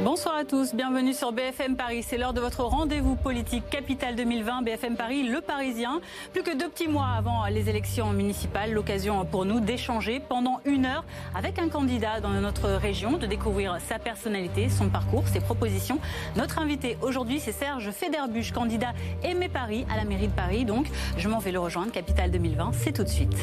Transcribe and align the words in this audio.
Bonsoir 0.00 0.36
à 0.36 0.44
tous, 0.44 0.74
bienvenue 0.74 1.12
sur 1.12 1.32
BFM 1.32 1.76
Paris. 1.76 2.02
C'est 2.02 2.16
l'heure 2.16 2.32
de 2.32 2.40
votre 2.40 2.64
rendez-vous 2.64 3.16
politique 3.16 3.68
Capitale 3.68 4.16
2020. 4.16 4.62
BFM 4.62 4.96
Paris, 4.96 5.24
le 5.24 5.42
Parisien. 5.42 6.00
Plus 6.32 6.42
que 6.42 6.56
deux 6.56 6.70
petits 6.70 6.88
mois 6.88 7.08
avant 7.18 7.44
les 7.46 7.68
élections 7.68 8.12
municipales, 8.12 8.72
l'occasion 8.72 9.26
pour 9.26 9.44
nous 9.44 9.60
d'échanger 9.60 10.20
pendant 10.20 10.60
une 10.64 10.86
heure 10.86 11.04
avec 11.34 11.58
un 11.58 11.68
candidat 11.68 12.20
dans 12.20 12.30
notre 12.30 12.70
région, 12.70 13.18
de 13.18 13.26
découvrir 13.26 13.76
sa 13.86 13.98
personnalité, 13.98 14.70
son 14.70 14.88
parcours, 14.88 15.28
ses 15.28 15.40
propositions. 15.40 15.98
Notre 16.36 16.58
invité 16.58 16.96
aujourd'hui, 17.02 17.40
c'est 17.40 17.52
Serge 17.52 17.90
Federbuche, 17.90 18.52
candidat 18.52 18.94
Aimé 19.22 19.50
Paris 19.50 19.84
à 19.92 19.96
la 19.96 20.04
mairie 20.04 20.28
de 20.28 20.32
Paris. 20.32 20.64
Donc, 20.64 20.86
je 21.18 21.28
m'en 21.28 21.40
vais 21.40 21.52
le 21.52 21.60
rejoindre. 21.60 21.92
Capitale 21.92 22.30
2020, 22.30 22.72
c'est 22.72 22.92
tout 22.92 23.04
de 23.04 23.08
suite. 23.08 23.36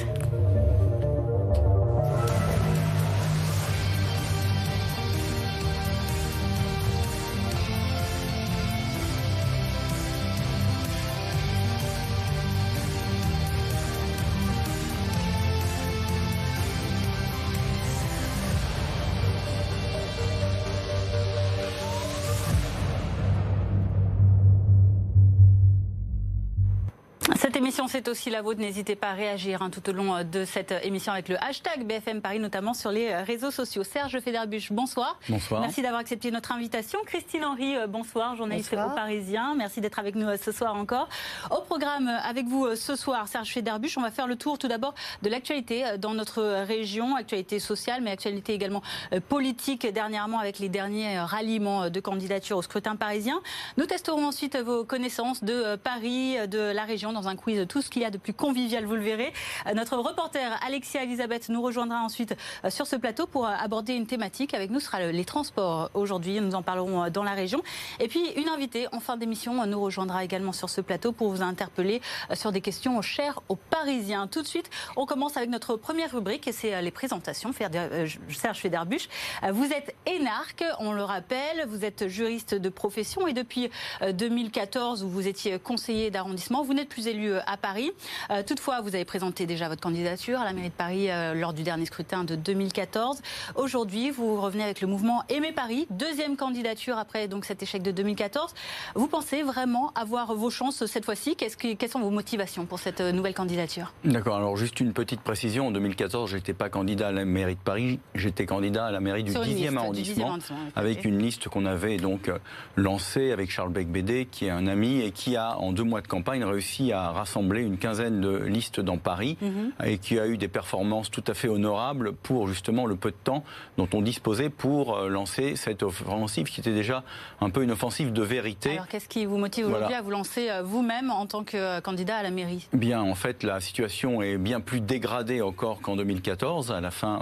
Émission, 27.68 27.90
c'est 27.90 28.08
aussi 28.08 28.30
la 28.30 28.42
vôtre. 28.42 28.62
N'hésitez 28.62 28.96
pas 28.96 29.10
à 29.10 29.14
réagir 29.14 29.62
hein, 29.62 29.70
tout 29.70 29.90
au 29.90 29.92
long 29.92 30.16
euh, 30.16 30.24
de 30.24 30.46
cette 30.46 30.72
euh, 30.72 30.80
émission 30.84 31.12
avec 31.12 31.28
le 31.28 31.36
hashtag 31.44 31.86
BFM 31.86 32.22
Paris, 32.22 32.40
notamment 32.40 32.74
sur 32.74 32.92
les 32.92 33.10
euh, 33.10 33.24
réseaux 33.24 33.52
sociaux. 33.52 33.84
Serge 33.84 34.22
Federbuche, 34.22 34.72
bonsoir. 34.72 35.20
Bonsoir. 35.28 35.60
Merci 35.60 35.82
d'avoir 35.82 36.00
accepté 36.00 36.32
notre 36.32 36.54
invitation. 36.54 36.98
Christine 37.06 37.44
Henry, 37.44 37.76
bonsoir, 37.90 38.38
journaliste 38.38 38.72
au 38.72 38.96
Parisien. 38.96 39.54
Merci 39.56 39.82
d'être 39.82 40.00
avec 40.00 40.16
nous 40.16 40.30
ce 40.42 40.54
soir 40.54 40.78
encore. 40.78 41.10
Au 41.52 41.60
programme 41.60 42.08
avec 42.08 42.46
vous 42.46 42.74
ce 42.78 42.96
soir, 42.96 43.28
Serge 43.28 43.50
Federbuche, 43.50 43.98
on 43.98 44.02
va 44.02 44.12
faire 44.12 44.28
le 44.28 44.38
tour 44.38 44.58
tout 44.58 44.70
d'abord 44.70 44.94
de 45.22 45.30
l'actualité 45.30 45.98
dans 45.98 46.14
notre 46.14 46.42
région, 46.64 47.18
actualité 47.18 47.60
sociale, 47.60 48.02
mais 48.02 48.12
actualité 48.12 48.54
également 48.54 48.82
politique 49.28 49.86
dernièrement 49.92 50.40
avec 50.40 50.60
les 50.60 50.70
derniers 50.70 51.20
ralliements 51.20 51.90
de 51.90 52.00
candidature 52.00 52.58
au 52.58 52.62
scrutin 52.62 52.96
parisien. 52.96 53.42
Nous 53.76 53.86
testerons 53.86 54.26
ensuite 54.26 54.56
vos 54.56 54.86
connaissances 54.86 55.44
de 55.44 55.76
Paris, 55.76 56.38
de 56.48 56.60
la 56.60 56.84
région 56.84 57.12
dans 57.12 57.28
un 57.28 57.36
coup 57.36 57.57
de 57.58 57.64
tout 57.64 57.82
ce 57.82 57.90
qu'il 57.90 58.04
y 58.04 58.06
a 58.06 58.12
de 58.12 58.18
plus 58.18 58.34
convivial, 58.34 58.86
vous 58.86 58.96
le 58.96 59.02
verrez. 59.02 59.34
Euh, 59.66 59.74
notre 59.74 59.98
reporter 59.98 60.58
Alexia 60.66 61.04
Elisabeth 61.04 61.50
nous 61.50 61.62
rejoindra 61.62 62.02
ensuite 62.02 62.36
euh, 62.64 62.70
sur 62.70 62.88
ce 62.88 62.96
plateau 62.96 63.26
pour 63.28 63.48
euh, 63.48 63.52
aborder 63.60 63.94
une 63.94 64.06
thématique. 64.06 64.54
Avec 64.54 64.70
nous 64.70 64.80
sera 64.80 65.00
les 65.00 65.26
transports 65.26 65.90
aujourd'hui, 65.94 66.40
nous 66.40 66.56
en 66.56 66.62
parlerons 66.62 67.10
dans 67.10 67.24
la 67.24 67.32
région. 67.32 67.62
Et 68.00 68.08
puis 68.08 68.22
une 68.36 68.50
invitée 68.50 68.88
en 68.92 69.00
fin 69.00 69.18
d'émission 69.18 69.66
nous 69.66 69.82
rejoindra 69.82 70.24
également 70.24 70.52
sur 70.52 70.70
ce 70.70 70.82
plateau 70.82 71.12
pour 71.12 71.30
vous 71.30 71.42
interpeller 71.42 72.02
sur 72.34 72.52
des 72.52 72.62
questions 72.62 73.02
chères 73.02 73.42
aux 73.50 73.56
Parisiens. 73.56 74.28
Tout 74.28 74.42
de 74.42 74.48
suite, 74.48 74.70
on 74.96 75.06
commence 75.06 75.38
avec 75.38 75.50
notre 75.50 75.76
première 75.76 76.12
rubrique 76.12 76.48
et 76.48 76.52
c'est 76.52 76.82
les 76.82 76.92
présentations. 76.92 77.52
Serge 77.54 78.60
Federbuche, 78.60 79.10
vous 79.52 79.66
êtes 79.66 79.96
énarque, 80.06 80.64
on 80.80 80.94
le 80.94 81.04
rappelle, 81.04 81.66
vous 81.68 81.84
êtes 81.84 82.08
juriste 82.08 82.56
de 82.56 82.70
profession 82.70 83.28
et 83.28 83.34
depuis 83.34 83.70
2014 84.02 85.04
où 85.04 85.10
vous 85.10 85.28
étiez 85.28 85.60
conseiller 85.60 86.12
d'arrondissement, 86.12 86.64
vous 86.64 86.74
n'êtes 86.74 86.90
plus 86.90 87.08
élu 87.08 87.34
à 87.48 87.58
Paris. 87.58 87.92
Euh, 88.30 88.44
toutefois, 88.46 88.82
vous 88.82 88.94
avez 88.94 89.06
présenté 89.06 89.46
déjà 89.46 89.70
votre 89.70 89.82
candidature 89.82 90.40
à 90.40 90.46
la 90.46 90.54
mairie 90.54 90.70
de 90.70 90.74
Paris 90.74 91.10
euh, 91.10 91.34
lors 91.34 91.54
du 91.54 91.64
dernier 91.64 91.86
scrutin 91.86 92.24
de 92.24 92.36
2014. 92.36 93.22
Aujourd'hui, 93.56 94.12
vous 94.12 94.40
revenez 94.40 94.64
avec 94.64 94.82
le 94.82 94.88
mouvement 94.88 95.24
Aimer 95.30 95.54
Paris, 95.54 95.88
deuxième 95.90 96.36
candidature 96.36 96.98
après 96.98 97.28
donc 97.28 97.46
cet 97.46 97.64
échec 97.64 97.82
de 97.82 97.92
2014. 97.92 98.54
Vous 98.96 99.08
pensez 99.08 99.42
vraiment 99.44 99.92
avoir 99.96 100.36
vos 100.36 100.50
chances 100.50 100.86
cette 100.86 101.06
fois-ci? 101.06 101.36
Quelles 101.36 101.90
sont 101.90 102.02
vos 102.02 102.10
motivations 102.10 102.66
pour 102.66 102.80
cette 102.80 103.02
euh, 103.02 103.12
nouvelle 103.12 103.34
candidature? 103.34 103.94
D'accord. 104.04 104.36
Alors 104.36 104.58
juste 104.58 104.80
une 104.80 104.94
petite 104.94 105.22
précision. 105.22 105.68
En 105.68 105.72
2014, 105.72 106.30
j'étais 106.30 106.54
pas 106.54 106.70
candidat 106.70 107.08
à 107.08 107.12
la 107.12 107.26
mairie 107.26 107.56
de 107.56 107.62
Paris. 107.62 108.00
J'étais 108.14 108.46
candidat 108.46 108.88
à 108.88 108.92
la 108.92 109.00
mairie 109.00 109.24
du 109.24 109.32
10e 109.32 109.78
arrondissement, 109.78 110.38
avec 110.76 111.06
une 111.06 111.20
liste 111.20 111.48
qu'on 111.48 111.66
avait 111.66 111.98
donc 111.98 112.30
lancée 112.76 113.32
avec 113.32 113.50
Charles 113.50 113.72
Beck-Bédé, 113.72 114.28
qui 114.30 114.46
est 114.46 114.50
un 114.50 114.68
ami 114.68 115.02
et 115.02 115.12
qui 115.12 115.36
a 115.38 115.58
en 115.58 115.72
deux 115.72 115.84
mois 115.84 116.02
de 116.02 116.08
campagne 116.08 116.44
réussi 116.44 116.92
à 116.92 117.12
rassembler 117.12 117.37
une 117.56 117.78
quinzaine 117.78 118.22
de 118.22 118.38
listes 118.38 118.80
dans 118.80 118.98
Paris 118.98 119.38
mhm. 119.42 119.72
et 119.84 119.98
qui 119.98 120.20
a 120.20 120.28
eu 120.28 120.38
des 120.38 120.48
performances 120.48 121.10
tout 121.12 121.24
à 121.28 121.34
fait 121.34 121.48
honorables 121.48 122.14
pour 122.14 122.48
justement 122.48 122.86
le 122.86 122.96
peu 122.96 123.12
de 123.12 123.16
temps 123.24 123.44
dont 123.78 123.88
on 123.94 124.02
disposait 124.02 124.50
pour 124.50 124.98
euh, 124.98 125.10
lancer 125.10 125.56
cette 125.56 125.84
offensive 125.84 126.48
qui 126.48 126.60
était 126.60 126.74
déjà 126.74 127.04
un 127.42 127.50
peu 127.50 127.64
une 127.64 127.72
offensive 127.72 128.14
de 128.14 128.22
vérité. 128.22 128.72
Alors 128.72 128.88
qu'est-ce 128.88 129.08
qui 129.08 129.26
vous 129.26 129.38
motive 129.38 129.68
aujourd'hui 129.68 129.94
à 129.94 130.02
vous 130.02 130.12
lancer 130.12 130.50
euh, 130.50 130.64
vous-même 130.64 131.12
en 131.12 131.26
tant 131.26 131.44
que 131.44 131.58
euh, 131.58 131.82
candidat 131.82 132.18
à 132.18 132.24
la 132.24 132.32
mairie? 132.32 132.68
Bien, 132.74 133.02
en 133.02 133.16
fait, 133.16 133.44
la 133.44 133.60
situation 133.60 134.22
est 134.22 134.38
bien 134.38 134.60
plus 134.60 134.82
dégradée 134.82 135.42
encore 135.42 135.82
qu'en 135.82 135.96
2014, 135.96 136.72
à 136.72 136.82
la 136.82 136.92
fin 136.92 137.22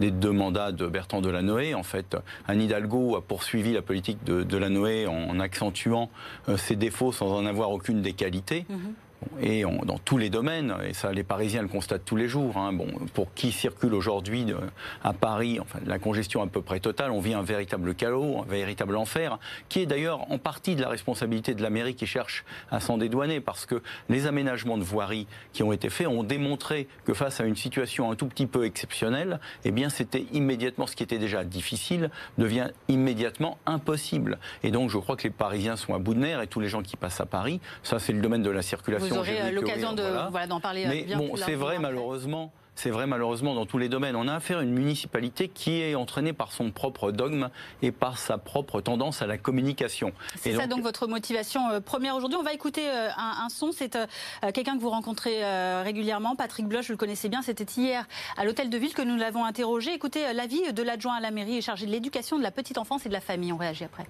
des 0.00 0.10
deux 0.10 0.32
mandats 0.32 0.72
de 0.72 0.86
Bertrand 0.86 1.20
Delanoë. 1.20 1.74
En 1.74 1.82
fait, 1.82 2.16
Anne 2.46 2.60
Hidalgo 2.60 3.16
a 3.16 3.22
poursuivi 3.22 3.72
la 3.72 3.82
politique 3.82 4.22
de 4.24 4.42
Delanoë 4.42 5.06
en 5.06 5.40
accentuant 5.40 6.10
ses 6.56 6.76
défauts 6.76 7.12
sans 7.12 7.32
en 7.32 7.46
avoir 7.46 7.70
aucune 7.70 8.02
des 8.02 8.12
qualités. 8.12 8.66
Mhm 8.68 8.94
et 9.40 9.62
dans 9.62 9.98
tous 9.98 10.18
les 10.18 10.30
domaines, 10.30 10.74
et 10.86 10.92
ça 10.92 11.12
les 11.12 11.22
Parisiens 11.22 11.62
le 11.62 11.68
constatent 11.68 12.04
tous 12.04 12.16
les 12.16 12.28
jours, 12.28 12.56
hein. 12.56 12.72
bon, 12.72 12.86
pour 13.14 13.32
qui 13.34 13.52
circule 13.52 13.94
aujourd'hui 13.94 14.46
à 15.02 15.12
Paris, 15.12 15.58
enfin 15.60 15.78
la 15.86 15.98
congestion 15.98 16.42
à 16.42 16.46
peu 16.46 16.62
près 16.62 16.80
totale, 16.80 17.10
on 17.10 17.20
vit 17.20 17.34
un 17.34 17.42
véritable 17.42 17.94
chaos, 17.94 18.42
un 18.42 18.50
véritable 18.50 18.96
enfer, 18.96 19.38
qui 19.68 19.80
est 19.80 19.86
d'ailleurs 19.86 20.30
en 20.30 20.38
partie 20.38 20.76
de 20.76 20.82
la 20.82 20.88
responsabilité 20.88 21.54
de 21.54 21.62
la 21.62 21.70
mairie 21.70 21.94
qui 21.94 22.06
cherche 22.06 22.44
à 22.70 22.80
s'en 22.80 22.98
dédouaner, 22.98 23.40
parce 23.40 23.66
que 23.66 23.82
les 24.08 24.26
aménagements 24.26 24.78
de 24.78 24.84
voirie 24.84 25.26
qui 25.52 25.62
ont 25.62 25.72
été 25.72 25.90
faits 25.90 26.06
ont 26.06 26.22
démontré 26.22 26.88
que 27.04 27.14
face 27.14 27.40
à 27.40 27.44
une 27.44 27.56
situation 27.56 28.10
un 28.10 28.14
tout 28.14 28.26
petit 28.26 28.46
peu 28.46 28.64
exceptionnelle, 28.64 29.40
eh 29.64 29.70
bien 29.70 29.88
c'était 29.88 30.26
immédiatement, 30.32 30.86
ce 30.86 30.96
qui 30.96 31.02
était 31.02 31.18
déjà 31.18 31.44
difficile, 31.44 32.10
devient 32.38 32.68
immédiatement 32.88 33.58
impossible. 33.66 34.38
Et 34.62 34.70
donc 34.70 34.90
je 34.90 34.98
crois 34.98 35.16
que 35.16 35.24
les 35.24 35.30
Parisiens 35.30 35.76
sont 35.76 35.94
à 35.94 35.98
bout 35.98 36.14
de 36.14 36.20
nerfs 36.20 36.40
et 36.40 36.46
tous 36.46 36.60
les 36.60 36.68
gens 36.68 36.82
qui 36.82 36.96
passent 36.96 37.20
à 37.20 37.26
Paris, 37.26 37.60
ça 37.82 37.98
c'est 37.98 38.12
le 38.12 38.20
domaine 38.20 38.42
de 38.42 38.50
la 38.50 38.62
circulation 38.62 39.11
aurez 39.16 39.40
euh, 39.40 39.50
l'occasion 39.50 39.92
de 39.92 40.02
voilà. 40.30 40.46
d'en 40.46 40.60
parler. 40.60 40.84
Euh, 40.84 40.88
Mais 40.88 41.14
bon, 41.16 41.36
c'est 41.36 41.54
vrai 41.54 41.78
malheureusement. 41.78 42.52
C'est 42.74 42.88
vrai 42.88 43.06
malheureusement 43.06 43.54
dans 43.54 43.66
tous 43.66 43.76
les 43.76 43.90
domaines. 43.90 44.16
On 44.16 44.26
a 44.26 44.34
affaire 44.34 44.60
à 44.60 44.62
une 44.62 44.72
municipalité 44.72 45.48
qui 45.48 45.82
est 45.82 45.94
entraînée 45.94 46.32
par 46.32 46.52
son 46.52 46.70
propre 46.70 47.12
dogme 47.12 47.50
et 47.82 47.92
par 47.92 48.16
sa 48.16 48.38
propre 48.38 48.80
tendance 48.80 49.20
à 49.20 49.26
la 49.26 49.36
communication. 49.36 50.12
C'est 50.36 50.54
ça 50.54 50.66
donc 50.66 50.80
votre 50.80 51.06
motivation 51.06 51.68
euh, 51.68 51.80
première 51.80 52.16
aujourd'hui. 52.16 52.38
On 52.40 52.42
va 52.42 52.54
écouter 52.54 52.88
un, 52.88 53.48
son. 53.50 53.72
C'est 53.72 53.98
quelqu'un 54.54 54.76
que 54.76 54.80
vous 54.80 54.88
rencontrez 54.88 55.44
régulièrement, 55.82 56.34
Patrick 56.34 56.66
Bloch, 56.66 56.86
vous 56.86 56.92
le 56.92 56.96
connaissez 56.96 57.28
bien. 57.28 57.42
C'était 57.42 57.66
hier 57.76 58.06
à 58.38 58.44
l'hôtel 58.46 58.70
de 58.70 58.78
ville 58.78 58.94
que 58.94 59.02
nous 59.02 59.16
l'avons 59.16 59.44
interrogé. 59.44 59.92
Écoutez 59.92 60.32
l'avis 60.32 60.72
de 60.72 60.82
l'adjoint 60.82 61.16
à 61.16 61.20
la 61.20 61.30
mairie 61.30 61.58
et 61.58 61.60
chargé 61.60 61.84
de 61.84 61.90
l'éducation 61.90 62.38
de 62.38 62.42
la 62.42 62.50
petite 62.50 62.78
enfance 62.78 63.04
et 63.04 63.10
de 63.10 63.14
la 63.14 63.20
famille. 63.20 63.52
On 63.52 63.58
réagit 63.58 63.84
après 63.84 64.06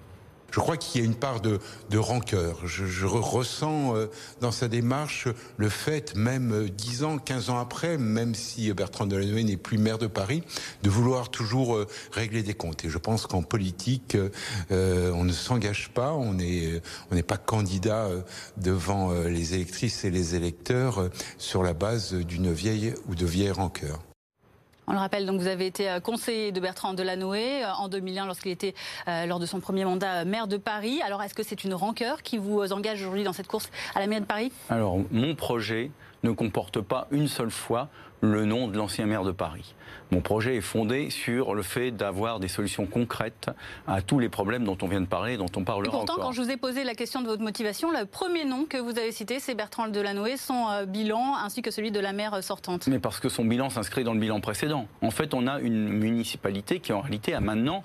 je 0.53 0.59
crois 0.59 0.77
qu'il 0.77 1.01
y 1.01 1.03
a 1.03 1.07
une 1.07 1.15
part 1.15 1.41
de, 1.41 1.59
de 1.89 1.97
rancœur. 1.97 2.59
Je, 2.67 3.07
ressens 3.07 3.95
euh, 3.95 4.05
dans 4.39 4.51
sa 4.51 4.67
démarche 4.67 5.27
le 5.57 5.67
fait, 5.67 6.15
même 6.15 6.69
10 6.69 7.01
euh, 7.01 7.05
ans, 7.07 7.17
15 7.17 7.49
ans 7.49 7.57
après, 7.57 7.97
même 7.97 8.35
si 8.35 8.71
Bertrand 8.71 9.07
Delanoë 9.07 9.43
n'est 9.43 9.57
plus 9.57 9.79
maire 9.79 9.97
de 9.97 10.05
Paris, 10.05 10.43
de 10.83 10.91
vouloir 10.91 11.29
toujours 11.29 11.75
euh, 11.75 11.87
régler 12.11 12.43
des 12.43 12.53
comptes. 12.53 12.85
Et 12.85 12.89
je 12.89 12.99
pense 12.99 13.25
qu'en 13.25 13.41
politique, 13.41 14.15
on 14.69 15.23
ne 15.23 15.33
s'engage 15.33 15.89
pas, 15.89 16.13
on 16.13 16.35
n'est 16.35 16.81
on 17.09 17.15
n'est 17.15 17.23
pas 17.23 17.37
candidat 17.37 18.09
devant 18.57 19.11
les 19.11 19.55
électrices 19.55 20.03
et 20.05 20.11
les 20.11 20.35
électeurs 20.35 21.09
sur 21.37 21.63
la 21.63 21.73
base 21.73 22.13
d'une 22.13 22.51
vieille 22.51 22.93
ou 23.07 23.15
de 23.15 23.25
vieilles 23.25 23.51
rancœurs. 23.51 23.99
On 24.87 24.91
le 24.91 24.97
rappelle, 24.97 25.25
donc 25.25 25.39
vous 25.39 25.47
avez 25.47 25.65
été 25.65 25.89
euh, 25.89 25.99
conseiller 26.01 26.51
de 26.51 26.59
Bertrand 26.59 26.93
Delanoë 26.93 27.63
euh, 27.63 27.71
en 27.77 27.87
2001 27.87 28.25
lorsqu'il 28.25 28.51
était 28.51 28.73
euh, 29.07 29.25
lors 29.25 29.39
de 29.39 29.45
son 29.45 29.61
premier 29.61 29.85
mandat 29.85 30.25
maire 30.25 30.47
de 30.47 30.57
Paris. 30.57 31.01
Alors 31.05 31.23
est-ce 31.23 31.33
que 31.33 31.43
c'est 31.43 31.63
une 31.63 31.73
rancœur 31.73 32.21
qui 32.21 32.37
vous 32.37 32.73
engage 32.73 32.99
aujourd'hui 33.01 33.23
dans 33.23 33.31
cette 33.31 33.47
course 33.47 33.69
à 33.95 34.01
la 34.01 34.07
mairie 34.07 34.21
de 34.21 34.25
Paris? 34.25 34.51
Alors 34.69 34.97
mon 35.11 35.35
projet 35.35 35.91
ne 36.23 36.31
comporte 36.31 36.81
pas 36.81 37.07
une 37.11 37.27
seule 37.27 37.51
fois 37.51 37.87
le 38.23 38.45
nom 38.45 38.67
de 38.69 38.77
l'ancien 38.77 39.05
maire 39.05 39.23
de 39.23 39.31
Paris. 39.31 39.75
Mon 40.11 40.21
projet 40.21 40.55
est 40.55 40.61
fondé 40.61 41.09
sur 41.09 41.53
le 41.55 41.61
fait 41.61 41.91
d'avoir 41.91 42.39
des 42.39 42.47
solutions 42.47 42.85
concrètes 42.85 43.51
à 43.85 44.01
tous 44.01 44.17
les 44.17 44.29
problèmes 44.29 44.63
dont 44.63 44.77
on 44.81 44.87
vient 44.87 45.01
de 45.01 45.07
parler, 45.07 45.35
dont 45.35 45.51
on 45.57 45.63
parlera 45.65 45.91
pourtant, 45.91 46.15
quand 46.15 46.31
je 46.31 46.41
vous 46.41 46.49
ai 46.49 46.55
posé 46.55 46.85
la 46.85 46.95
question 46.95 47.21
de 47.21 47.27
votre 47.27 47.41
motivation, 47.41 47.91
le 47.91 48.05
premier 48.05 48.45
nom 48.45 48.65
que 48.65 48.77
vous 48.77 48.97
avez 48.97 49.11
cité, 49.11 49.39
c'est 49.39 49.55
Bertrand 49.55 49.89
Delanoë, 49.89 50.37
son 50.37 50.69
euh, 50.69 50.85
bilan 50.85 51.35
ainsi 51.35 51.61
que 51.61 51.69
celui 51.69 51.91
de 51.91 51.99
la 51.99 52.13
maire 52.13 52.41
sortante. 52.41 52.87
Mais 52.87 52.99
parce 52.99 53.19
que 53.19 53.27
son 53.27 53.43
bilan 53.43 53.69
s'inscrit 53.69 54.05
dans 54.05 54.13
le 54.13 54.19
bilan 54.19 54.39
précédent. 54.39 54.87
En 55.01 55.11
fait, 55.11 55.33
on 55.33 55.45
a 55.45 55.59
une 55.59 55.89
municipalité 55.89 56.79
qui 56.79 56.93
en 56.93 57.01
réalité 57.01 57.33
a 57.33 57.41
maintenant 57.41 57.83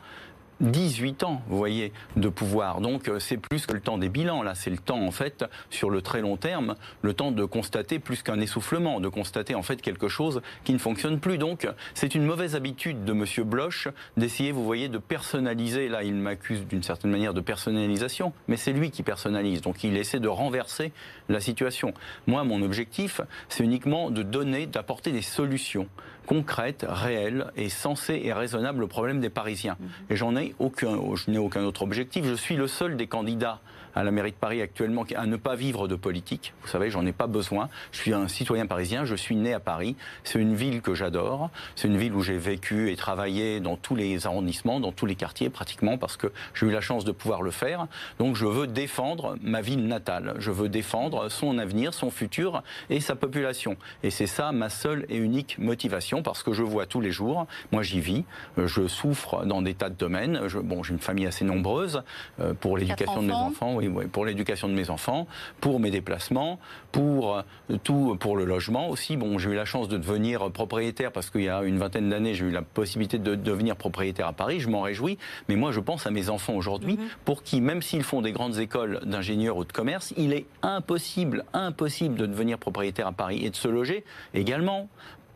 18 0.60 1.22
ans, 1.22 1.42
vous 1.48 1.56
voyez, 1.56 1.92
de 2.16 2.28
pouvoir. 2.28 2.80
Donc 2.80 3.08
euh, 3.08 3.18
c'est 3.18 3.36
plus 3.36 3.66
que 3.66 3.72
le 3.72 3.80
temps 3.80 3.98
des 3.98 4.08
bilans. 4.08 4.42
Là, 4.42 4.54
c'est 4.54 4.70
le 4.70 4.78
temps, 4.78 5.00
en 5.00 5.10
fait, 5.10 5.44
sur 5.70 5.90
le 5.90 6.02
très 6.02 6.20
long 6.20 6.36
terme, 6.36 6.74
le 7.02 7.14
temps 7.14 7.30
de 7.30 7.44
constater 7.44 7.98
plus 7.98 8.22
qu'un 8.22 8.40
essoufflement, 8.40 9.00
de 9.00 9.08
constater, 9.08 9.54
en 9.54 9.62
fait, 9.62 9.80
quelque 9.80 10.08
chose 10.08 10.42
qui 10.64 10.72
ne 10.72 10.78
fonctionne 10.78 11.20
plus. 11.20 11.38
Donc 11.38 11.68
c'est 11.94 12.14
une 12.14 12.24
mauvaise 12.24 12.56
habitude 12.56 13.04
de 13.04 13.12
M. 13.12 13.24
Bloch 13.44 13.88
d'essayer, 14.16 14.52
vous 14.52 14.64
voyez, 14.64 14.88
de 14.88 14.98
personnaliser. 14.98 15.88
Là, 15.88 16.02
il 16.02 16.14
m'accuse 16.14 16.66
d'une 16.66 16.82
certaine 16.82 17.10
manière 17.10 17.34
de 17.34 17.40
personnalisation, 17.40 18.32
mais 18.48 18.56
c'est 18.56 18.72
lui 18.72 18.90
qui 18.90 19.02
personnalise. 19.02 19.60
Donc 19.60 19.84
il 19.84 19.96
essaie 19.96 20.20
de 20.20 20.28
renverser 20.28 20.92
la 21.28 21.40
situation. 21.40 21.94
Moi, 22.26 22.44
mon 22.44 22.62
objectif, 22.62 23.20
c'est 23.48 23.64
uniquement 23.64 24.10
de 24.10 24.22
donner, 24.22 24.66
d'apporter 24.66 25.12
des 25.12 25.22
solutions 25.22 25.88
concrète, 26.28 26.84
réelle 26.86 27.46
et 27.56 27.70
sensée 27.70 28.20
et 28.22 28.34
raisonnable 28.34 28.84
au 28.84 28.86
problème 28.86 29.18
des 29.18 29.30
Parisiens. 29.30 29.78
Mhm. 29.80 29.88
Et 30.10 30.16
j'en 30.16 30.36
ai 30.36 30.54
aucun, 30.58 30.98
je 31.14 31.30
n'ai 31.30 31.38
aucun 31.38 31.64
autre 31.64 31.82
objectif. 31.82 32.26
Je 32.26 32.34
suis 32.34 32.54
le 32.54 32.68
seul 32.68 32.98
des 32.98 33.06
candidats 33.06 33.60
à 33.98 34.04
la 34.04 34.12
mairie 34.12 34.30
de 34.30 34.36
Paris 34.36 34.62
actuellement 34.62 35.04
à 35.16 35.26
ne 35.26 35.34
pas 35.34 35.56
vivre 35.56 35.88
de 35.88 35.96
politique. 35.96 36.54
Vous 36.62 36.68
savez, 36.68 36.88
j'en 36.88 37.04
ai 37.04 37.10
pas 37.10 37.26
besoin. 37.26 37.68
Je 37.90 37.98
suis 37.98 38.14
un 38.14 38.28
citoyen 38.28 38.66
parisien, 38.66 39.04
je 39.04 39.16
suis 39.16 39.34
né 39.34 39.52
à 39.52 39.58
Paris. 39.58 39.96
C'est 40.22 40.38
une 40.38 40.54
ville 40.54 40.82
que 40.82 40.94
j'adore. 40.94 41.50
C'est 41.74 41.88
une 41.88 41.96
ville 41.96 42.14
où 42.14 42.22
j'ai 42.22 42.38
vécu 42.38 42.92
et 42.92 42.96
travaillé 42.96 43.58
dans 43.58 43.76
tous 43.76 43.96
les 43.96 44.24
arrondissements, 44.24 44.78
dans 44.78 44.92
tous 44.92 45.04
les 45.04 45.16
quartiers 45.16 45.50
pratiquement, 45.50 45.98
parce 45.98 46.16
que 46.16 46.28
j'ai 46.54 46.66
eu 46.66 46.70
la 46.70 46.80
chance 46.80 47.04
de 47.04 47.10
pouvoir 47.10 47.42
le 47.42 47.50
faire. 47.50 47.88
Donc 48.20 48.36
je 48.36 48.46
veux 48.46 48.68
défendre 48.68 49.34
ma 49.42 49.62
ville 49.62 49.88
natale. 49.88 50.34
Je 50.38 50.52
veux 50.52 50.68
défendre 50.68 51.28
son 51.28 51.58
avenir, 51.58 51.92
son 51.92 52.12
futur 52.12 52.62
et 52.90 53.00
sa 53.00 53.16
population. 53.16 53.76
Et 54.04 54.10
c'est 54.10 54.28
ça 54.28 54.52
ma 54.52 54.68
seule 54.68 55.06
et 55.08 55.16
unique 55.16 55.58
motivation, 55.58 56.22
parce 56.22 56.44
que 56.44 56.52
je 56.52 56.62
vois 56.62 56.86
tous 56.86 57.00
les 57.00 57.10
jours. 57.10 57.48
Moi, 57.72 57.82
j'y 57.82 57.98
vis. 57.98 58.24
Je 58.56 58.86
souffre 58.86 59.44
dans 59.44 59.60
des 59.60 59.74
tas 59.74 59.90
de 59.90 59.96
domaines. 59.96 60.42
Je, 60.46 60.60
bon, 60.60 60.84
j'ai 60.84 60.92
une 60.92 61.00
famille 61.00 61.26
assez 61.26 61.44
nombreuse 61.44 62.04
euh, 62.38 62.54
pour 62.54 62.78
l'éducation 62.78 63.22
de 63.22 63.26
mes 63.26 63.32
enfants 63.32 63.80
pour 64.12 64.24
l'éducation 64.24 64.68
de 64.68 64.74
mes 64.74 64.90
enfants, 64.90 65.26
pour 65.60 65.80
mes 65.80 65.90
déplacements, 65.90 66.58
pour 66.92 67.36
euh, 67.36 67.42
tout, 67.82 68.16
pour 68.18 68.36
le 68.36 68.44
logement 68.44 68.88
aussi. 68.88 69.16
Bon, 69.16 69.38
j'ai 69.38 69.50
eu 69.50 69.54
la 69.54 69.64
chance 69.64 69.88
de 69.88 69.96
devenir 69.96 70.50
propriétaire 70.50 71.12
parce 71.12 71.30
qu'il 71.30 71.42
y 71.42 71.48
a 71.48 71.62
une 71.62 71.78
vingtaine 71.78 72.08
d'années, 72.08 72.34
j'ai 72.34 72.46
eu 72.46 72.50
la 72.50 72.62
possibilité 72.62 73.18
de 73.18 73.34
devenir 73.34 73.76
propriétaire 73.76 74.26
à 74.26 74.32
Paris. 74.32 74.60
Je 74.60 74.68
m'en 74.68 74.82
réjouis. 74.82 75.18
Mais 75.48 75.56
moi, 75.56 75.72
je 75.72 75.80
pense 75.80 76.06
à 76.06 76.10
mes 76.10 76.28
enfants 76.30 76.54
aujourd'hui, 76.54 76.94
mhm. 76.94 77.08
pour 77.24 77.42
qui, 77.42 77.60
même 77.60 77.82
s'ils 77.82 78.02
font 78.02 78.22
des 78.22 78.32
grandes 78.32 78.58
écoles 78.58 79.00
d'ingénieurs 79.04 79.56
ou 79.56 79.64
de 79.64 79.72
commerce, 79.72 80.12
il 80.16 80.32
est 80.32 80.46
impossible, 80.62 81.44
impossible 81.52 82.16
de 82.16 82.26
devenir 82.26 82.58
propriétaire 82.58 83.06
à 83.06 83.12
Paris 83.12 83.44
et 83.44 83.50
de 83.50 83.56
se 83.56 83.68
loger 83.68 84.04
également 84.34 84.88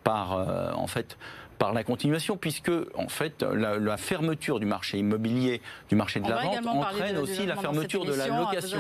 par, 0.05 0.33
euh, 0.33 0.73
en 0.75 0.87
fait, 0.87 1.17
par 1.59 1.73
la 1.73 1.85
continuation, 1.85 2.37
puisque 2.37 2.71
en 2.95 3.09
fait 3.09 3.43
la, 3.43 3.97
fermeture 3.97 4.59
du 4.61 4.67
marché 4.67 4.99
immobilier, 4.99 5.61
du 5.89 5.97
marché 5.97 6.21
de 6.21 6.29
la 6.29 6.43
vente, 6.43 6.67
entraîne 6.67 7.19
aussi 7.19 7.47
la 7.47 7.57
fermeture 7.57 8.05
de 8.05 8.15
la 8.15 8.29
location. 8.29 8.79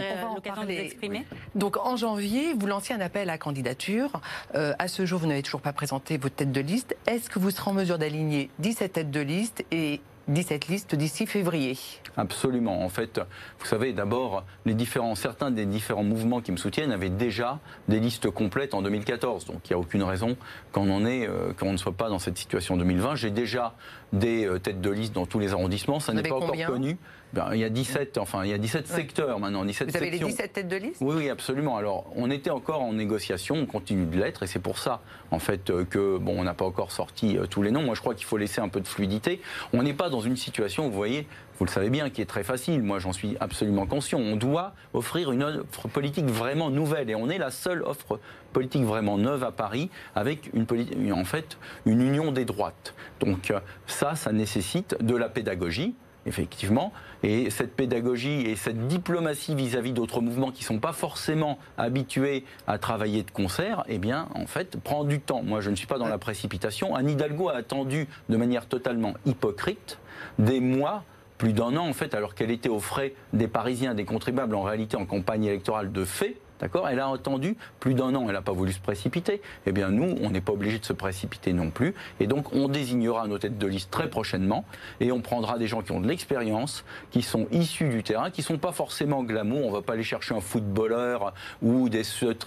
Donc 1.54 1.76
en 1.76 1.96
janvier, 1.96 2.54
vous 2.58 2.66
lancez 2.66 2.94
un 2.94 3.00
appel 3.00 3.30
à 3.30 3.38
candidature. 3.38 4.20
Euh, 4.54 4.74
à 4.78 4.88
ce 4.88 5.06
jour, 5.06 5.20
vous 5.20 5.26
n'avez 5.26 5.42
toujours 5.42 5.60
pas 5.60 5.72
présenté 5.72 6.16
votre 6.18 6.34
tête 6.34 6.52
de 6.52 6.60
liste. 6.60 6.96
Est-ce 7.06 7.30
que 7.30 7.38
vous 7.38 7.50
serez 7.50 7.70
en 7.70 7.74
mesure 7.74 7.98
d'aligner 7.98 8.50
17 8.58 8.92
têtes 8.92 9.10
de 9.10 9.20
liste 9.20 9.64
et 9.70 10.00
17 10.28 10.68
listes 10.68 10.94
d'ici 10.94 11.26
février. 11.26 11.76
Absolument. 12.16 12.84
En 12.84 12.88
fait, 12.88 13.20
vous 13.58 13.66
savez, 13.66 13.92
d'abord, 13.92 14.44
les 14.64 14.74
différents, 14.74 15.14
certains 15.14 15.50
des 15.50 15.66
différents 15.66 16.04
mouvements 16.04 16.40
qui 16.40 16.52
me 16.52 16.56
soutiennent 16.56 16.92
avaient 16.92 17.10
déjà 17.10 17.58
des 17.88 18.00
listes 18.00 18.30
complètes 18.30 18.74
en 18.74 18.82
2014. 18.82 19.46
Donc, 19.46 19.68
il 19.68 19.72
n'y 19.72 19.76
a 19.76 19.78
aucune 19.78 20.02
raison 20.02 20.36
qu'on 20.72 20.90
en 20.90 21.04
ait, 21.04 21.26
euh, 21.26 21.52
qu'on 21.58 21.72
ne 21.72 21.76
soit 21.76 21.92
pas 21.92 22.08
dans 22.08 22.18
cette 22.18 22.38
situation 22.38 22.74
en 22.74 22.78
2020. 22.78 23.16
J'ai 23.16 23.30
déjà 23.30 23.74
des 24.12 24.46
euh, 24.46 24.58
têtes 24.58 24.80
de 24.80 24.90
liste 24.90 25.14
dans 25.14 25.26
tous 25.26 25.38
les 25.38 25.52
arrondissements. 25.52 26.00
Ça 26.00 26.12
n'est 26.12 26.22
pas 26.22 26.36
encore 26.36 26.56
connu. 26.66 26.96
Ben, 27.32 27.48
il 27.54 27.60
y 27.60 27.64
a 27.64 27.70
17, 27.70 28.18
enfin, 28.18 28.44
il 28.44 28.50
y 28.50 28.52
a 28.52 28.58
17 28.58 28.86
secteurs 28.86 29.38
maintenant, 29.38 29.64
17 29.64 29.90
Vous 29.90 29.96
avez 29.96 30.10
les 30.10 30.18
17 30.18 30.52
têtes 30.52 30.68
de 30.68 30.76
liste? 30.76 30.98
Oui, 31.00 31.14
oui, 31.16 31.30
absolument. 31.30 31.78
Alors, 31.78 32.04
on 32.14 32.30
était 32.30 32.50
encore 32.50 32.82
en 32.82 32.92
négociation, 32.92 33.56
on 33.56 33.66
continue 33.66 34.04
de 34.04 34.18
l'être, 34.18 34.42
et 34.42 34.46
c'est 34.46 34.58
pour 34.58 34.78
ça, 34.78 35.00
en 35.30 35.38
fait, 35.38 35.70
euh, 35.70 35.84
que, 35.84 36.18
bon, 36.18 36.38
on 36.38 36.44
n'a 36.44 36.52
pas 36.52 36.66
encore 36.66 36.92
sorti 36.92 37.38
euh, 37.38 37.46
tous 37.46 37.62
les 37.62 37.70
noms. 37.70 37.82
Moi, 37.82 37.94
je 37.94 38.00
crois 38.00 38.14
qu'il 38.14 38.26
faut 38.26 38.36
laisser 38.36 38.60
un 38.60 38.68
peu 38.68 38.80
de 38.82 38.88
fluidité. 38.88 39.40
On 39.72 39.82
n'est 39.82 39.94
pas 39.94 40.10
dans 40.10 40.20
une 40.20 40.36
situation, 40.36 40.88
vous 40.88 40.94
voyez, 40.94 41.26
vous 41.58 41.64
le 41.64 41.70
savez 41.70 41.88
bien, 41.88 42.10
qui 42.10 42.20
est 42.20 42.26
très 42.26 42.44
facile. 42.44 42.82
Moi, 42.82 42.98
j'en 42.98 43.14
suis 43.14 43.34
absolument 43.40 43.86
conscient. 43.86 44.18
On 44.18 44.36
doit 44.36 44.74
offrir 44.92 45.32
une 45.32 45.42
offre 45.42 45.88
politique 45.88 46.26
vraiment 46.26 46.68
nouvelle, 46.68 47.08
et 47.08 47.14
on 47.14 47.30
est 47.30 47.38
la 47.38 47.50
seule 47.50 47.82
offre 47.82 48.20
politique 48.52 48.84
vraiment 48.84 49.16
neuve 49.16 49.42
à 49.42 49.52
Paris, 49.52 49.88
avec 50.14 50.50
une, 50.52 50.66
en 51.14 51.24
fait, 51.24 51.56
une 51.86 52.02
union 52.02 52.30
des 52.30 52.44
droites. 52.44 52.94
Donc, 53.20 53.50
euh, 53.50 53.60
ça, 53.86 54.16
ça 54.16 54.32
nécessite 54.32 55.02
de 55.02 55.16
la 55.16 55.30
pédagogie 55.30 55.94
effectivement. 56.26 56.92
Et 57.22 57.50
cette 57.50 57.74
pédagogie 57.74 58.42
et 58.42 58.56
cette 58.56 58.86
diplomatie 58.86 59.54
vis-à-vis 59.54 59.92
d'autres 59.92 60.20
mouvements 60.20 60.50
qui 60.50 60.62
ne 60.62 60.66
sont 60.66 60.78
pas 60.78 60.92
forcément 60.92 61.58
habitués 61.78 62.44
à 62.66 62.78
travailler 62.78 63.22
de 63.22 63.30
concert, 63.30 63.84
eh 63.88 63.98
bien, 63.98 64.28
en 64.34 64.46
fait, 64.46 64.76
prend 64.78 65.04
du 65.04 65.20
temps. 65.20 65.42
Moi, 65.42 65.60
je 65.60 65.70
ne 65.70 65.76
suis 65.76 65.86
pas 65.86 65.98
dans 65.98 66.08
la 66.08 66.18
précipitation. 66.18 66.94
Anne 66.94 67.10
Hidalgo 67.10 67.48
a 67.48 67.54
attendu 67.54 68.08
de 68.28 68.36
manière 68.36 68.66
totalement 68.66 69.14
hypocrite 69.26 69.98
des 70.38 70.60
mois 70.60 71.04
plus 71.38 71.52
d'un 71.52 71.76
an 71.76 71.88
en 71.88 71.92
fait, 71.92 72.14
alors 72.14 72.36
qu'elle 72.36 72.52
était 72.52 72.68
aux 72.68 72.78
frais 72.78 73.14
des 73.32 73.48
Parisiens, 73.48 73.94
des 73.94 74.04
contribuables, 74.04 74.54
en 74.54 74.62
réalité 74.62 74.96
en 74.96 75.06
campagne 75.06 75.44
électorale 75.44 75.90
de 75.90 76.04
fait, 76.04 76.36
D'accord? 76.62 76.88
Elle 76.88 77.00
a 77.00 77.08
attendu 77.08 77.56
plus 77.80 77.94
d'un 77.94 78.14
an, 78.14 78.24
elle 78.28 78.34
n'a 78.34 78.40
pas 78.40 78.52
voulu 78.52 78.72
se 78.72 78.78
précipiter. 78.78 79.42
Eh 79.66 79.72
bien, 79.72 79.90
nous, 79.90 80.16
on 80.22 80.30
n'est 80.30 80.40
pas 80.40 80.52
obligé 80.52 80.78
de 80.78 80.84
se 80.84 80.92
précipiter 80.92 81.52
non 81.52 81.70
plus. 81.70 81.92
Et 82.20 82.28
donc, 82.28 82.52
on 82.54 82.68
désignera 82.68 83.26
nos 83.26 83.38
têtes 83.38 83.58
de 83.58 83.66
liste 83.66 83.90
très 83.90 84.08
prochainement 84.08 84.64
et 85.00 85.10
on 85.10 85.20
prendra 85.20 85.58
des 85.58 85.66
gens 85.66 85.82
qui 85.82 85.90
ont 85.90 86.00
de 86.00 86.06
l'expérience, 86.06 86.84
qui 87.10 87.22
sont 87.22 87.48
issus 87.50 87.88
du 87.88 88.04
terrain, 88.04 88.30
qui 88.30 88.42
ne 88.42 88.46
sont 88.46 88.58
pas 88.58 88.70
forcément 88.70 89.24
glamour. 89.24 89.66
On 89.66 89.70
ne 89.70 89.74
va 89.74 89.82
pas 89.82 89.94
aller 89.94 90.04
chercher 90.04 90.36
un 90.36 90.40
footballeur 90.40 91.34
ou 91.62 91.88
des, 91.88 92.02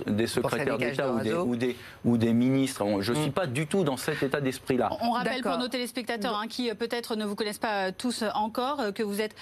des 0.08 0.28
secrétaires 0.28 0.78
d'État 0.78 1.12
ou 1.12 1.56
des, 1.58 1.76
ou, 2.06 2.18
des, 2.18 2.34
ministres. 2.34 2.86
Je 3.02 3.12
ne 3.12 3.18
suis 3.18 3.30
mm. 3.30 3.34
pas 3.34 3.48
du 3.48 3.68
tout 3.68 3.84
dans 3.84 3.98
cet 3.98 4.24
état 4.24 4.40
d'esprit-là. 4.40 4.92
On 5.02 5.12
rappelle 5.12 5.42
pour 5.42 5.58
nos 5.58 5.68
téléspectateurs 5.68 6.38
hein, 6.38 6.48
qui 6.48 6.70
euh, 6.70 6.74
peut-être 6.74 7.18
ne 7.18 7.26
vous 7.26 7.36
connaissent 7.36 7.60
pas 7.60 7.88
euh, 7.88 7.92
tous 7.96 8.24
encore 8.34 8.80
euh, 8.80 8.92
que 8.94 9.04
vous 9.04 9.20
êtes 9.20 9.36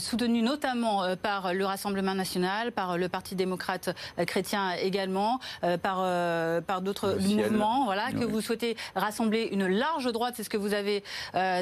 soutenu 0.00 0.42
notamment 0.42 1.16
par 1.16 1.54
le 1.54 1.64
Rassemblement 1.64 2.14
national, 2.14 2.72
par 2.72 2.98
le 2.98 3.08
Parti 3.08 3.34
démocrate 3.34 3.88
euh, 3.88 3.92
chrétiens 4.26 4.72
également, 4.72 5.40
euh, 5.64 5.78
par, 5.78 5.98
euh, 6.00 6.60
par 6.60 6.82
d'autres 6.82 7.16
mouvements, 7.20 7.84
voilà, 7.84 8.12
que 8.12 8.24
vous 8.24 8.40
souhaitez 8.40 8.76
rassembler 8.94 9.48
une 9.52 9.66
large 9.66 10.10
droite, 10.12 10.34
c'est 10.36 10.44
ce 10.44 10.50
que 10.50 10.56
vous 10.56 10.74
avez 10.74 11.02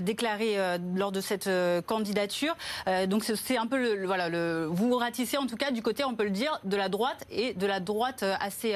déclaré 0.02 0.56
lors 0.94 1.12
de 1.12 1.20
cette 1.20 1.50
candidature. 1.86 2.56
donc 3.08 3.24
c'est 3.24 3.56
un 3.56 3.66
peu 3.66 3.78
le, 3.78 4.06
voilà, 4.06 4.28
le, 4.28 4.66
vous 4.70 4.96
ratissez 4.96 5.36
en 5.36 5.46
tout 5.46 5.56
cas 5.56 5.70
du 5.70 5.82
côté, 5.82 6.04
on 6.04 6.14
peut 6.14 6.24
le 6.24 6.30
dire, 6.30 6.60
de 6.64 6.76
la 6.76 6.88
droite 6.88 7.24
et 7.30 7.54
de 7.54 7.66
la 7.66 7.80
droite 7.80 8.24
assez, 8.40 8.74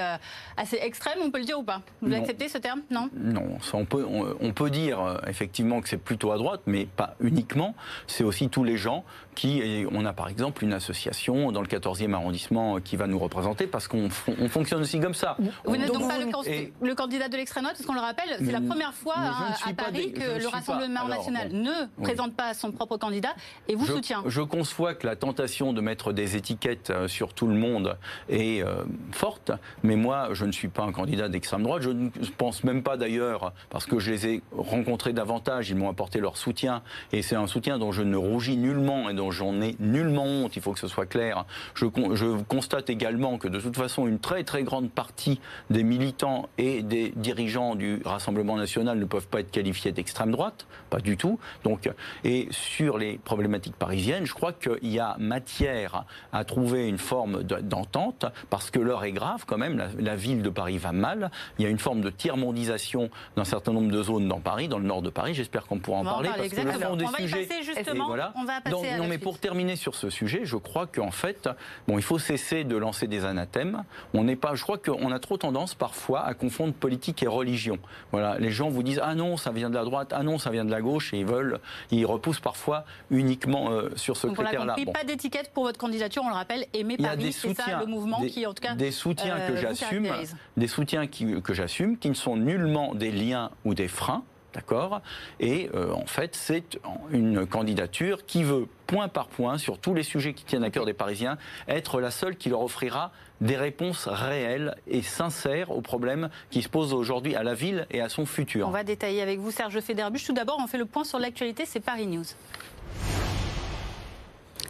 assez 0.57 0.77
extrême, 0.77 1.19
on 1.23 1.31
peut 1.31 1.39
le 1.39 1.45
dire 1.45 1.59
ou 1.59 1.65
pas? 1.65 1.83
Vous 2.01 2.13
acceptez 2.15 2.49
ce 2.49 2.59
terme? 2.59 2.83
Non? 2.91 3.09
Non, 3.15 3.59
on, 3.73 3.85
peut, 3.85 4.07
on, 4.09 4.53
peut 4.53 4.71
dire 4.71 5.21
effectivement 5.27 5.81
que 5.81 5.89
c'est 5.89 5.97
plutôt 5.97 6.33
à 6.33 6.39
droite, 6.39 6.63
mais 6.67 6.87
pas 6.87 7.17
uniquement. 7.21 7.75
C'est 8.07 8.25
aussi 8.25 8.49
tous 8.49 8.65
les 8.65 8.77
gens 8.77 9.05
qui, 9.35 9.87
on 9.91 10.05
a 10.05 10.13
par 10.13 10.29
exemple 10.29 10.65
une 10.65 10.73
association 10.73 11.53
dans 11.53 11.63
le 11.63 11.67
14e 11.67 12.13
arrondissement 12.13 12.81
qui 12.81 12.97
va 12.97 13.07
nous 13.07 13.19
représenter 13.19 13.67
parce 13.67 13.89
qu'on 13.89 14.11
fonctionne 14.11 14.83
aussi 14.83 15.01
comme 15.01 15.15
ça. 15.15 15.37
Vous 15.65 15.77
n'êtes 15.77 15.93
donc 15.93 16.09
pas 16.09 16.19
le, 16.19 16.95
candidat 16.95 17.29
de 17.29 17.37
l'extrême 17.37 17.65
droite, 17.65 17.77
parce 17.77 17.87
qu'on 17.87 17.95
le 17.95 18.01
rappelle, 18.01 18.37
c'est 18.39 18.53
la 18.53 18.61
première 18.61 18.95
fois 18.95 19.15
à 19.17 19.73
Paris 19.73 20.13
que 20.13 20.41
le 20.41 20.49
Rassemblement 20.49 21.09
national 21.09 21.53
ne 21.53 22.03
présente 22.03 22.35
pas 22.35 22.55
son 22.55 22.73
propre 22.73 22.97
candidat 22.97 23.35
et 23.69 23.75
vous 23.75 23.87
soutient. 23.87 24.23
Je 24.27 24.43
conçois 24.43 24.95
que 24.95 25.07
la 25.07 25.17
tentation 25.17 25.73
de 25.73 25.81
mettre 25.81 26.13
des 26.13 26.37
étiquettes 26.37 26.91
euh, 26.91 27.09
sur 27.09 27.35
tout 27.35 27.47
le 27.47 27.55
monde 27.55 27.97
est 28.29 28.63
euh, 28.63 28.85
forte, 29.13 29.53
mais 29.83 29.97
moi, 29.97 30.29
je 30.33 30.45
ne 30.45 30.53
suis 30.53 30.69
pas 30.69 30.83
un 30.83 30.93
candidat 30.93 31.29
d'extrême 31.29 31.63
droite. 31.63 31.83
Je 31.83 31.91
ne 31.91 32.11
pense 32.37 32.65
même 32.65 32.83
pas 32.83 32.97
d'ailleurs, 32.97 33.53
parce 33.71 33.87
que 33.87 33.99
je 33.99 34.11
les 34.11 34.27
ai 34.27 34.43
rencontrés 34.57 35.13
davantage, 35.13 35.71
ils 35.71 35.77
m'ont 35.77 35.89
apporté 35.89 36.21
leur 36.21 36.37
soutien, 36.37 36.83
et 37.13 37.23
c'est 37.23 37.37
un 37.37 37.47
soutien 37.47 37.79
dont 37.79 37.93
je 37.93 38.03
ne 38.03 38.17
rougis 38.17 38.57
nullement 38.57 39.09
et 39.09 39.15
dont 39.15 39.22
j'en 39.31 39.61
ai 39.61 39.77
nullement 39.79 40.25
honte, 40.25 40.57
il 40.57 40.63
faut 40.63 40.73
que 40.73 40.81
ce 40.81 40.89
soit 40.89 41.07
clair. 41.07 41.45
Je, 41.75 41.87
je 42.15 42.43
constate 42.45 42.91
également 42.91 43.39
que 43.39 43.49
de 43.49 43.61
toute 43.61 43.77
façon, 43.77 44.07
une 44.07 44.19
très 44.19 44.45
très 44.45 44.63
grande 44.63 44.91
partie 44.91 45.41
des 45.71 45.83
militants 45.83 46.49
et 46.59 46.83
des 46.83 47.13
dirigeants 47.17 47.75
du 47.75 48.01
Rassemblement 48.05 48.57
national 48.57 48.99
ne 48.99 49.05
peuvent 49.05 49.29
pas 49.29 49.41
être 49.41 49.51
qualifiés 49.51 49.93
d'extrême 49.93 50.31
droite, 50.31 50.67
pas 50.91 51.01
du 51.01 51.17
tout. 51.17 51.39
Donc, 51.65 51.91
et 52.25 52.49
sur 52.51 52.99
les 52.99 53.19
problématiques 53.19 53.77
parisiennes, 53.77 54.27
je 54.27 54.35
crois 54.35 54.53
qu'il 54.53 54.93
y 54.93 54.99
a 54.99 55.17
matière 55.19 56.05
à 56.33 56.45
trouver 56.45 56.89
une 56.89 56.99
forme 56.99 57.43
d'entente, 57.43 58.27
parce 58.51 58.71
que 58.71 58.79
l'heure 58.79 59.05
est 59.05 59.13
grave 59.13 59.45
quand 59.47 59.59
même, 59.59 59.83
la, 59.99 60.17
ville 60.17 60.43
de 60.43 60.51
Paris 60.51 60.79
va 60.79 60.93
mal, 60.93 61.31
il 61.59 61.65
y 61.65 61.67
a 61.67 61.71
une 61.71 61.79
forme 61.79 62.01
de 62.01 62.11
tiers-mondisation 62.11 63.11
d'un 63.37 63.45
certain 63.45 63.73
nombre 63.73 63.91
de 63.91 64.03
zones 64.03 64.29
dans 64.29 64.41
Paris, 64.41 64.69
dans 64.69 64.79
le 64.79 64.85
nord 64.85 65.03
de 65.03 65.11
Paris, 65.11 65.35
j'espère 65.35 65.67
qu'on 65.67 65.79
pourra 65.79 65.99
en 65.99 66.05
parler, 66.05 66.31
parce 66.37 66.49
que 66.49 66.61
le 66.61 66.73
fond 66.73 66.97
des 66.97 67.05
on 67.05 67.15
sujets... 67.15 67.45
Va 67.45 67.63
justement, 67.63 68.07
voilà. 68.07 68.33
on 68.37 68.45
va 68.45 68.61
passer 68.61 68.97
non, 68.97 69.09
mais 69.13 69.19
pour 69.19 69.39
terminer 69.39 69.77
sur 69.77 69.95
ce 69.95 70.09
sujet, 70.09 70.41
je 70.45 70.57
crois 70.57 70.87
qu'en 70.87 71.11
fait, 71.11 71.49
bon, 71.87 71.99
il 71.99 72.03
faut 72.03 72.19
cesser 72.19 72.65
de 72.65 72.77
lancer 72.77 73.07
des 73.07 73.21
l'anathème. 73.21 73.85
On 74.15 74.25
n'est 74.25 74.37
pas, 74.37 74.55
je 74.55 74.63
crois 74.63 74.79
qu'on 74.79 75.13
a 75.13 75.19
trop 75.19 75.37
tendance 75.37 75.75
parfois 75.75 76.25
à 76.25 76.33
confondre 76.33 76.73
politique 76.73 77.23
et 77.23 77.27
religion. 77.27 77.79
Voilà, 78.11 78.39
les 78.39 78.51
gens 78.51 78.71
vous 78.71 78.83
disent 78.83 79.01
ah 79.03 79.15
non, 79.15 79.37
ça 79.37 79.53
vient 79.53 79.69
de 79.69 79.75
la 79.75 79.85
droite, 79.85 80.13
ah 80.13 80.23
non, 80.23 80.39
ça 80.39 80.51
vient 80.51 80.65
de 80.65 80.71
la 80.71 80.81
gauche, 80.81 81.13
et 81.13 81.19
ils 81.19 81.27
veulent, 81.27 81.61
ils 81.91 82.07
repoussent 82.07 82.41
parfois 82.41 82.85
uniquement 83.11 83.71
euh, 83.71 83.91
sur 83.97 84.17
ce 84.17 84.29
critère-là. 84.29 84.77
Bon. 84.85 84.93
Pas 84.93 85.05
d'étiquette 85.05 85.53
pour 85.53 85.65
votre 85.65 85.79
candidature, 85.79 86.23
on 86.25 86.29
le 86.29 86.35
rappelle, 86.35 86.67
aimé 86.73 86.97
Paris, 86.97 87.33
c'est 87.33 87.55
ça 87.55 87.81
le 87.81 87.87
mouvement 87.87 88.23
qui, 88.23 88.47
en 88.47 88.55
tout 88.55 88.63
cas, 88.63 88.75
des 88.75 88.93
soutiens 88.93 89.39
que 89.47 89.57
j'assume, 89.57 90.09
des 90.57 90.69
soutiens 90.69 91.07
que 91.07 91.55
j'assume, 91.55 91.99
qui 91.99 92.09
ne 92.09 92.15
sont 92.15 92.37
nullement 92.37 92.95
des 92.95 93.13
liens 93.13 93.51
ou 93.65 93.75
des 93.75 93.89
freins 93.89 94.25
D'accord? 94.55 95.01
Et 95.41 95.71
euh, 95.75 95.93
en 95.93 96.07
fait, 96.07 96.35
c'est 96.35 96.79
une 97.11 97.47
candidature 97.47 98.27
qui 98.27 98.45
veut, 98.45 98.67
point 98.87 99.09
par 99.09 99.29
point, 99.29 99.57
sur 99.57 99.79
tous 99.79 99.95
les 99.95 100.03
sujets 100.03 100.35
qui 100.35 100.45
tiennent 100.45 100.65
à 100.65 100.71
cœur 100.71 100.85
des 100.85 100.93
Parisiens, 100.93 101.39
être 101.69 102.01
la 102.01 102.11
seule 102.11 102.37
qui 102.37 102.51
leur 102.51 102.61
offrira 102.61 103.13
des 103.41 103.57
réponses 103.57 104.07
réelles 104.09 104.77
et 104.87 105.03
sincères 105.03 105.71
aux 105.71 105.81
problèmes 105.81 106.29
qui 106.51 106.63
se 106.63 106.69
posent 106.69 106.93
aujourd'hui 106.93 107.35
à 107.35 107.43
la 107.43 107.55
ville 107.55 107.87
et 107.91 108.01
à 108.01 108.09
son 108.09 108.27
futur. 108.27 108.69
On 108.69 108.73
va 108.73 108.85
détailler 108.85 109.23
avec 109.23 109.41
vous, 109.41 109.51
Serge 109.51 109.81
Federbuch. 109.81 110.25
Tout 110.25 110.35
d'abord, 110.35 110.59
on 110.63 110.67
fait 110.67 110.79
le 110.79 110.85
point 110.85 111.05
sur 111.05 111.19
l'actualité, 111.19 111.65
c'est 111.67 111.81
Paris 111.81 112.07
News. 112.07 112.25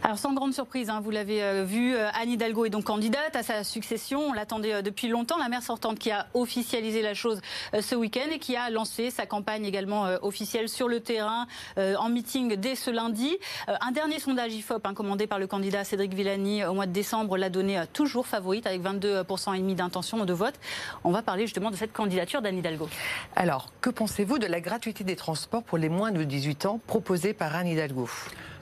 Alors 0.05 0.17
sans 0.17 0.33
grande 0.33 0.53
surprise, 0.53 0.89
hein, 0.89 0.99
vous 1.01 1.11
l'avez 1.11 1.41
euh, 1.41 1.63
vu, 1.63 1.95
euh, 1.95 2.09
Anne 2.13 2.29
Hidalgo 2.29 2.65
est 2.65 2.69
donc 2.69 2.83
candidate 2.83 3.37
à 3.37 3.41
sa 3.41 3.63
succession. 3.63 4.19
On 4.19 4.33
l'attendait 4.33 4.73
euh, 4.73 4.81
depuis 4.81 5.07
longtemps. 5.07 5.37
La 5.37 5.47
maire 5.47 5.63
sortante 5.63 5.97
qui 5.97 6.11
a 6.11 6.27
officialisé 6.33 7.01
la 7.01 7.13
chose 7.13 7.39
ce 7.79 7.95
week-end 7.95 8.27
et 8.29 8.37
qui 8.37 8.57
a 8.57 8.69
lancé 8.69 9.11
sa 9.11 9.25
campagne 9.25 9.63
également 9.63 10.03
officielle 10.21 10.67
sur 10.67 10.89
le 10.89 10.99
terrain 10.99 11.47
en 11.77 12.09
meeting 12.09 12.55
dès 12.55 12.75
ce 12.75 12.91
lundi. 12.91 13.37
un 13.67 13.91
dernier 13.91 14.19
sondage 14.19 14.53
IFOP 14.53 14.85
hein, 14.85 14.93
commandé 14.93 15.27
par 15.27 15.39
le 15.39 15.47
candidat 15.47 15.83
Cédric 15.83 16.13
Villani 16.13 16.65
au 16.65 16.73
mois 16.73 16.85
de 16.85 16.91
décembre 16.91 17.37
l'a 17.37 17.49
donné 17.49 17.81
toujours 17.93 18.27
favorite 18.27 18.67
avec 18.67 18.81
22% 18.81 19.55
et 19.55 19.59
demi 19.59 19.75
d'intention 19.75 20.25
de 20.25 20.33
vote. 20.33 20.55
On 21.03 21.11
va 21.11 21.21
parler 21.21 21.43
justement 21.43 21.71
de 21.71 21.75
cette 21.75 21.93
candidature 21.93 22.41
d'Anne 22.41 22.57
Hidalgo. 22.57 22.89
Alors, 23.35 23.67
que 23.81 23.89
pensez-vous 23.89 24.39
de 24.39 24.47
la 24.47 24.59
gratuité 24.59 25.03
des 25.03 25.15
transports 25.15 25.63
pour 25.63 25.77
les 25.77 25.89
moins 25.89 26.11
de 26.11 26.23
18 26.23 26.65
ans 26.65 26.79
proposée 26.87 27.33
par 27.33 27.55
Anne 27.55 27.67
Hidalgo? 27.67 28.09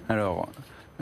Alors, 0.09 0.49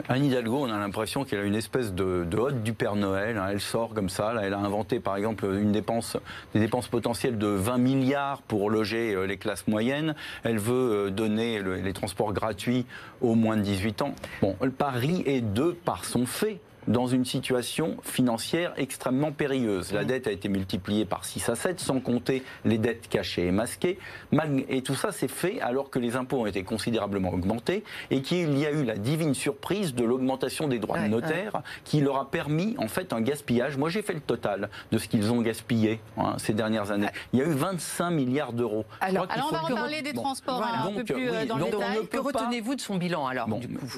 Anne 0.08 0.24
Hidalgo, 0.24 0.58
on 0.60 0.70
a 0.70 0.78
l'impression 0.78 1.24
qu'elle 1.24 1.40
a 1.40 1.44
une 1.44 1.54
espèce 1.54 1.92
de, 1.92 2.24
de 2.24 2.36
hotte 2.36 2.62
du 2.62 2.72
Père 2.72 2.96
Noël. 2.96 3.36
Hein. 3.36 3.48
Elle 3.50 3.60
sort 3.60 3.94
comme 3.94 4.08
ça. 4.08 4.34
elle 4.42 4.54
a 4.54 4.58
inventé, 4.58 5.00
par 5.00 5.16
exemple, 5.16 5.44
une 5.46 5.72
dépense, 5.72 6.16
des 6.54 6.60
dépenses 6.60 6.88
potentielles 6.88 7.38
de 7.38 7.46
20 7.46 7.78
milliards 7.78 8.42
pour 8.42 8.70
loger 8.70 9.14
euh, 9.14 9.24
les 9.24 9.36
classes 9.36 9.66
moyennes. 9.66 10.14
Elle 10.44 10.58
veut 10.58 11.06
euh, 11.06 11.10
donner 11.10 11.62
les 11.62 11.92
transports 11.92 12.32
gratuits 12.32 12.86
aux 13.20 13.34
moins 13.34 13.56
de 13.56 13.62
18 13.62 14.02
ans. 14.02 14.14
Bon, 14.40 14.56
le 14.60 14.72
est 15.26 15.40
de 15.40 15.76
par 15.84 16.04
son 16.04 16.26
fait 16.26 16.60
dans 16.90 17.06
une 17.06 17.24
situation 17.24 17.96
financière 18.02 18.72
extrêmement 18.76 19.30
périlleuse. 19.30 19.92
La 19.92 20.02
mmh. 20.02 20.06
dette 20.06 20.26
a 20.26 20.32
été 20.32 20.48
multipliée 20.48 21.04
par 21.04 21.24
6 21.24 21.48
à 21.48 21.54
7, 21.54 21.78
sans 21.78 22.00
compter 22.00 22.42
les 22.64 22.78
dettes 22.78 23.08
cachées 23.08 23.46
et 23.46 23.52
masquées. 23.52 23.98
Et 24.68 24.82
tout 24.82 24.96
ça 24.96 25.12
s'est 25.12 25.28
fait 25.28 25.60
alors 25.60 25.88
que 25.90 26.00
les 26.00 26.16
impôts 26.16 26.38
ont 26.38 26.46
été 26.46 26.64
considérablement 26.64 27.32
augmentés 27.32 27.84
et 28.10 28.22
qu'il 28.22 28.58
y 28.58 28.66
a 28.66 28.72
eu 28.72 28.84
la 28.84 28.96
divine 28.96 29.34
surprise 29.34 29.94
de 29.94 30.04
l'augmentation 30.04 30.66
des 30.66 30.80
droits 30.80 30.98
de 30.98 31.06
notaire 31.06 31.62
qui 31.84 32.00
leur 32.00 32.16
a 32.16 32.30
permis 32.30 32.74
en 32.78 32.88
fait 32.88 33.12
un 33.12 33.20
gaspillage. 33.20 33.76
Moi 33.76 33.88
j'ai 33.88 34.02
fait 34.02 34.14
le 34.14 34.20
total 34.20 34.68
de 34.90 34.98
ce 34.98 35.06
qu'ils 35.06 35.30
ont 35.30 35.42
gaspillé 35.42 36.00
hein, 36.16 36.34
ces 36.38 36.54
dernières 36.54 36.90
années. 36.90 37.08
Il 37.32 37.38
y 37.38 37.42
a 37.42 37.46
eu 37.46 37.52
25 37.52 38.10
milliards 38.10 38.52
d'euros. 38.52 38.84
Alors, 39.00 39.28
on 39.36 39.52
va 39.52 39.60
reparler 39.60 40.02
des 40.02 40.12
transports 40.12 40.62
un 40.62 40.92
peu 40.92 41.04
plus 41.04 41.28
euh, 41.28 41.46
dans 41.46 41.56
le 41.56 41.64
détail. 41.64 42.06
Que 42.08 42.18
retenez-vous 42.18 42.74
de 42.74 42.80
son 42.80 42.96
bilan 42.96 43.26
alors 43.26 43.48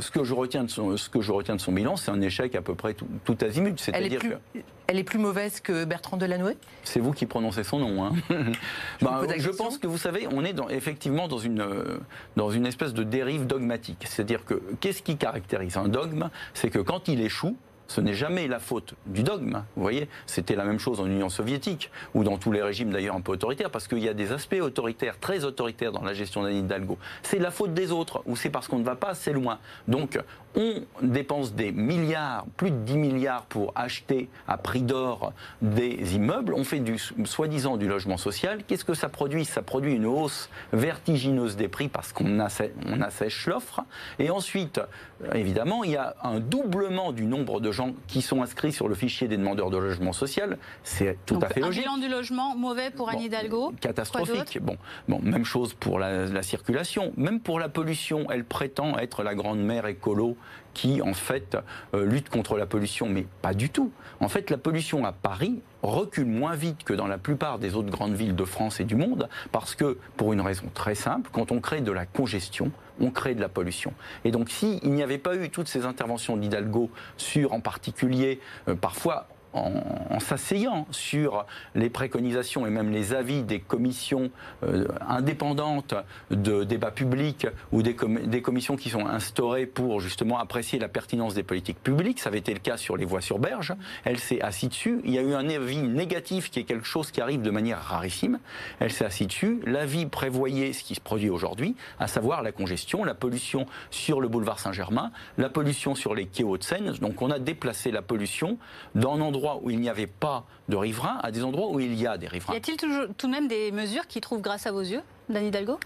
Ce 0.00 0.10
que 0.10 0.24
je 0.24 0.34
retiens 0.34 0.64
de 0.64 0.70
son, 0.70 0.96
ce 0.96 1.08
que 1.08 1.22
je 1.22 1.32
retiens 1.32 1.56
de 1.56 1.60
son 1.60 1.72
bilan, 1.72 1.96
c'est 1.96 2.10
un 2.10 2.20
échec 2.20 2.54
à 2.54 2.60
peu 2.60 2.74
près 2.74 2.81
tout, 2.90 3.06
tout 3.24 3.36
azimut. 3.40 3.78
C'est-à-dire 3.78 4.20
que 4.20 4.60
elle 4.92 4.98
est 4.98 5.04
plus 5.04 5.18
mauvaise 5.18 5.60
que 5.60 5.84
Bertrand 5.84 6.18
Delanoë? 6.18 6.56
C'est 6.84 7.00
vous 7.00 7.12
qui 7.12 7.24
prononcez 7.24 7.64
son 7.64 7.78
nom. 7.78 8.04
Hein. 8.04 8.12
Bah, 9.00 9.22
je 9.36 9.50
pense 9.50 9.78
que 9.78 9.86
vous 9.86 9.98
savez, 9.98 10.28
on 10.30 10.44
est 10.44 10.52
dans, 10.52 10.68
effectivement 10.68 11.28
dans 11.28 11.38
une, 11.38 11.60
euh, 11.60 11.98
dans 12.36 12.50
une 12.50 12.66
espèce 12.66 12.92
de 12.92 13.02
dérive 13.02 13.46
dogmatique. 13.46 14.04
C'est-à-dire 14.06 14.44
que 14.44 14.62
qu'est-ce 14.80 15.02
qui 15.02 15.16
caractérise 15.16 15.76
un 15.76 15.88
dogme? 15.88 16.28
C'est 16.54 16.70
que 16.70 16.78
quand 16.78 17.08
il 17.08 17.20
échoue, 17.20 17.56
ce 17.92 18.00
n'est 18.00 18.14
jamais 18.14 18.48
la 18.48 18.58
faute 18.58 18.94
du 19.06 19.22
dogme. 19.22 19.62
Vous 19.76 19.82
voyez, 19.82 20.08
c'était 20.26 20.56
la 20.56 20.64
même 20.64 20.78
chose 20.78 21.00
en 21.00 21.06
Union 21.06 21.28
soviétique, 21.28 21.90
ou 22.14 22.24
dans 22.24 22.38
tous 22.38 22.50
les 22.50 22.62
régimes 22.62 22.90
d'ailleurs 22.90 23.16
un 23.16 23.20
peu 23.20 23.32
autoritaires, 23.32 23.70
parce 23.70 23.86
qu'il 23.86 23.98
y 23.98 24.08
a 24.08 24.14
des 24.14 24.32
aspects 24.32 24.60
autoritaires, 24.62 25.18
très 25.20 25.44
autoritaires 25.44 25.92
dans 25.92 26.02
la 26.02 26.14
gestion 26.14 26.42
d'Anne 26.42 26.56
Hidalgo. 26.56 26.96
C'est 27.22 27.38
la 27.38 27.50
faute 27.50 27.74
des 27.74 27.92
autres, 27.92 28.22
ou 28.24 28.36
c'est 28.36 28.50
parce 28.50 28.66
qu'on 28.66 28.78
ne 28.78 28.84
va 28.84 28.96
pas 28.96 29.10
assez 29.10 29.32
loin. 29.32 29.58
Donc, 29.88 30.18
on 30.54 30.82
dépense 31.02 31.54
des 31.54 31.72
milliards, 31.72 32.44
plus 32.56 32.70
de 32.70 32.76
10 32.76 32.96
milliards 32.96 33.44
pour 33.44 33.72
acheter 33.74 34.28
à 34.46 34.58
prix 34.58 34.82
d'or 34.82 35.32
des 35.62 36.14
immeubles, 36.14 36.54
on 36.54 36.64
fait 36.64 36.80
du 36.80 36.98
soi-disant 36.98 37.76
du 37.76 37.88
logement 37.88 38.16
social. 38.16 38.60
Qu'est-ce 38.66 38.84
que 38.84 38.94
ça 38.94 39.08
produit? 39.08 39.44
Ça 39.44 39.62
produit 39.62 39.94
une 39.94 40.06
hausse 40.06 40.50
vertigineuse 40.72 41.56
des 41.56 41.68
prix 41.68 41.88
parce 41.88 42.12
qu'on 42.12 42.38
assèche 42.38 43.46
l'offre. 43.46 43.82
Et 44.18 44.30
ensuite, 44.30 44.80
évidemment, 45.34 45.84
il 45.84 45.92
y 45.92 45.96
a 45.96 46.14
un 46.22 46.40
doublement 46.40 47.12
du 47.12 47.24
nombre 47.24 47.60
de 47.60 47.72
gens 47.72 47.92
qui 48.06 48.20
sont 48.22 48.42
inscrits 48.42 48.72
sur 48.72 48.88
le 48.88 48.94
fichier 48.94 49.28
des 49.28 49.36
demandeurs 49.36 49.70
de 49.70 49.78
logement 49.78 50.12
social. 50.12 50.58
C'est 50.84 51.16
tout 51.24 51.38
à 51.42 51.48
fait 51.48 51.60
logique. 51.60 51.86
Un 51.86 51.96
bilan 51.96 52.06
du 52.06 52.12
logement 52.12 52.56
mauvais 52.56 52.90
pour 52.90 53.08
Anne 53.08 53.20
Hidalgo 53.20 53.72
Catastrophique. 53.80 54.58
Bon, 54.60 54.76
bon, 55.08 55.20
même 55.22 55.44
chose 55.44 55.74
pour 55.74 55.98
la, 55.98 56.26
la 56.26 56.42
circulation, 56.42 57.12
même 57.16 57.40
pour 57.40 57.58
la 57.58 57.68
pollution. 57.68 58.26
Elle 58.30 58.44
prétend 58.44 58.98
être 58.98 59.22
la 59.22 59.34
grande 59.34 59.60
mère 59.60 59.86
écolo 59.86 60.36
qui, 60.74 61.02
en 61.02 61.14
fait, 61.14 61.56
euh, 61.94 62.04
lutte 62.04 62.28
contre 62.28 62.56
la 62.56 62.66
pollution, 62.66 63.08
mais 63.08 63.26
pas 63.42 63.54
du 63.54 63.70
tout. 63.70 63.92
En 64.20 64.28
fait, 64.28 64.50
la 64.50 64.58
pollution 64.58 65.04
à 65.04 65.12
Paris 65.12 65.60
recule 65.82 66.26
moins 66.26 66.54
vite 66.54 66.84
que 66.84 66.92
dans 66.92 67.06
la 67.06 67.18
plupart 67.18 67.58
des 67.58 67.74
autres 67.74 67.90
grandes 67.90 68.14
villes 68.14 68.36
de 68.36 68.44
France 68.44 68.80
et 68.80 68.84
du 68.84 68.94
monde, 68.94 69.28
parce 69.50 69.74
que, 69.74 69.98
pour 70.16 70.32
une 70.32 70.40
raison 70.40 70.64
très 70.74 70.94
simple, 70.94 71.30
quand 71.32 71.52
on 71.52 71.60
crée 71.60 71.80
de 71.80 71.92
la 71.92 72.06
congestion, 72.06 72.70
on 73.00 73.10
crée 73.10 73.34
de 73.34 73.40
la 73.40 73.48
pollution. 73.48 73.92
Et 74.24 74.30
donc, 74.30 74.50
s'il 74.50 74.90
n'y 74.90 75.02
avait 75.02 75.18
pas 75.18 75.34
eu 75.36 75.50
toutes 75.50 75.68
ces 75.68 75.84
interventions 75.84 76.36
d'Hidalgo 76.36 76.90
sur, 77.16 77.52
en 77.52 77.60
particulier, 77.60 78.40
euh, 78.68 78.74
parfois 78.74 79.26
en, 79.52 80.18
s'asseyant 80.20 80.86
sur 80.90 81.46
les 81.74 81.90
préconisations 81.90 82.66
et 82.66 82.70
même 82.70 82.90
les 82.90 83.12
avis 83.12 83.42
des 83.42 83.60
commissions 83.60 84.30
euh, 84.62 84.86
indépendantes 85.08 85.94
de 86.30 86.64
débat 86.64 86.90
public 86.90 87.46
ou 87.72 87.82
des, 87.82 87.96
des, 88.24 88.42
commissions 88.42 88.76
qui 88.76 88.90
sont 88.90 89.06
instaurées 89.06 89.66
pour 89.66 90.00
justement 90.00 90.38
apprécier 90.38 90.78
la 90.78 90.88
pertinence 90.88 91.34
des 91.34 91.42
politiques 91.42 91.82
publiques. 91.82 92.20
Ça 92.20 92.28
avait 92.28 92.38
été 92.38 92.54
le 92.54 92.60
cas 92.60 92.76
sur 92.76 92.96
les 92.96 93.04
voies 93.04 93.20
sur 93.20 93.38
berge. 93.38 93.74
Elle 94.04 94.18
s'est 94.18 94.40
assise 94.40 94.70
dessus. 94.70 95.00
Il 95.04 95.10
y 95.12 95.18
a 95.18 95.22
eu 95.22 95.34
un 95.34 95.48
avis 95.48 95.82
négatif 95.82 96.50
qui 96.50 96.60
est 96.60 96.64
quelque 96.64 96.86
chose 96.86 97.10
qui 97.10 97.20
arrive 97.20 97.42
de 97.42 97.50
manière 97.50 97.80
rarissime. 97.80 98.38
Elle 98.78 98.92
s'est 98.92 99.04
assise 99.04 99.26
dessus. 99.26 99.60
L'avis 99.66 100.06
prévoyait 100.06 100.72
ce 100.72 100.84
qui 100.84 100.94
se 100.94 101.00
produit 101.00 101.30
aujourd'hui, 101.30 101.76
à 101.98 102.06
savoir 102.06 102.42
la 102.42 102.52
congestion, 102.52 103.04
la 103.04 103.14
pollution 103.14 103.66
sur 103.90 104.20
le 104.20 104.28
boulevard 104.28 104.58
Saint-Germain, 104.58 105.10
la 105.38 105.48
pollution 105.48 105.94
sur 105.94 106.14
les 106.14 106.26
quais 106.26 106.44
Hauts-de-Seine. 106.44 106.92
Donc 107.00 107.22
on 107.22 107.30
a 107.30 107.38
déplacé 107.38 107.90
la 107.90 108.02
pollution 108.02 108.58
d'un 108.94 109.20
endroit 109.20 109.41
où 109.62 109.70
il 109.70 109.80
n'y 109.80 109.88
avait 109.88 110.06
pas 110.06 110.44
de 110.68 110.76
riverains 110.76 111.18
à 111.22 111.30
des 111.30 111.42
endroits 111.42 111.70
où 111.70 111.80
il 111.80 111.94
y 111.94 112.06
a 112.06 112.16
des 112.18 112.28
riverains. 112.28 112.54
Y 112.54 112.56
a-t-il 112.56 112.76
tout 112.76 113.26
de 113.26 113.32
même 113.32 113.48
des 113.48 113.72
mesures 113.72 114.06
qui 114.06 114.20
trouvent 114.20 114.40
grâce 114.40 114.66
à 114.66 114.72
vos 114.72 114.80
yeux, 114.80 115.02
Dani 115.28 115.48
Hidalgo? 115.48 115.78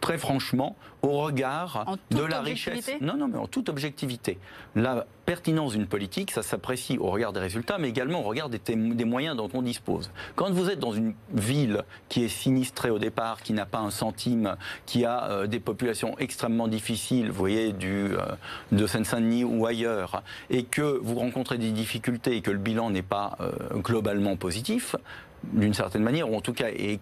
Très 0.00 0.16
franchement, 0.16 0.76
au 1.02 1.18
regard 1.18 1.96
de 2.10 2.22
la 2.22 2.40
richesse. 2.40 2.90
Non, 3.00 3.16
non, 3.16 3.28
mais 3.28 3.38
en 3.38 3.46
toute 3.46 3.68
objectivité. 3.68 4.38
La 4.76 5.06
pertinence 5.26 5.72
d'une 5.72 5.86
politique, 5.86 6.30
ça 6.30 6.42
s'apprécie 6.42 6.98
au 6.98 7.10
regard 7.10 7.32
des 7.32 7.40
résultats, 7.40 7.78
mais 7.78 7.88
également 7.88 8.20
au 8.20 8.24
regard 8.24 8.48
des, 8.48 8.58
des, 8.58 9.04
moyens 9.04 9.36
dont 9.36 9.48
on 9.54 9.62
dispose. 9.62 10.10
Quand 10.36 10.50
vous 10.50 10.70
êtes 10.70 10.78
dans 10.78 10.92
une 10.92 11.14
ville 11.32 11.82
qui 12.08 12.24
est 12.24 12.28
sinistrée 12.28 12.90
au 12.90 12.98
départ, 12.98 13.42
qui 13.42 13.52
n'a 13.52 13.66
pas 13.66 13.78
un 13.78 13.90
centime, 13.90 14.56
qui 14.86 15.04
a 15.04 15.24
euh, 15.24 15.46
des 15.46 15.60
populations 15.60 16.16
extrêmement 16.18 16.68
difficiles, 16.68 17.30
vous 17.30 17.38
voyez, 17.38 17.72
du, 17.72 17.88
euh, 17.88 18.18
de 18.70 18.86
Seine-Saint-Denis 18.86 19.44
ou 19.44 19.66
ailleurs, 19.66 20.22
et 20.50 20.64
que 20.64 20.98
vous 21.02 21.16
rencontrez 21.16 21.58
des 21.58 21.72
difficultés 21.72 22.36
et 22.36 22.40
que 22.42 22.50
le 22.50 22.58
bilan 22.58 22.90
n'est 22.90 23.02
pas 23.02 23.36
euh, 23.40 23.52
globalement 23.76 24.36
positif, 24.36 24.96
d'une 25.52 25.74
certaine 25.74 26.02
manière, 26.02 26.30
ou 26.30 26.36
en 26.36 26.40
tout 26.40 26.52
cas 26.52 26.68
est, 26.68 27.00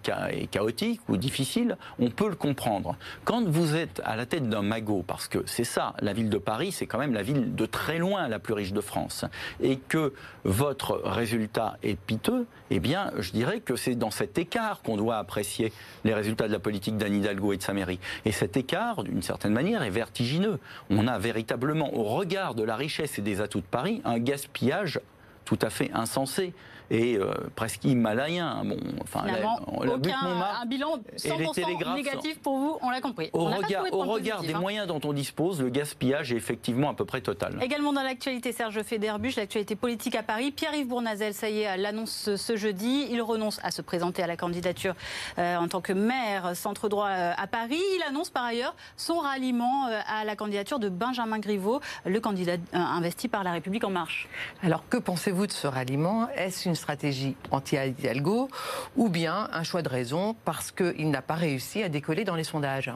chaotique 0.49 1.01
ou 1.07 1.17
difficile, 1.17 1.77
on 1.99 2.09
peut 2.09 2.29
le 2.29 2.35
comprendre. 2.35 2.95
Quand 3.23 3.47
vous 3.47 3.75
êtes 3.75 3.90
à 4.03 4.15
la 4.15 4.25
tête 4.25 4.47
d'un 4.47 4.61
magot, 4.61 5.03
parce 5.05 5.27
que 5.27 5.39
c'est 5.45 5.63
ça, 5.63 5.93
la 5.99 6.13
ville 6.13 6.29
de 6.29 6.37
Paris, 6.37 6.71
c'est 6.71 6.85
quand 6.85 6.99
même 6.99 7.13
la 7.13 7.23
ville 7.23 7.55
de 7.55 7.65
très 7.65 7.97
loin 7.97 8.27
la 8.27 8.39
plus 8.39 8.53
riche 8.53 8.73
de 8.73 8.81
France, 8.81 9.25
et 9.61 9.77
que 9.77 10.13
votre 10.43 11.01
résultat 11.03 11.77
est 11.83 11.99
piteux, 11.99 12.45
eh 12.69 12.79
bien, 12.79 13.11
je 13.17 13.31
dirais 13.31 13.59
que 13.59 13.75
c'est 13.75 13.95
dans 13.95 14.11
cet 14.11 14.37
écart 14.37 14.81
qu'on 14.81 14.97
doit 14.97 15.17
apprécier 15.17 15.73
les 16.03 16.13
résultats 16.13 16.47
de 16.47 16.53
la 16.53 16.59
politique 16.59 16.97
d'Anne 16.97 17.15
Hidalgo 17.15 17.53
et 17.53 17.57
de 17.57 17.63
sa 17.63 17.73
mairie. 17.73 17.99
Et 18.25 18.31
cet 18.31 18.57
écart, 18.57 19.03
d'une 19.03 19.21
certaine 19.21 19.53
manière, 19.53 19.83
est 19.83 19.89
vertigineux. 19.89 20.59
On 20.89 21.07
a 21.07 21.19
véritablement, 21.19 21.93
au 21.95 22.03
regard 22.03 22.55
de 22.55 22.63
la 22.63 22.75
richesse 22.75 23.19
et 23.19 23.21
des 23.21 23.41
atouts 23.41 23.61
de 23.61 23.65
Paris, 23.65 24.01
un 24.05 24.19
gaspillage 24.19 24.99
tout 25.45 25.59
à 25.61 25.69
fait 25.69 25.91
insensé 25.93 26.53
est 26.91 27.19
presque 27.55 27.83
himalaya. 27.85 28.61
Bon, 28.63 28.77
enfin, 29.01 29.23
aucun, 29.67 30.17
un 30.61 30.65
bilan 30.65 30.97
100% 31.15 31.95
négatif 31.95 32.39
pour 32.39 32.57
vous, 32.57 32.77
on 32.81 32.89
l'a 32.89 33.01
compris. 33.01 33.29
Au 33.33 33.45
regard, 33.45 33.85
au 33.91 34.03
regard 34.03 34.41
des 34.41 34.53
hein. 34.53 34.59
moyens 34.59 34.87
dont 34.87 35.01
on 35.03 35.13
dispose, 35.13 35.61
le 35.61 35.69
gaspillage 35.69 36.31
est 36.31 36.35
effectivement 36.35 36.89
à 36.89 36.93
peu 36.93 37.05
près 37.05 37.21
total. 37.21 37.57
Également 37.61 37.93
dans 37.93 38.03
l'actualité, 38.03 38.51
Serge 38.51 38.81
Federbuch, 38.83 39.35
l'actualité 39.35 39.75
politique 39.75 40.15
à 40.15 40.23
Paris, 40.23 40.51
Pierre-Yves 40.51 40.87
Bournazel, 40.87 41.33
ça 41.33 41.49
y 41.49 41.61
est, 41.61 41.77
l'annonce 41.77 42.35
ce 42.35 42.55
jeudi, 42.55 43.07
il 43.09 43.21
renonce 43.21 43.59
à 43.63 43.71
se 43.71 43.81
présenter 43.81 44.21
à 44.21 44.27
la 44.27 44.37
candidature 44.37 44.95
en 45.37 45.67
tant 45.67 45.81
que 45.81 45.93
maire 45.93 46.55
centre 46.55 46.89
droit 46.89 47.07
à 47.07 47.47
Paris. 47.47 47.81
Il 47.95 48.03
annonce 48.07 48.29
par 48.29 48.43
ailleurs 48.43 48.75
son 48.97 49.19
ralliement 49.19 49.87
à 50.07 50.25
la 50.25 50.35
candidature 50.35 50.79
de 50.79 50.89
Benjamin 50.89 51.39
Griveaux, 51.39 51.79
le 52.05 52.19
candidat 52.19 52.57
investi 52.73 53.27
par 53.27 53.43
La 53.43 53.53
République 53.53 53.83
En 53.83 53.89
Marche. 53.89 54.27
Alors 54.61 54.87
que 54.89 54.97
pensez-vous 54.97 55.47
de 55.47 55.51
ce 55.51 55.67
ralliement? 55.67 56.27
Est-ce 56.35 56.67
une 56.67 56.75
stratégie 56.81 57.35
anti-Hidalgo 57.51 58.49
ou 58.97 59.09
bien 59.09 59.47
un 59.53 59.63
choix 59.63 59.81
de 59.81 59.89
raison 59.89 60.35
parce 60.43 60.71
qu'il 60.71 61.09
n'a 61.09 61.21
pas 61.21 61.35
réussi 61.35 61.81
à 61.83 61.89
décoller 61.89 62.25
dans 62.25 62.35
les 62.35 62.43
sondages. 62.43 62.91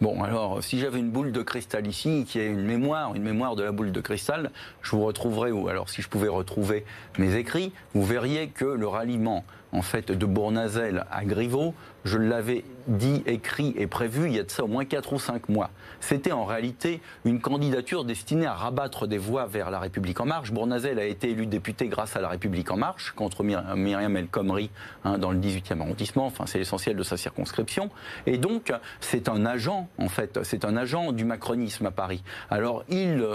Bon, 0.00 0.22
alors, 0.22 0.62
si 0.62 0.78
j'avais 0.78 1.00
une 1.00 1.10
boule 1.10 1.32
de 1.32 1.42
cristal 1.42 1.84
ici, 1.88 2.24
qui 2.28 2.38
est 2.38 2.46
une 2.46 2.62
mémoire, 2.62 3.16
une 3.16 3.22
mémoire 3.24 3.56
de 3.56 3.64
la 3.64 3.72
boule 3.72 3.90
de 3.90 4.00
cristal, 4.00 4.52
je 4.80 4.92
vous 4.92 5.04
retrouverais, 5.04 5.50
ou 5.50 5.66
alors 5.66 5.90
si 5.90 6.02
je 6.02 6.08
pouvais 6.08 6.28
retrouver 6.28 6.84
mes 7.18 7.34
écrits, 7.34 7.72
vous 7.94 8.04
verriez 8.04 8.46
que 8.46 8.64
le 8.64 8.86
ralliement, 8.86 9.44
en 9.72 9.82
fait, 9.82 10.12
de 10.12 10.24
Bournazel 10.24 11.04
à 11.10 11.24
Griveaux, 11.24 11.74
je 12.04 12.18
l'avais 12.18 12.64
dit, 12.86 13.22
écrit 13.26 13.74
et 13.76 13.86
prévu 13.86 14.28
il 14.28 14.36
y 14.36 14.38
a 14.38 14.42
de 14.42 14.50
ça 14.50 14.64
au 14.64 14.66
moins 14.66 14.84
4 14.84 15.12
ou 15.12 15.18
5 15.18 15.48
mois. 15.48 15.70
C'était 16.00 16.32
en 16.32 16.44
réalité 16.44 17.00
une 17.24 17.40
candidature 17.40 18.04
destinée 18.04 18.46
à 18.46 18.54
rabattre 18.54 19.06
des 19.06 19.18
voix 19.18 19.46
vers 19.46 19.70
La 19.70 19.78
République 19.78 20.20
En 20.20 20.26
Marche. 20.26 20.52
Bournazel 20.52 20.98
a 20.98 21.04
été 21.04 21.30
élu 21.30 21.46
député 21.46 21.88
grâce 21.88 22.16
à 22.16 22.20
La 22.20 22.28
République 22.28 22.70
En 22.70 22.76
Marche 22.76 23.12
contre 23.12 23.44
Myriam 23.44 24.16
El 24.16 24.28
Khomri 24.28 24.70
hein, 25.04 25.18
dans 25.18 25.30
le 25.30 25.38
18e 25.38 25.80
arrondissement. 25.80 26.26
Enfin, 26.26 26.46
c'est 26.46 26.58
l'essentiel 26.58 26.96
de 26.96 27.02
sa 27.02 27.16
circonscription. 27.16 27.90
Et 28.26 28.38
donc, 28.38 28.72
c'est 29.00 29.28
un 29.28 29.44
agent, 29.44 29.88
en 29.98 30.08
fait, 30.08 30.38
c'est 30.44 30.64
un 30.64 30.76
agent 30.76 31.12
du 31.12 31.24
macronisme 31.24 31.86
à 31.86 31.90
Paris. 31.90 32.22
Alors, 32.50 32.84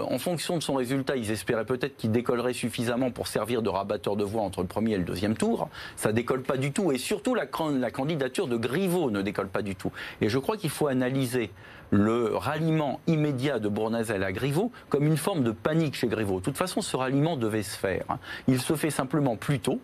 en 0.10 0.17
fonction 0.17 0.58
de 0.58 0.63
son 0.63 0.75
résultat, 0.75 1.15
ils 1.15 1.32
espéraient 1.32 1.65
peut-être 1.65 1.98
qu'il 1.98 2.12
décollerait 2.12 2.53
suffisamment 2.53 3.12
pour 3.12 3.27
servir 3.27 3.62
de 3.62 3.70
rabatteur 3.70 4.15
de 4.15 4.24
voix 4.24 4.41
entre 4.41 4.62
le 4.62 4.67
premier 4.67 4.93
et 4.93 4.98
le 4.98 5.03
deuxième 5.03 5.36
tour. 5.36 5.70
Ça 5.96 6.12
décolle 6.12 6.41
pas 6.41 6.58
du 6.58 6.72
tout. 6.72 6.91
Et 6.91 6.98
surtout, 6.98 7.36
la, 7.36 7.46
la 7.77 7.91
candidature 7.91 8.48
de 8.48 8.53
Griveaux 8.58 9.12
ne 9.12 9.22
décolle 9.22 9.48
pas 9.48 9.62
du 9.62 9.76
tout. 9.76 9.92
Et 10.22 10.30
je 10.30 10.40
crois 10.40 10.58
qu'il 10.58 10.70
faut 10.70 10.88
analyser 10.88 11.52
le 11.92 12.36
ralliement 12.36 13.00
immédiat 13.08 13.60
de 13.60 13.70
Bournazel 13.70 14.24
à 14.24 14.32
Griveaux 14.32 14.72
comme 14.90 15.06
une 15.06 15.18
forme 15.18 15.44
de 15.44 15.52
panique 15.52 15.96
chez 15.96 16.08
Griveaux. 16.08 16.40
De 16.40 16.46
toute 16.46 16.58
façon, 16.58 16.82
ce 16.82 16.98
ralliement 16.98 17.38
devait 17.38 17.64
se 17.64 17.78
faire. 17.78 18.06
Il 18.48 18.60
se 18.60 18.76
fait 18.76 18.90
simplement 18.90 19.36
plus 19.36 19.60
tôt 19.60 19.80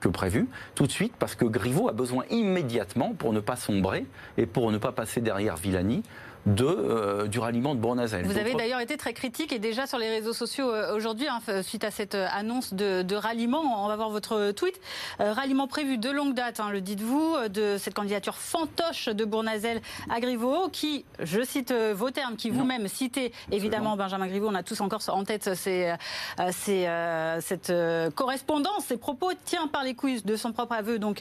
que 0.00 0.08
prévu, 0.08 0.48
tout 0.74 0.86
de 0.86 0.92
suite, 0.92 1.14
parce 1.18 1.36
que 1.36 1.44
Griveaux 1.44 1.88
a 1.88 1.92
besoin 1.92 2.24
immédiatement, 2.30 3.14
pour 3.14 3.32
ne 3.32 3.38
pas 3.38 3.54
sombrer 3.54 4.04
et 4.36 4.46
pour 4.46 4.72
ne 4.72 4.78
pas 4.78 4.90
passer 4.90 5.20
derrière 5.20 5.56
Villani, 5.56 6.02
de, 6.46 6.64
euh, 6.66 7.26
du 7.28 7.38
ralliement 7.38 7.74
de 7.74 7.80
Bournazel. 7.80 8.24
Vous 8.24 8.38
avez 8.38 8.54
d'ailleurs 8.54 8.80
été 8.80 8.96
très 8.96 9.12
critique 9.12 9.52
et 9.52 9.58
déjà 9.58 9.86
sur 9.86 9.98
les 9.98 10.08
réseaux 10.08 10.32
sociaux 10.32 10.70
euh, 10.70 10.94
aujourd'hui, 10.94 11.26
hein, 11.28 11.40
suite 11.62 11.84
à 11.84 11.90
cette 11.90 12.14
euh, 12.14 12.26
annonce 12.32 12.74
de, 12.74 13.02
de, 13.02 13.14
ralliement, 13.14 13.84
on 13.84 13.88
va 13.88 13.96
voir 13.96 14.10
votre 14.10 14.50
tweet. 14.52 14.80
ralliement 15.18 15.66
prévu 15.66 15.98
de 15.98 16.10
longue 16.10 16.34
date, 16.34 16.60
hein, 16.60 16.70
le 16.70 16.80
dites-vous, 16.80 17.36
de 17.48 17.76
cette 17.78 17.94
candidature 17.94 18.36
fantoche 18.36 19.08
de 19.08 19.24
Bournazel 19.24 19.80
à 20.10 20.20
Griveaux, 20.20 20.68
qui, 20.70 21.04
je 21.20 21.42
cite 21.42 21.72
vos 21.72 22.10
termes, 22.10 22.36
qui 22.36 22.50
vous-même 22.50 22.88
citez 22.88 23.32
évidemment 23.50 23.96
Benjamin 23.96 24.26
Griveaux, 24.26 24.48
on 24.48 24.54
a 24.54 24.62
tous 24.62 24.80
encore 24.80 25.00
en 25.08 25.24
tête 25.24 25.54
ces, 25.54 25.94
ces, 26.50 26.88
cette 27.40 27.72
correspondance, 28.14 28.86
ces 28.86 28.96
propos, 28.96 29.30
tient 29.44 29.68
par 29.68 29.84
les 29.84 29.94
couilles 29.94 30.22
de 30.22 30.36
son 30.36 30.52
propre 30.52 30.74
aveu, 30.74 30.98
donc 30.98 31.20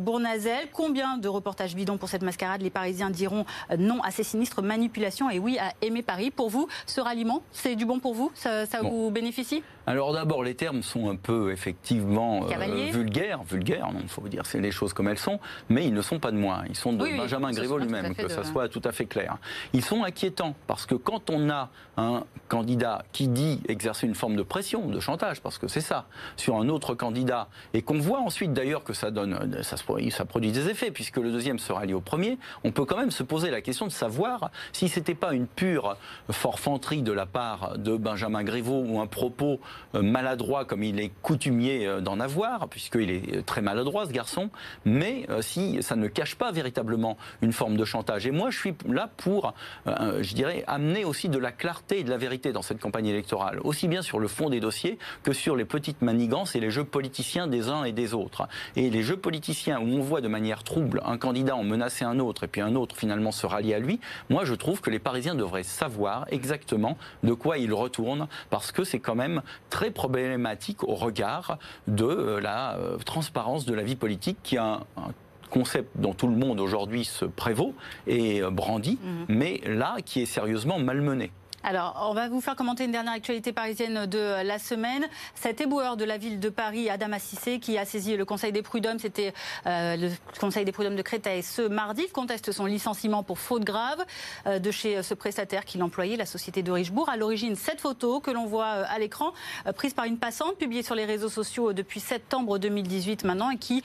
Bournazel. 0.00 0.68
Combien 0.72 1.16
de 1.16 1.28
reportages 1.28 1.74
bidons 1.74 1.98
pour 1.98 2.08
cette 2.08 2.22
mascarade? 2.22 2.62
Les 2.62 2.70
Parisiens 2.70 3.10
diront 3.10 3.44
non 3.78 4.00
à 4.02 4.10
ces 4.10 4.22
sinistres 4.22 4.51
manipulation 4.60 5.30
et 5.30 5.38
oui 5.38 5.58
à 5.58 5.72
aimer 5.80 6.02
Paris. 6.02 6.30
Pour 6.30 6.50
vous, 6.50 6.68
ce 6.86 7.00
ralliement, 7.00 7.42
c'est 7.52 7.76
du 7.76 7.86
bon 7.86 8.00
pour 8.00 8.14
vous? 8.14 8.30
Ça, 8.34 8.66
vous 8.82 9.10
bénéficie? 9.10 9.62
Alors 9.86 10.12
d'abord, 10.12 10.44
les 10.44 10.54
termes 10.54 10.82
sont 10.82 11.10
un 11.10 11.16
peu 11.16 11.50
effectivement 11.50 12.46
euh, 12.46 12.90
vulgaires. 12.92 13.42
Vulgaires, 13.42 13.88
il 14.00 14.08
faut 14.08 14.20
vous 14.20 14.28
dire, 14.28 14.46
c'est 14.46 14.60
les 14.60 14.70
choses 14.70 14.92
comme 14.92 15.08
elles 15.08 15.18
sont, 15.18 15.40
mais 15.68 15.84
ils 15.84 15.94
ne 15.94 16.02
sont 16.02 16.20
pas 16.20 16.30
de 16.30 16.36
moi. 16.36 16.62
Ils 16.68 16.76
sont 16.76 16.92
de 16.92 17.04
Benjamin 17.16 17.50
Griveaux 17.50 17.78
lui-même, 17.78 18.14
que 18.14 18.28
ça 18.28 18.44
soit 18.44 18.68
tout 18.68 18.82
à 18.84 18.92
fait 18.92 19.06
clair. 19.06 19.38
Ils 19.72 19.84
sont 19.84 20.04
inquiétants 20.04 20.54
parce 20.66 20.86
que 20.86 20.94
quand 20.94 21.30
on 21.30 21.50
a 21.50 21.70
un 21.96 22.24
candidat 22.48 23.04
qui 23.12 23.28
dit 23.28 23.60
exercer 23.68 24.06
une 24.06 24.14
forme 24.14 24.36
de 24.36 24.42
pression, 24.42 24.86
de 24.86 25.00
chantage, 25.00 25.40
parce 25.40 25.58
que 25.58 25.68
c'est 25.68 25.80
ça, 25.80 26.06
sur 26.36 26.56
un 26.56 26.68
autre 26.68 26.94
candidat, 26.94 27.48
et 27.74 27.82
qu'on 27.82 27.98
voit 27.98 28.20
ensuite 28.20 28.52
d'ailleurs 28.52 28.84
que 28.84 28.92
ça 28.92 29.10
donne, 29.10 29.62
ça, 29.62 29.76
ça 29.76 30.24
produit 30.24 30.52
des 30.52 30.68
effets, 30.68 30.90
puisque 30.90 31.16
le 31.16 31.32
deuxième 31.32 31.58
se 31.58 31.72
rallie 31.72 31.94
au 31.94 32.00
premier, 32.00 32.38
on 32.64 32.70
peut 32.70 32.84
quand 32.84 32.96
même 32.96 33.10
se 33.10 33.22
poser 33.22 33.50
la 33.50 33.60
question 33.60 33.86
de 33.86 33.92
savoir 33.92 34.50
si 34.72 34.88
c'était 34.88 35.14
pas 35.14 35.34
une 35.34 35.46
pure 35.46 35.96
forfanterie 36.30 37.02
de 37.02 37.12
la 37.12 37.26
part 37.26 37.78
de 37.78 37.96
Benjamin 37.96 38.44
Griveaux 38.44 38.84
ou 38.86 39.00
un 39.00 39.06
propos 39.06 39.32
euh, 39.52 39.71
maladroit 39.94 40.64
comme 40.64 40.82
il 40.82 41.00
est 41.00 41.10
coutumier 41.22 41.86
euh, 41.86 42.00
d'en 42.00 42.20
avoir, 42.20 42.68
puisqu'il 42.68 43.10
est 43.10 43.44
très 43.46 43.60
maladroit 43.60 44.06
ce 44.06 44.12
garçon, 44.12 44.50
mais 44.84 45.26
euh, 45.30 45.42
si 45.42 45.82
ça 45.82 45.96
ne 45.96 46.08
cache 46.08 46.36
pas 46.36 46.52
véritablement 46.52 47.16
une 47.42 47.52
forme 47.52 47.76
de 47.76 47.84
chantage. 47.84 48.26
Et 48.26 48.30
moi, 48.30 48.50
je 48.50 48.58
suis 48.58 48.74
là 48.88 49.10
pour, 49.16 49.54
je 49.86 50.34
dirais, 50.34 50.64
amener 50.66 51.04
aussi 51.04 51.28
de 51.28 51.38
la 51.38 51.52
clarté 51.52 52.00
et 52.00 52.04
de 52.04 52.10
la 52.10 52.16
vérité 52.16 52.52
dans 52.52 52.62
cette 52.62 52.80
campagne 52.80 53.06
électorale, 53.06 53.60
aussi 53.64 53.88
bien 53.88 54.02
sur 54.02 54.18
le 54.18 54.28
fond 54.28 54.50
des 54.50 54.60
dossiers 54.60 54.98
que 55.22 55.32
sur 55.32 55.56
les 55.56 55.64
petites 55.64 56.02
manigances 56.02 56.54
et 56.56 56.60
les 56.60 56.70
jeux 56.70 56.84
politiciens 56.84 57.46
des 57.46 57.68
uns 57.68 57.84
et 57.84 57.92
des 57.92 58.14
autres. 58.14 58.48
Et 58.76 58.90
les 58.90 59.02
jeux 59.02 59.16
politiciens 59.16 59.80
où 59.80 59.86
on 59.86 60.00
voit 60.00 60.20
de 60.20 60.28
manière 60.28 60.62
trouble 60.62 61.00
un 61.04 61.18
candidat 61.18 61.56
en 61.56 61.64
menacer 61.64 62.04
un 62.04 62.18
autre 62.18 62.44
et 62.44 62.48
puis 62.48 62.60
un 62.60 62.74
autre 62.74 62.96
finalement 62.96 63.32
se 63.32 63.46
rallier 63.46 63.74
à 63.74 63.78
lui, 63.78 64.00
moi, 64.30 64.44
je 64.44 64.54
trouve 64.54 64.80
que 64.80 64.90
les 64.90 64.98
Parisiens 64.98 65.34
devraient 65.34 65.62
savoir 65.62 66.26
exactement 66.30 66.96
de 67.22 67.32
quoi 67.32 67.58
ils 67.58 67.72
retournent, 67.72 68.28
parce 68.50 68.72
que 68.72 68.84
c'est 68.84 69.00
quand 69.00 69.14
même 69.14 69.42
très 69.72 69.90
problématique 69.90 70.84
au 70.84 70.94
regard 70.94 71.58
de 71.88 72.04
euh, 72.04 72.40
la 72.40 72.76
euh, 72.76 72.98
transparence 72.98 73.64
de 73.64 73.72
la 73.72 73.82
vie 73.82 73.96
politique 73.96 74.36
qui 74.42 74.58
a 74.58 74.80
un, 74.98 75.12
concept 75.48 75.90
dont 75.96 76.14
tout 76.14 76.28
le 76.28 76.36
monde 76.36 76.60
aujourd'hui 76.60 77.04
se 77.04 77.26
prévaut 77.26 77.74
et 78.06 78.42
euh, 78.42 78.50
brandit, 78.50 78.98
mmh. 79.02 79.24
mais 79.28 79.60
là 79.66 79.96
qui 80.04 80.22
est 80.22 80.26
sérieusement 80.26 80.78
malmené. 80.78 81.30
Alors, 81.64 82.08
on 82.10 82.14
va 82.14 82.28
vous 82.28 82.40
faire 82.40 82.56
commenter 82.56 82.84
une 82.84 82.90
dernière 82.90 83.12
actualité 83.12 83.52
parisienne 83.52 84.06
de 84.06 84.42
la 84.42 84.58
semaine. 84.58 85.06
Cet 85.36 85.60
éboueur 85.60 85.96
de 85.96 86.04
la 86.04 86.18
ville 86.18 86.40
de 86.40 86.48
Paris, 86.48 86.90
Adam 86.90 87.12
Assissé, 87.12 87.60
qui 87.60 87.78
a 87.78 87.84
saisi 87.84 88.16
le 88.16 88.24
Conseil 88.24 88.50
des 88.50 88.62
prud'hommes, 88.62 88.98
c'était 88.98 89.32
euh, 89.66 89.96
le 89.96 90.10
Conseil 90.40 90.64
des 90.64 90.72
prud'hommes 90.72 90.96
de 90.96 91.02
Créteil 91.02 91.44
ce 91.44 91.62
mardi, 91.62 92.08
conteste 92.08 92.50
son 92.50 92.66
licenciement 92.66 93.22
pour 93.22 93.38
faute 93.38 93.62
grave 93.62 94.04
euh, 94.48 94.58
de 94.58 94.72
chez 94.72 95.04
ce 95.04 95.14
prestataire 95.14 95.64
qu'il 95.64 95.84
employait, 95.84 96.16
la 96.16 96.26
société 96.26 96.64
de 96.64 96.72
Richebourg. 96.72 97.08
À 97.08 97.16
l'origine, 97.16 97.54
cette 97.54 97.80
photo 97.80 98.18
que 98.18 98.32
l'on 98.32 98.46
voit 98.46 98.64
euh, 98.64 98.84
à 98.88 98.98
l'écran, 98.98 99.32
prise 99.76 99.94
par 99.94 100.06
une 100.06 100.18
passante, 100.18 100.56
publiée 100.56 100.82
sur 100.82 100.96
les 100.96 101.04
réseaux 101.04 101.28
sociaux 101.28 101.72
depuis 101.72 102.00
septembre 102.00 102.58
2018 102.58 103.22
maintenant, 103.22 103.50
et 103.50 103.56
qui 103.56 103.84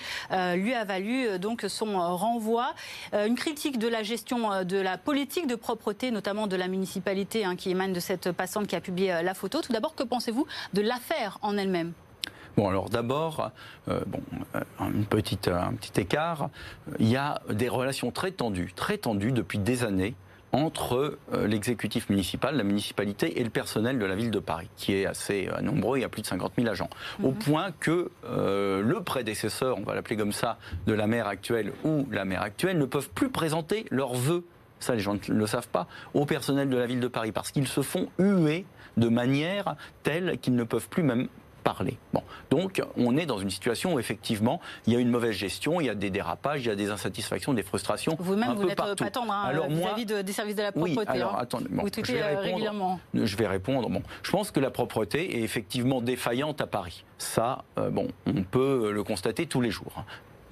lui 0.56 0.74
a 0.74 0.84
valu 0.84 1.40
donc 1.40 1.66
son 1.68 2.00
renvoi. 2.16 2.74
une 3.14 3.36
critique 3.36 3.78
de 3.78 3.88
la 3.88 4.04
gestion 4.04 4.64
de 4.64 4.78
la 4.78 4.98
politique 4.98 5.48
de 5.48 5.56
propreté, 5.56 6.12
notamment 6.12 6.48
de 6.48 6.56
la 6.56 6.68
municipalité, 6.68 7.46
hein, 7.46 7.56
qui 7.56 7.67
qui 7.68 7.72
émane 7.72 7.92
de 7.92 8.00
cette 8.00 8.32
passante 8.32 8.68
qui 8.68 8.78
a 8.78 8.82
publié 8.82 9.12
euh, 9.12 9.22
la 9.22 9.34
photo. 9.34 9.62
Tout 9.62 9.74
d'abord, 9.74 9.94
que 9.94 10.04
pensez-vous 10.04 10.48
de 10.74 10.82
l'affaire 10.82 11.38
en 11.42 11.58
elle-même? 11.58 11.92
Bon, 12.56 12.70
alors 12.70 12.90
d'abord, 12.90 13.52
euh, 13.90 14.00
bon, 14.08 14.22
euh, 14.56 14.62
une 14.80 15.06
petite, 15.06 15.50
un 15.50 15.74
petit 15.74 16.00
écart. 16.00 16.50
Il 17.00 17.10
y 17.10 17.18
a 17.18 17.42
des 17.50 17.68
relations 17.68 18.10
très 18.12 18.32
tendues, 18.32 18.72
très 18.74 18.98
tendues 18.98 19.34
depuis 19.34 19.60
des 19.60 19.84
années 19.84 20.16
entre 20.54 21.20
l'exécutif 21.46 22.10
municipal, 22.10 22.56
la 22.56 22.64
municipalité 22.64 23.42
et 23.42 23.44
le 23.44 23.50
personnel 23.50 24.00
de 24.00 24.06
la 24.06 24.16
ville 24.16 24.32
de 24.32 24.40
Paris, 24.40 24.70
qui 24.78 24.94
est 24.94 25.06
assez 25.06 25.50
nombreux, 25.62 25.98
il 25.98 26.02
y 26.02 26.06
a 26.06 26.10
plus 26.10 26.22
de 26.22 26.28
50 26.28 26.54
000 26.58 26.70
agents. 26.70 26.90
Au 27.22 27.32
mhm. 27.32 27.36
point 27.36 27.72
que 27.82 28.10
le 28.24 29.00
prédécesseur, 29.02 29.78
on 29.78 29.84
va 29.84 29.94
l'appeler 29.94 30.16
comme 30.16 30.32
ça, 30.32 30.58
de 30.88 30.94
la 30.94 31.06
maire 31.06 31.28
actuelle 31.28 31.74
ou 31.84 32.08
la 32.12 32.24
maire 32.24 32.42
actuelle 32.42 32.78
ne 32.78 32.86
peuvent 32.86 33.10
plus 33.10 33.30
présenter 33.30 33.86
leurs 33.92 34.14
vœux 34.14 34.46
ça 34.80 34.94
les 34.94 35.00
gens 35.00 35.14
ne 35.14 35.34
le 35.34 35.48
savent 35.48 35.68
pas, 35.68 35.88
au 36.14 36.26
personnel 36.26 36.70
de 36.70 36.78
la 36.78 36.86
ville 36.86 37.00
de 37.00 37.08
Paris, 37.08 37.32
parce 37.32 37.52
qu'ils 37.52 37.68
se 37.68 37.82
font 37.82 38.10
huer 38.20 38.66
de 38.98 39.10
manière 39.10 39.76
telle 40.04 40.38
qu'ils 40.40 40.56
ne 40.56 40.64
peuvent 40.64 40.90
plus 40.90 41.04
même 41.04 41.28
parler. 41.68 41.98
Bon. 42.14 42.24
Donc, 42.50 42.82
on 42.96 43.18
est 43.18 43.26
dans 43.26 43.40
une 43.40 43.50
situation 43.50 43.96
où, 43.96 44.00
effectivement, 44.00 44.62
il 44.86 44.94
y 44.94 44.96
a 44.96 45.00
une 45.00 45.10
mauvaise 45.10 45.36
gestion, 45.36 45.82
il 45.82 45.88
y 45.88 45.90
a 45.90 45.96
des 45.96 46.10
dérapages, 46.10 46.62
il 46.62 46.68
y 46.68 46.72
a 46.72 46.76
des 46.76 46.92
insatisfactions, 46.92 47.54
des 47.54 47.62
frustrations. 47.62 48.16
Vous-même, 48.20 48.54
vous 48.54 48.64
n'êtes 48.64 48.78
pas 48.78 48.96
tendre 48.96 49.34
hein, 49.34 49.52
vis-à-vis 49.68 50.06
des 50.06 50.32
services 50.32 50.56
de 50.56 50.62
la 50.62 50.72
propreté. 50.72 50.98
Oui, 50.98 51.06
alors, 51.08 51.36
hein. 51.36 51.40
attendez, 51.42 51.68
vous 51.70 51.90
je 51.94 52.14
vais 52.14 52.22
euh, 52.22 52.40
régulièrement. 52.40 53.02
Je 53.14 53.36
vais 53.36 53.48
répondre. 53.48 53.90
Bon, 53.90 54.02
je 54.24 54.32
pense 54.32 54.52
que 54.52 54.62
la 54.62 54.72
propreté 54.72 55.40
est 55.40 55.42
effectivement 55.42 56.00
défaillante 56.00 56.62
à 56.62 56.68
Paris. 56.68 57.04
Ça, 57.18 57.66
euh, 57.78 57.90
bon, 57.90 58.08
on 58.28 58.44
peut 58.44 58.92
le 58.94 59.04
constater 59.04 59.46
tous 59.46 59.60
les 59.60 59.72
jours. 59.72 60.06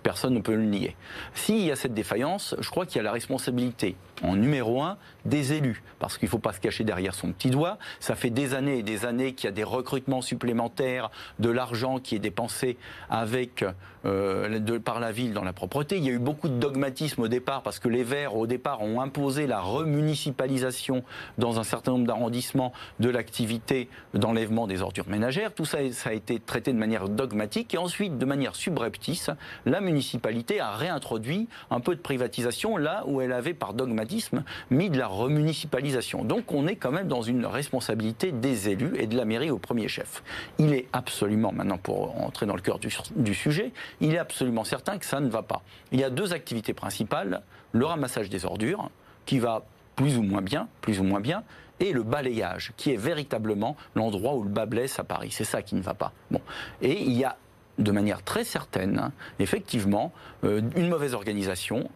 Personne 0.05 0.35
ne 0.35 0.39
peut 0.39 0.53
le 0.53 0.65
nier. 0.65 0.95
S'il 1.33 1.65
y 1.65 1.71
a 1.71 1.75
cette 1.75 1.95
défaillance, 1.95 2.53
je 2.59 2.69
crois 2.69 2.85
qu'il 2.85 2.97
y 2.97 2.99
a 2.99 3.03
la 3.03 3.11
responsabilité, 3.11 3.95
en 4.21 4.35
numéro 4.35 4.83
un, 4.83 4.97
des 5.25 5.53
élus, 5.53 5.81
parce 5.97 6.19
qu'il 6.19 6.27
ne 6.27 6.29
faut 6.29 6.37
pas 6.37 6.53
se 6.53 6.59
cacher 6.59 6.83
derrière 6.83 7.15
son 7.15 7.31
petit 7.31 7.49
doigt. 7.49 7.79
Ça 7.99 8.13
fait 8.13 8.29
des 8.29 8.53
années 8.53 8.77
et 8.77 8.83
des 8.83 9.07
années 9.07 9.33
qu'il 9.33 9.45
y 9.45 9.47
a 9.47 9.51
des 9.51 9.63
recrutements 9.63 10.21
supplémentaires, 10.21 11.09
de 11.39 11.49
l'argent 11.49 11.97
qui 11.97 12.13
est 12.13 12.19
dépensé 12.19 12.77
avec, 13.09 13.65
euh, 14.05 14.79
par 14.79 14.99
la 14.99 15.11
ville 15.11 15.33
dans 15.33 15.43
la 15.43 15.53
propreté. 15.53 15.97
Il 15.97 16.03
y 16.03 16.09
a 16.09 16.13
eu 16.13 16.19
beaucoup 16.19 16.47
de 16.49 16.57
dogmatisme 16.57 17.21
au 17.21 17.27
départ, 17.27 17.61
parce 17.61 17.79
que 17.79 17.87
les 17.87 18.03
Verts, 18.03 18.35
au 18.35 18.47
départ, 18.47 18.81
ont 18.81 19.01
imposé 19.01 19.47
la 19.47 19.59
remunicipalisation 19.59 21.03
dans 21.37 21.59
un 21.59 21.63
certain 21.63 21.91
nombre 21.91 22.05
d'arrondissements 22.05 22.73
de 22.99 23.09
l'activité 23.09 23.89
d'enlèvement 24.13 24.67
des 24.67 24.81
ordures 24.81 25.07
ménagères. 25.07 25.53
Tout 25.53 25.65
ça, 25.65 25.79
ça 25.91 26.09
a 26.09 26.13
été 26.13 26.39
traité 26.39 26.73
de 26.73 26.77
manière 26.77 27.09
dogmatique 27.09 27.73
et 27.73 27.77
ensuite, 27.77 28.17
de 28.17 28.25
manière 28.25 28.55
subreptice, 28.55 29.29
la 29.65 29.81
municipalité 29.81 30.59
a 30.59 30.71
réintroduit 30.71 31.47
un 31.71 31.79
peu 31.79 31.95
de 31.95 32.01
privatisation 32.01 32.77
là 32.77 33.03
où 33.07 33.21
elle 33.21 33.31
avait, 33.31 33.53
par 33.53 33.73
dogmatisme, 33.73 34.43
mis 34.69 34.89
de 34.89 34.97
la 34.97 35.07
remunicipalisation. 35.07 36.23
Donc 36.23 36.51
on 36.51 36.67
est 36.67 36.75
quand 36.75 36.91
même 36.91 37.07
dans 37.07 37.21
une 37.21 37.45
responsabilité 37.45 38.31
des 38.31 38.69
élus 38.69 38.93
et 38.97 39.07
de 39.07 39.17
la 39.17 39.25
mairie 39.25 39.51
au 39.51 39.57
premier 39.57 39.87
chef. 39.87 40.23
Il 40.59 40.73
est 40.73 40.87
absolument, 40.93 41.51
maintenant 41.51 41.77
pour 41.77 42.21
entrer 42.21 42.45
dans 42.45 42.55
le 42.55 42.61
cœur 42.61 42.79
du, 42.79 42.89
du 43.15 43.33
sujet, 43.33 43.71
il 44.01 44.13
est 44.13 44.19
absolument 44.19 44.63
certain 44.63 44.97
que 44.97 45.05
ça 45.05 45.19
ne 45.19 45.29
va 45.29 45.43
pas. 45.43 45.61
Il 45.91 45.99
y 45.99 46.03
a 46.03 46.09
deux 46.09 46.33
activités 46.33 46.73
principales, 46.73 47.41
le 47.71 47.85
ramassage 47.85 48.29
des 48.29 48.45
ordures, 48.45 48.89
qui 49.25 49.39
va 49.39 49.63
plus 49.95 50.17
ou 50.17 50.23
moins 50.23 50.41
bien, 50.41 50.67
plus 50.81 50.99
ou 50.99 51.03
moins 51.03 51.21
bien, 51.21 51.43
et 51.79 51.91
le 51.91 52.03
balayage, 52.03 52.73
qui 52.77 52.91
est 52.91 52.97
véritablement 52.97 53.75
l'endroit 53.95 54.35
où 54.35 54.43
le 54.43 54.49
bas 54.49 54.65
blesse 54.65 54.99
à 54.99 55.03
Paris. 55.03 55.31
C'est 55.31 55.43
ça 55.43 55.61
qui 55.61 55.75
ne 55.75 55.81
va 55.81 55.93
pas. 55.93 56.13
Bon. 56.31 56.41
Et 56.81 57.01
il 57.01 57.13
y 57.13 57.23
a 57.23 57.37
de 57.77 57.91
manière 57.91 58.23
très 58.23 58.43
certaine, 58.43 59.11
effectivement, 59.39 60.13
euh, 60.43 60.61
une 60.75 60.87
mauvaise 60.87 61.13
organisation, 61.13 61.89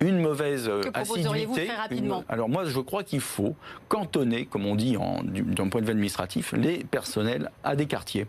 une 0.00 0.18
mauvaise 0.18 0.68
euh, 0.68 0.80
que 0.80 0.88
assiduité. 0.94 1.66
Très 1.66 1.76
rapidement 1.76 2.24
alors 2.28 2.48
moi, 2.48 2.64
je 2.64 2.80
crois 2.80 3.04
qu'il 3.04 3.20
faut 3.20 3.54
cantonner, 3.88 4.46
comme 4.46 4.64
on 4.64 4.74
dit 4.74 4.96
d'un 5.22 5.68
point 5.68 5.82
de 5.82 5.86
vue 5.86 5.92
administratif, 5.92 6.52
les 6.52 6.84
personnels 6.84 7.50
à 7.64 7.76
des 7.76 7.86
quartiers 7.86 8.26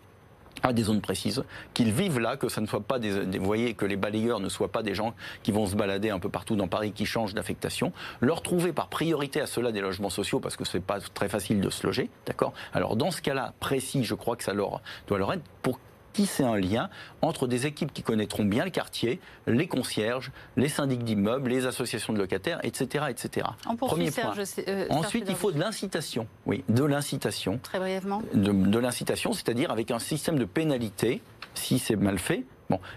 à 0.63 0.73
des 0.73 0.83
zones 0.83 1.01
précises, 1.01 1.43
qu'ils 1.73 1.91
vivent 1.91 2.19
là, 2.19 2.37
que 2.37 2.49
ça 2.49 2.61
ne 2.61 2.67
soit 2.67 2.81
pas 2.81 2.99
des, 2.99 3.37
vous 3.37 3.45
voyez, 3.45 3.73
que 3.73 3.85
les 3.85 3.95
balayeurs 3.95 4.39
ne 4.39 4.49
soient 4.49 4.71
pas 4.71 4.83
des 4.83 4.95
gens 4.95 5.13
qui 5.43 5.51
vont 5.51 5.65
se 5.65 5.75
balader 5.75 6.09
un 6.09 6.19
peu 6.19 6.29
partout 6.29 6.55
dans 6.55 6.67
Paris, 6.67 6.91
qui 6.91 7.05
changent 7.05 7.33
d'affectation, 7.33 7.91
leur 8.19 8.41
trouver 8.41 8.73
par 8.73 8.87
priorité 8.87 9.41
à 9.41 9.47
cela 9.47 9.71
des 9.71 9.81
logements 9.81 10.09
sociaux, 10.09 10.39
parce 10.39 10.55
que 10.55 10.65
c'est 10.65 10.79
pas 10.79 10.99
très 10.99 11.29
facile 11.29 11.61
de 11.61 11.69
se 11.69 11.85
loger, 11.85 12.09
d'accord? 12.25 12.53
Alors 12.73 12.95
dans 12.95 13.11
ce 13.11 13.21
cas-là 13.21 13.53
précis, 13.59 14.03
je 14.03 14.15
crois 14.15 14.35
que 14.35 14.43
ça 14.43 14.53
leur 14.53 14.81
doit 15.07 15.17
leur 15.17 15.33
être 15.33 15.43
pour 15.61 15.79
tisser 16.11 16.43
un 16.43 16.57
lien 16.57 16.89
entre 17.21 17.47
des 17.47 17.65
équipes 17.65 17.93
qui 17.93 18.03
connaîtront 18.03 18.45
bien 18.45 18.65
le 18.65 18.71
quartier, 18.71 19.19
les 19.47 19.67
concierges, 19.67 20.31
les 20.57 20.69
syndics 20.69 21.03
d'immeubles, 21.03 21.49
les 21.49 21.65
associations 21.65 22.13
de 22.13 22.19
locataires, 22.19 22.59
etc. 22.63 23.05
etc. 23.09 23.47
Premier 23.77 24.11
point. 24.11 24.33
Euh, 24.67 24.85
Ensuite, 24.89 25.25
il 25.27 25.35
faut 25.35 25.51
de 25.51 25.59
l'incitation. 25.59 26.27
Oui, 26.45 26.63
de 26.69 26.83
l'incitation. 26.83 27.59
Très 27.61 27.79
brièvement. 27.79 28.21
De, 28.33 28.51
de 28.51 28.79
l'incitation, 28.79 29.33
c'est-à-dire 29.33 29.71
avec 29.71 29.91
un 29.91 29.99
système 29.99 30.37
de 30.37 30.45
pénalité 30.45 31.21
si 31.53 31.79
c'est 31.79 31.95
mal 31.95 32.17
fait, 32.17 32.45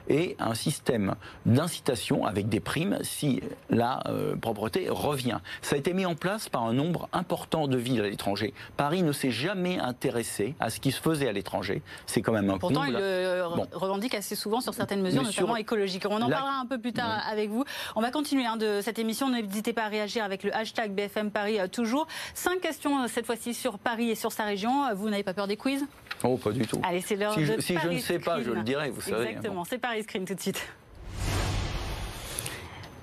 et 0.08 0.36
un 0.38 0.54
système 0.54 1.14
d'incitation 1.46 2.26
avec 2.26 2.48
des 2.48 2.60
primes 2.60 2.98
si 3.02 3.40
la 3.70 4.02
euh, 4.06 4.36
propreté 4.36 4.88
revient. 4.88 5.38
Ça 5.62 5.76
a 5.76 5.78
été 5.78 5.92
mis 5.92 6.06
en 6.06 6.14
place 6.14 6.48
par 6.48 6.64
un 6.64 6.72
nombre 6.72 7.08
important 7.12 7.68
de 7.68 7.76
villes 7.76 8.02
à 8.02 8.08
l'étranger. 8.08 8.54
Paris 8.76 9.02
ne 9.02 9.12
s'est 9.12 9.30
jamais 9.30 9.78
intéressé 9.78 10.54
à 10.60 10.70
ce 10.70 10.80
qui 10.80 10.92
se 10.92 11.00
faisait 11.00 11.28
à 11.28 11.32
l'étranger. 11.32 11.82
C'est 12.06 12.22
quand 12.22 12.32
même 12.32 12.50
un 12.50 12.58
Pourtant, 12.58 12.84
il 12.84 12.94
le 12.94 13.44
revendique 13.72 14.14
assez 14.14 14.34
souvent 14.34 14.60
sur 14.60 14.74
certaines 14.74 15.02
mesures, 15.02 15.22
notamment 15.22 15.56
écologiques. 15.56 16.04
On 16.08 16.22
en 16.22 16.30
parlera 16.30 16.58
un 16.60 16.66
peu 16.66 16.78
plus 16.78 16.92
tard 16.92 17.22
avec 17.28 17.50
vous. 17.50 17.64
On 17.96 18.00
va 18.00 18.10
continuer 18.10 18.46
hein, 18.46 18.56
de 18.56 18.80
cette 18.82 18.98
émission. 18.98 19.28
N'hésitez 19.28 19.72
pas 19.72 19.84
à 19.84 19.88
réagir 19.88 20.24
avec 20.24 20.42
le 20.42 20.54
hashtag 20.54 20.92
BFM 20.92 21.30
Paris 21.30 21.60
euh, 21.60 21.68
toujours. 21.68 22.06
Cinq 22.34 22.60
questions 22.60 23.02
euh, 23.02 23.06
cette 23.08 23.26
fois-ci 23.26 23.54
sur 23.54 23.78
Paris 23.78 24.10
et 24.10 24.14
sur 24.14 24.32
sa 24.32 24.44
région. 24.44 24.94
Vous 24.94 25.10
n'avez 25.10 25.22
pas 25.22 25.34
peur 25.34 25.46
des 25.46 25.56
quiz? 25.56 25.84
Oh, 26.24 26.38
pas 26.38 26.52
du 26.52 26.66
tout. 26.66 26.80
Allez, 26.82 27.02
c'est 27.02 27.16
l'heure 27.16 27.34
si 27.34 27.44
je, 27.44 27.60
si 27.60 27.76
je 27.78 27.88
ne 27.88 27.98
sais 27.98 28.18
pas, 28.18 28.42
je 28.42 28.50
le 28.50 28.62
dirai, 28.62 28.90
vous 28.90 29.02
savez. 29.02 29.28
Exactement, 29.28 29.64
c'est 29.64 29.78
Paris 29.78 30.02
Screen 30.02 30.24
tout 30.24 30.34
de 30.34 30.40
suite. 30.40 30.66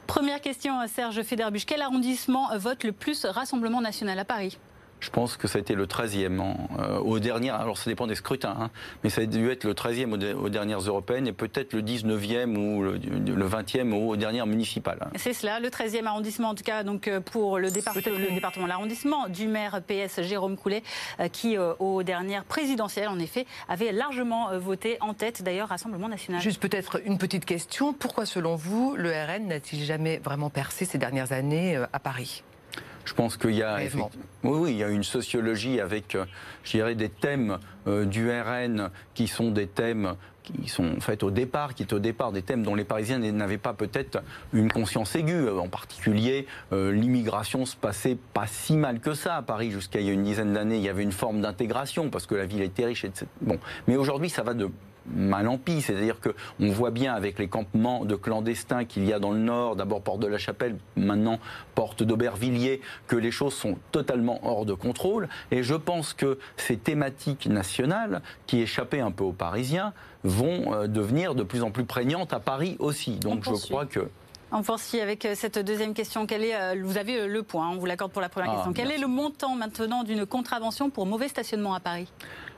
Première 0.08 0.42
question, 0.42 0.74
Serge 0.88 1.22
Federbuch. 1.22 1.66
Quel 1.66 1.82
arrondissement 1.82 2.50
vote 2.58 2.84
le 2.84 2.92
plus 2.92 3.26
Rassemblement 3.26 3.80
national 3.80 4.20
à 4.20 4.26
Paris? 4.26 4.58
Je 5.02 5.10
pense 5.10 5.36
que 5.36 5.48
ça 5.48 5.58
a 5.58 5.62
été 5.62 5.76
le 5.76 5.86
13e. 5.88 6.40
Euh, 6.80 7.00
au 7.00 7.20
dernier, 7.20 7.50
alors 7.50 7.78
ça 7.78 7.90
dépend 7.90 8.08
des 8.08 8.16
scrutins, 8.16 8.56
hein, 8.58 8.70
mais 9.04 9.10
ça 9.10 9.22
a 9.22 9.26
dû 9.26 9.50
être 9.50 9.66
le 9.66 9.74
13e 9.74 10.14
aux, 10.36 10.50
dernières 10.50 10.80
européennes 10.80 11.28
et 11.28 11.34
peut-être 11.34 11.74
le 11.74 11.82
19e 11.82 12.56
ou 12.56 12.84
le, 12.84 13.48
20e 13.48 13.94
aux 13.94 14.16
dernières 14.16 14.46
municipales. 14.46 15.00
Hein. 15.02 15.10
C'est 15.16 15.34
cela, 15.34 15.60
le 15.60 15.70
13e 15.70 16.06
arrondissement 16.06 16.50
en 16.50 16.56
tout 16.56 16.64
cas 16.64 16.84
donc 16.84 17.08
euh, 17.08 17.20
pour 17.20 17.58
le, 17.58 17.68
le 17.68 18.32
département, 18.34 18.68
l'arrondissement 18.68 19.28
du 19.28 19.48
maire 19.48 19.82
PS 19.86 20.22
Jérôme 20.22 20.56
Coulet 20.56 20.84
euh, 21.20 21.28
qui 21.28 21.58
aux 21.58 22.04
dernières 22.04 22.46
présidentielles 22.46 23.10
en 23.10 23.20
effet 23.20 23.46
avait 23.68 23.92
largement 23.92 24.58
voté 24.58 24.98
en 25.02 25.14
tête 25.14 25.44
d'ailleurs 25.44 25.70
Rassemblement 25.70 26.10
national. 26.10 26.42
Juste 26.42 26.62
peut-être 26.62 27.02
une 27.06 27.18
petite 27.18 27.46
question, 27.46 27.94
pourquoi 27.94 28.26
selon 28.26 28.56
vous 28.56 28.96
le 28.96 29.10
RN 29.12 29.48
n'a-t-il 29.48 29.84
jamais 29.84 30.18
vraiment 30.18 30.50
percé 30.50 30.86
ces 30.86 30.98
dernières 30.98 31.32
années 31.32 31.78
à 31.92 32.00
Paris? 32.00 32.44
Je 33.06 33.14
pense 33.14 33.38
qu'il 33.38 33.56
y 33.56 33.64
a 33.64 33.80
oui, 34.44 34.58
oui, 34.58 34.72
il 34.72 34.78
y 34.78 34.84
a 34.84 34.90
une 34.90 35.04
sociologie 35.04 35.80
avec, 35.80 36.16
euh, 36.16 36.26
je 36.64 36.72
dirais, 36.72 36.96
des 36.96 37.10
thèmes 37.10 37.60
euh, 37.88 38.06
du 38.06 38.30
RN 38.30 38.90
qui 39.14 39.28
sont 39.28 39.52
des 39.52 39.68
thèmes 39.68 40.16
qui 40.44 40.68
sont 40.68 40.98
en 40.98 41.00
fait 41.00 41.22
au 41.22 41.30
départ, 41.30 41.76
qui 41.76 41.84
étaient 41.84 41.94
au 41.94 42.00
départ 42.00 42.32
des 42.32 42.42
thèmes 42.42 42.64
dont 42.64 42.74
les 42.74 42.84
Parisiens 42.84 43.20
n'avaient 43.20 43.60
pas 43.60 43.74
peut-être 43.74 44.24
une 44.54 44.72
conscience 44.72 45.16
aiguë. 45.16 45.50
En 45.50 45.68
particulier, 45.68 46.48
euh, 46.74 46.92
l'immigration 46.92 47.66
se 47.68 47.76
passait 47.76 48.18
pas 48.34 48.48
si 48.48 48.76
mal 48.76 49.00
que 49.00 49.14
ça 49.14 49.36
à 49.36 49.42
Paris 49.44 49.70
jusqu'à 49.70 50.00
il 50.00 50.08
y 50.08 50.10
a 50.10 50.14
une 50.14 50.24
dizaine 50.24 50.54
d'années. 50.54 50.78
Il 50.78 50.84
y 50.84 50.90
avait 50.90 51.04
une 51.04 51.12
forme 51.12 51.42
d'intégration 51.42 52.10
parce 52.10 52.26
que 52.26 52.36
la 52.36 52.46
ville 52.46 52.64
était 52.64 52.86
riche, 52.86 53.06
etc. 53.06 53.28
Bon, 53.42 53.60
mais 53.88 53.96
aujourd'hui, 53.96 54.30
ça 54.30 54.42
va 54.42 54.56
de 54.56 54.70
mal 55.08 55.48
en 55.48 55.58
pis. 55.58 55.82
C'est-à-dire 55.82 56.18
qu'on 56.20 56.72
voit 56.72 56.92
bien 56.92 57.14
avec 57.14 57.40
les 57.40 57.48
campements 57.48 58.06
de 58.06 58.16
clandestins 58.16 58.86
qu'il 58.86 59.06
y 59.06 59.14
a 59.14 59.20
dans 59.20 59.32
le 59.32 59.40
Nord, 59.40 59.76
d'abord 59.76 60.02
Porte 60.02 60.20
de 60.20 60.28
la 60.28 60.38
Chapelle, 60.38 60.78
maintenant 60.96 61.40
Porte 61.76 62.04
d'Aubervilliers, 62.04 62.82
que 63.08 63.16
les 63.16 63.32
choses 63.32 63.54
sont 63.54 63.78
totalement 63.92 64.40
hors 64.44 64.66
de 64.66 64.74
contrôle. 64.74 65.28
Et 65.52 65.64
je 65.64 65.76
pense 65.76 66.14
que 66.14 66.38
ces 66.58 66.78
thématiques 66.78 67.48
nationales, 67.48 68.22
qui 68.46 68.62
échappaient 68.62 69.00
un 69.00 69.12
peu 69.12 69.24
aux 69.24 69.34
Parisiens, 69.34 69.94
vont 70.24 70.74
euh, 70.74 70.88
devenir 70.88 71.36
de 71.36 71.44
plus 71.44 71.64
en 71.64 71.72
plus 71.72 71.86
prégnantes 71.86 72.34
à 72.34 72.40
Paris 72.40 72.76
aussi. 72.80 73.18
Donc 73.18 73.44
je 73.44 73.52
crois 73.52 73.86
que... 73.86 74.08
On 74.54 74.64
poursuit 74.64 75.00
avec 75.00 75.26
euh, 75.26 75.34
cette 75.34 75.58
deuxième 75.60 75.94
question. 75.94 76.28
Quel 76.28 76.44
est, 76.44 76.56
euh, 76.56 76.76
vous 76.84 76.98
avez 76.98 77.26
le 77.28 77.44
point, 77.44 77.70
on 77.70 77.78
vous 77.78 77.86
l'accorde 77.86 78.12
pour 78.12 78.22
la 78.22 78.30
première 78.30 78.52
ah, 78.52 78.56
question. 78.56 78.74
Quel 78.74 78.92
est 78.92 78.98
le 78.98 79.08
montant 79.08 79.56
maintenant 79.56 80.04
d'une 80.04 80.26
contravention 80.26 80.90
pour 80.90 81.06
mauvais 81.06 81.30
stationnement 81.30 81.74
à 81.74 81.80
Paris? 81.80 82.12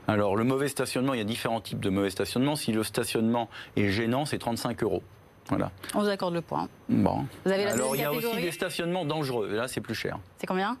Alors, 0.06 0.36
le 0.36 0.44
mauvais 0.44 0.68
stationnement, 0.68 1.14
il 1.14 1.18
y 1.18 1.22
a 1.22 1.24
différents 1.24 1.60
types 1.60 1.80
de 1.80 1.88
mauvais 1.88 2.10
stationnement. 2.10 2.56
Si 2.56 2.72
le 2.72 2.82
stationnement 2.82 3.48
est 3.76 3.88
gênant, 3.88 4.26
c'est 4.26 4.38
35 4.38 4.82
euros. 4.82 5.02
Voilà. 5.48 5.70
On 5.94 6.00
vous 6.00 6.08
accorde 6.08 6.34
le 6.34 6.40
point. 6.40 6.68
Bon. 6.88 7.26
Alors 7.44 7.94
il 7.94 8.00
y 8.00 8.04
a 8.04 8.12
aussi 8.12 8.36
des 8.36 8.52
stationnements 8.52 9.04
dangereux. 9.04 9.48
là, 9.54 9.68
c'est 9.68 9.80
plus 9.80 9.94
cher. 9.94 10.18
C'est 10.38 10.46
combien? 10.46 10.76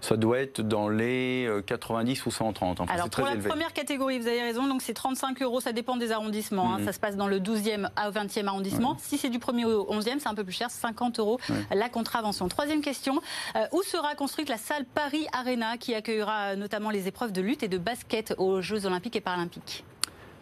Ça 0.00 0.16
doit 0.16 0.38
être 0.38 0.60
dans 0.60 0.88
les 0.88 1.48
90 1.66 2.20
euh, 2.20 2.22
ou 2.26 2.30
130. 2.30 2.80
Enfin, 2.80 2.92
Alors 2.92 3.10
pour 3.10 3.24
la 3.24 3.36
première 3.36 3.72
catégorie, 3.72 4.18
vous 4.18 4.26
avez 4.26 4.42
raison. 4.42 4.66
Donc 4.66 4.82
c'est 4.82 4.94
35 4.94 5.42
euros. 5.42 5.60
Ça 5.60 5.72
dépend 5.72 5.96
des 5.96 6.12
arrondissements. 6.12 6.74
Hein. 6.74 6.78
Mhm. 6.78 6.84
Ça 6.84 6.92
se 6.92 7.00
passe 7.00 7.16
dans 7.16 7.28
le 7.28 7.40
12e 7.40 7.88
à 7.96 8.10
20e 8.10 8.46
arrondissement. 8.46 8.96
Si 9.00 9.18
c'est 9.18 9.30
du 9.30 9.38
1er 9.38 9.64
au 9.64 9.92
11e, 9.92 10.18
c'est 10.18 10.28
un 10.28 10.34
peu 10.34 10.44
plus 10.44 10.52
cher. 10.52 10.70
50 10.70 11.18
euros 11.18 11.38
la 11.72 11.88
contravention. 11.88 12.48
Troisième 12.48 12.80
question. 12.80 13.20
Euh, 13.56 13.66
où 13.72 13.82
sera 13.82 14.14
construite 14.14 14.48
la 14.48 14.56
salle 14.56 14.84
Paris 14.84 15.26
Arena 15.32 15.76
qui 15.76 15.94
accueillera 15.94 16.56
notamment 16.56 16.90
les 16.90 17.08
épreuves 17.08 17.32
de 17.32 17.40
lutte 17.40 17.62
et 17.62 17.68
de 17.68 17.78
basket 17.78 18.34
aux 18.38 18.60
Jeux 18.60 18.86
Olympiques 18.86 19.16
et 19.16 19.20
Paralympiques? 19.20 19.84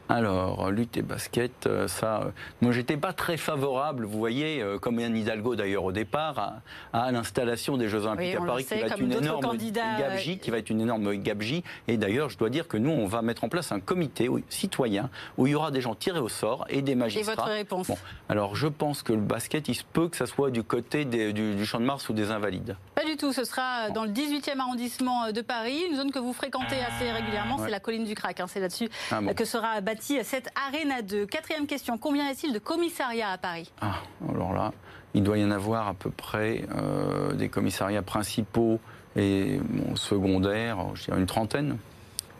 Alors, 0.08 0.70
lutte 0.70 0.96
et 0.96 1.02
basket, 1.02 1.66
euh, 1.66 1.88
ça. 1.88 2.20
Euh, 2.20 2.30
moi, 2.60 2.70
j'étais 2.70 2.96
pas 2.96 3.12
très 3.12 3.36
favorable, 3.36 4.04
vous 4.04 4.18
voyez, 4.18 4.62
euh, 4.62 4.78
comme 4.78 5.00
Yann 5.00 5.16
Hidalgo 5.16 5.56
d'ailleurs 5.56 5.82
au 5.82 5.92
départ, 5.92 6.60
à, 6.92 7.10
l'installation 7.10 7.76
des 7.76 7.88
Jeux 7.88 8.06
Olympiques 8.06 8.36
à 8.36 8.44
Paris, 8.44 8.64
qui 8.64 8.74
va 8.74 8.86
être 8.86 9.00
une 9.00 9.12
énorme 9.12 9.56
gabegie, 9.98 10.38
qui 10.38 10.50
va 10.50 10.58
être 10.58 10.70
une 10.70 10.80
énorme 10.80 11.12
gabegie. 11.16 11.64
Et 11.88 11.96
d'ailleurs, 11.96 12.30
je 12.30 12.38
dois 12.38 12.50
dire 12.50 12.68
que 12.68 12.76
nous, 12.76 12.90
on 12.90 13.06
va 13.06 13.22
mettre 13.22 13.42
en 13.42 13.48
place 13.48 13.72
un 13.72 13.80
comité 13.80 14.28
citoyen 14.48 15.10
où 15.38 15.46
il 15.46 15.52
y 15.52 15.54
aura 15.56 15.70
des 15.70 15.80
gens 15.80 15.94
tirés 15.94 16.20
au 16.20 16.28
sort 16.28 16.66
et 16.68 16.82
des 16.82 16.94
magistrats. 16.94 17.32
Et 17.32 17.36
votre 17.36 17.48
réponse 17.48 17.90
Alors, 18.28 18.54
je 18.54 18.68
pense 18.68 19.02
que 19.02 19.12
le 19.12 19.20
basket, 19.20 19.68
il 19.68 19.74
se 19.74 19.84
peut 19.84 20.08
que 20.08 20.16
ça 20.16 20.26
soit 20.26 20.50
du 20.50 20.62
côté 20.62 21.04
du, 21.04 21.66
Champ 21.66 21.80
de 21.80 21.84
Mars 21.84 22.08
ou 22.08 22.12
des 22.12 22.30
Invalides. 22.30 22.76
Pas 22.94 23.04
du 23.04 23.16
tout. 23.16 23.32
Ce 23.32 23.44
sera 23.44 23.90
dans 23.90 24.04
le 24.04 24.10
18e 24.10 24.60
arrondissement 24.60 25.32
de 25.32 25.40
Paris, 25.40 25.82
une 25.90 25.96
zone 25.96 26.12
que 26.12 26.20
vous 26.20 26.32
fréquentez 26.32 26.76
assez 26.76 27.10
régulièrement. 27.10 27.58
C'est 27.58 27.70
la 27.70 27.80
colline 27.80 28.04
du 28.04 28.14
Crac. 28.14 28.38
Hein. 28.38 28.46
c'est 28.46 28.60
là-dessus 28.60 28.88
ah 29.10 29.20
que 29.34 29.44
sera 29.44 29.80
bâti 29.80 29.95
cette 30.00 30.50
Arena 30.68 31.02
2. 31.02 31.26
Quatrième 31.26 31.66
question, 31.66 31.98
combien 31.98 32.28
y 32.28 32.30
a-t-il 32.30 32.52
de 32.52 32.58
commissariats 32.58 33.30
à 33.30 33.38
Paris? 33.38 33.70
Ah, 33.80 33.96
Alors 34.28 34.52
là, 34.52 34.72
il 35.14 35.22
doit 35.22 35.38
y 35.38 35.44
en 35.44 35.50
avoir 35.50 35.88
à 35.88 35.94
peu 35.94 36.10
près 36.10 36.64
euh, 36.74 37.32
des 37.32 37.48
commissariats 37.48 38.02
principaux 38.02 38.80
et 39.16 39.58
secondaires, 39.94 40.78
je 40.94 41.04
dirais 41.04 41.18
une 41.18 41.26
trentaine. 41.26 41.78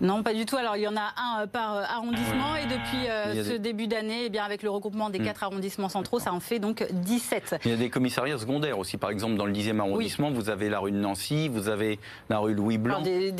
Non, 0.00 0.22
pas 0.22 0.34
du 0.34 0.44
tout. 0.44 0.56
Alors, 0.56 0.76
il 0.76 0.82
y 0.82 0.88
en 0.88 0.96
a 0.96 1.12
un 1.16 1.42
euh, 1.42 1.46
par 1.46 1.76
euh, 1.76 1.82
arrondissement 1.88 2.56
et 2.56 2.66
depuis 2.66 3.08
euh, 3.08 3.44
ce 3.44 3.56
début 3.56 3.86
d'année, 3.86 4.24
eh 4.26 4.28
bien, 4.28 4.44
avec 4.44 4.62
le 4.62 4.70
regroupement 4.70 5.10
des 5.10 5.18
mm. 5.18 5.24
quatre 5.24 5.42
arrondissements 5.42 5.88
centraux, 5.88 6.18
ça 6.18 6.32
en 6.32 6.40
fait 6.40 6.58
donc 6.58 6.86
17. 6.90 7.56
Il 7.64 7.70
y 7.70 7.74
a 7.74 7.76
des 7.76 7.90
commissariats 7.90 8.38
secondaires 8.38 8.78
aussi. 8.78 8.96
Par 8.96 9.10
exemple, 9.10 9.36
dans 9.36 9.46
le 9.46 9.52
10e 9.52 9.80
arrondissement, 9.80 10.30
vous 10.30 10.50
avez 10.50 10.68
la 10.68 10.80
rue 10.80 10.92
de 10.92 10.98
Nancy, 10.98 11.48
vous 11.48 11.68
avez 11.68 11.98
la 12.28 12.38
rue 12.38 12.54
Louis 12.54 12.78
Blanc. 12.78 13.00
des, 13.00 13.32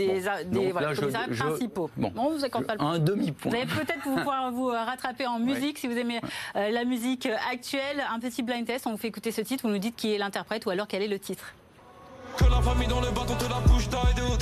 commissariats 0.50 1.28
principaux. 1.28 1.90
Bon, 1.96 2.12
on 2.16 2.30
vous 2.30 2.44
accorde 2.44 2.66
pas 2.66 2.74
le 2.74 2.82
Un 2.82 2.98
demi-point. 2.98 3.50
Vous 3.50 3.56
allez 3.56 3.66
peut-être 3.66 4.02
pouvoir 4.02 4.50
vous 4.50 4.66
rattraper 4.66 5.26
en 5.26 5.38
musique 5.38 5.78
si 5.78 5.88
vous 5.88 5.96
aimez 5.96 6.20
la 6.54 6.84
musique 6.84 7.28
actuelle. 7.50 8.02
Un 8.12 8.20
petit 8.20 8.42
blind 8.42 8.66
test, 8.66 8.86
on 8.86 8.92
vous 8.92 8.96
fait 8.96 9.08
écouter 9.08 9.30
ce 9.30 9.40
titre, 9.40 9.66
vous 9.66 9.72
nous 9.72 9.78
dites 9.78 9.96
qui 9.96 10.14
est 10.14 10.18
l'interprète 10.18 10.66
ou 10.66 10.70
alors 10.70 10.86
quel 10.86 11.02
est 11.02 11.08
le 11.08 11.18
titre. 11.18 11.54
Que 12.36 12.44
la 12.44 12.60
famille 12.60 12.88
dans 12.88 13.00
le 13.00 13.10
bâton 13.10 13.34
te 13.34 13.48
la 13.48 13.60
bouche 13.66 13.88
taille 13.88 14.14
de 14.14 14.36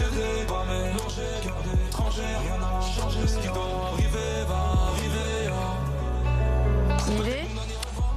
Rien 2.17 2.59
n'a 2.59 2.81
changé 2.81 3.27
Ce 3.27 3.39
qui 3.39 3.49
doit 3.49 3.91
arriver 3.93 4.45
va 4.47 4.55
arriver 4.89 5.51
Une 7.09 7.21
idée? 7.21 7.43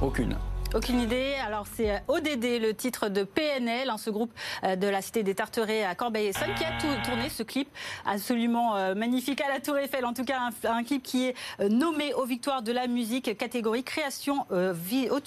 Aucune. 0.00 0.36
Aucune 0.74 1.00
idée. 1.00 1.34
Alors 1.44 1.64
c'est 1.74 1.90
euh, 1.90 1.98
ODD, 2.06 2.60
le 2.60 2.74
titre 2.74 3.08
de 3.08 3.24
PNL, 3.24 3.90
hein, 3.90 3.96
ce 3.96 4.10
groupe 4.10 4.30
euh, 4.62 4.76
de 4.76 4.86
la 4.86 5.02
cité 5.02 5.24
des 5.24 5.34
Tarterets 5.34 5.84
à 5.84 5.96
Corbeil-Essonne, 5.96 6.54
qui 6.56 6.64
a 6.64 6.78
tourné 7.02 7.28
ce 7.28 7.42
clip 7.42 7.68
absolument 8.06 8.76
euh, 8.76 8.94
magnifique 8.94 9.40
à 9.40 9.48
la 9.48 9.60
Tour 9.60 9.78
Eiffel. 9.78 10.04
En 10.04 10.12
tout 10.12 10.24
cas, 10.24 10.38
un, 10.64 10.84
clip 10.84 11.02
qui 11.02 11.26
est 11.26 11.34
nommé 11.68 12.14
aux 12.14 12.24
victoires 12.24 12.62
de 12.62 12.70
la 12.70 12.86
musique 12.86 13.36
catégorie 13.36 13.82
création 13.82 14.46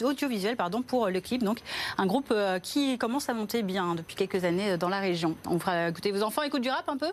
audiovisuelle, 0.04 0.56
pardon, 0.56 0.82
pour 0.82 1.10
le 1.10 1.20
clip. 1.20 1.44
Donc 1.44 1.60
un 1.98 2.06
groupe 2.06 2.34
qui 2.64 2.98
commence 2.98 3.28
à 3.28 3.34
monter 3.34 3.64
bien 3.64 3.96
depuis 3.96 4.16
quelques 4.16 4.46
années 4.46 4.78
dans 4.78 4.90
la 4.90 5.00
région. 5.00 5.36
On 5.48 5.60
fera 5.60 5.90
écouter 5.90 6.12
vos 6.12 6.24
enfants 6.24 6.44
écoutent 6.44 6.62
du 6.62 6.70
rap 6.70 6.88
un 6.88 6.98
peu? 6.98 7.12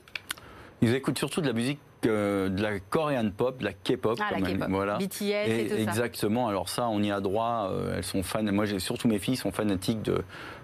Ils 0.80 0.94
écoutent 0.94 1.18
surtout 1.18 1.40
de 1.40 1.46
la 1.46 1.52
musique 1.52 1.80
de 2.02 2.62
la 2.62 2.78
Korean 2.80 3.30
pop, 3.30 3.58
de 3.58 3.64
la 3.64 3.72
K-pop. 3.72 4.18
Ah, 4.20 4.34
voilà. 4.68 4.98
BTS 4.98 5.22
et, 5.22 5.66
tout 5.68 5.74
ça. 5.74 5.80
Exactement. 5.80 6.48
Alors 6.48 6.68
ça, 6.68 6.88
on 6.88 7.02
y 7.02 7.10
a 7.10 7.20
droit. 7.20 7.72
elles 7.94 8.04
sont 8.04 8.22
fans. 8.22 8.42
Moi, 8.42 8.66
surtout 8.78 9.08
mes 9.08 9.18
filles 9.18 9.36
sont 9.36 9.52
fanatiques 9.52 10.02
de 10.02 10.22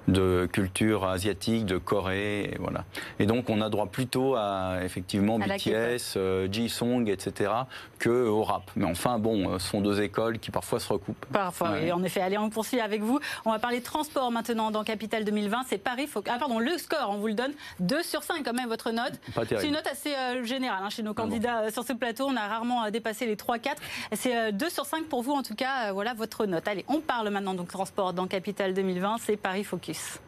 de 0.09 0.47
culture 0.53 1.05
asiatique, 1.07 1.65
de 1.65 1.79
Corée, 1.79 2.43
et 2.45 2.57
voilà. 2.59 2.85
Et 3.19 3.27
donc 3.27 3.49
on 3.49 3.61
a 3.61 3.71
droit 3.71 3.87
plutôt 3.87 4.35
à 4.37 4.79
effectivement 4.83 5.39
BTS, 5.39 6.17
euh, 6.17 6.49
J-Song, 6.51 7.09
etc., 7.09 7.51
que 7.99 8.27
au 8.27 8.43
rap. 8.43 8.71
Mais 8.77 8.85
enfin 8.85 9.19
bon, 9.19 9.49
euh, 9.49 9.59
ce 9.59 9.69
sont 9.69 9.81
deux 9.81 10.03
écoles 10.03 10.39
qui 10.39 10.51
parfois 10.51 10.81
se 10.81 10.93
recoupent. 10.93 11.25
Parfois, 11.33 11.81
et 11.81 11.93
en 11.93 12.03
effet. 12.03 12.21
Allez, 12.21 12.39
on 12.39 12.51
poursuit 12.51 12.81
avec 12.81 13.03
vous. 13.03 13.19
On 13.45 13.51
va 13.51 13.59
parler 13.59 13.81
transport 13.81 14.31
maintenant 14.31 14.71
dans 14.71 14.85
Capital 14.85 15.25
2020. 15.25 15.63
C'est 15.69 15.79
Paris. 15.79 16.09
Ah 16.29 16.37
pardon, 16.39 16.59
le 16.59 16.77
score, 16.79 17.09
on 17.11 17.17
vous 17.17 17.29
le 17.29 17.35
donne 17.35 17.53
2 17.81 18.03
sur 18.03 18.23
5 18.23 18.43
quand 18.45 18.53
même 18.53 18.69
votre 18.69 18.91
note. 18.91 19.13
C'est 19.49 19.67
une 19.67 19.73
note 19.73 19.87
assez 19.91 20.15
euh, 20.15 20.45
générale 20.45 20.83
hein, 20.83 20.91
chez 20.91 21.03
nos 21.03 21.15
candidats 21.25 21.71
sur 21.71 21.85
ce 21.85 21.93
plateau. 21.93 22.27
On 22.29 22.37
a 22.37 22.47
rarement 22.47 22.91
dépassé 22.91 23.27
les 23.27 23.37
3-4. 23.37 23.77
C'est 24.13 24.53
2 24.53 24.71
sur 24.71 24.87
5 24.87 25.05
pour 25.07 25.23
vous 25.23 25.33
en 25.33 25.43
tout 25.43 25.55
cas. 25.55 25.93
voilà 25.93 26.15
votre 26.15 26.47
note. 26.47 26.67
Allez, 26.69 26.85
on 26.89 27.01
parle 27.01 27.31
maintenant 27.31 27.55
donc 27.55 27.69
transport 27.69 28.13
dans 28.13 28.27
Capital 28.27 28.75
2020. 28.75 29.17
C'est 29.21 29.37
Paris 29.37 29.65
Focus. 29.65 30.19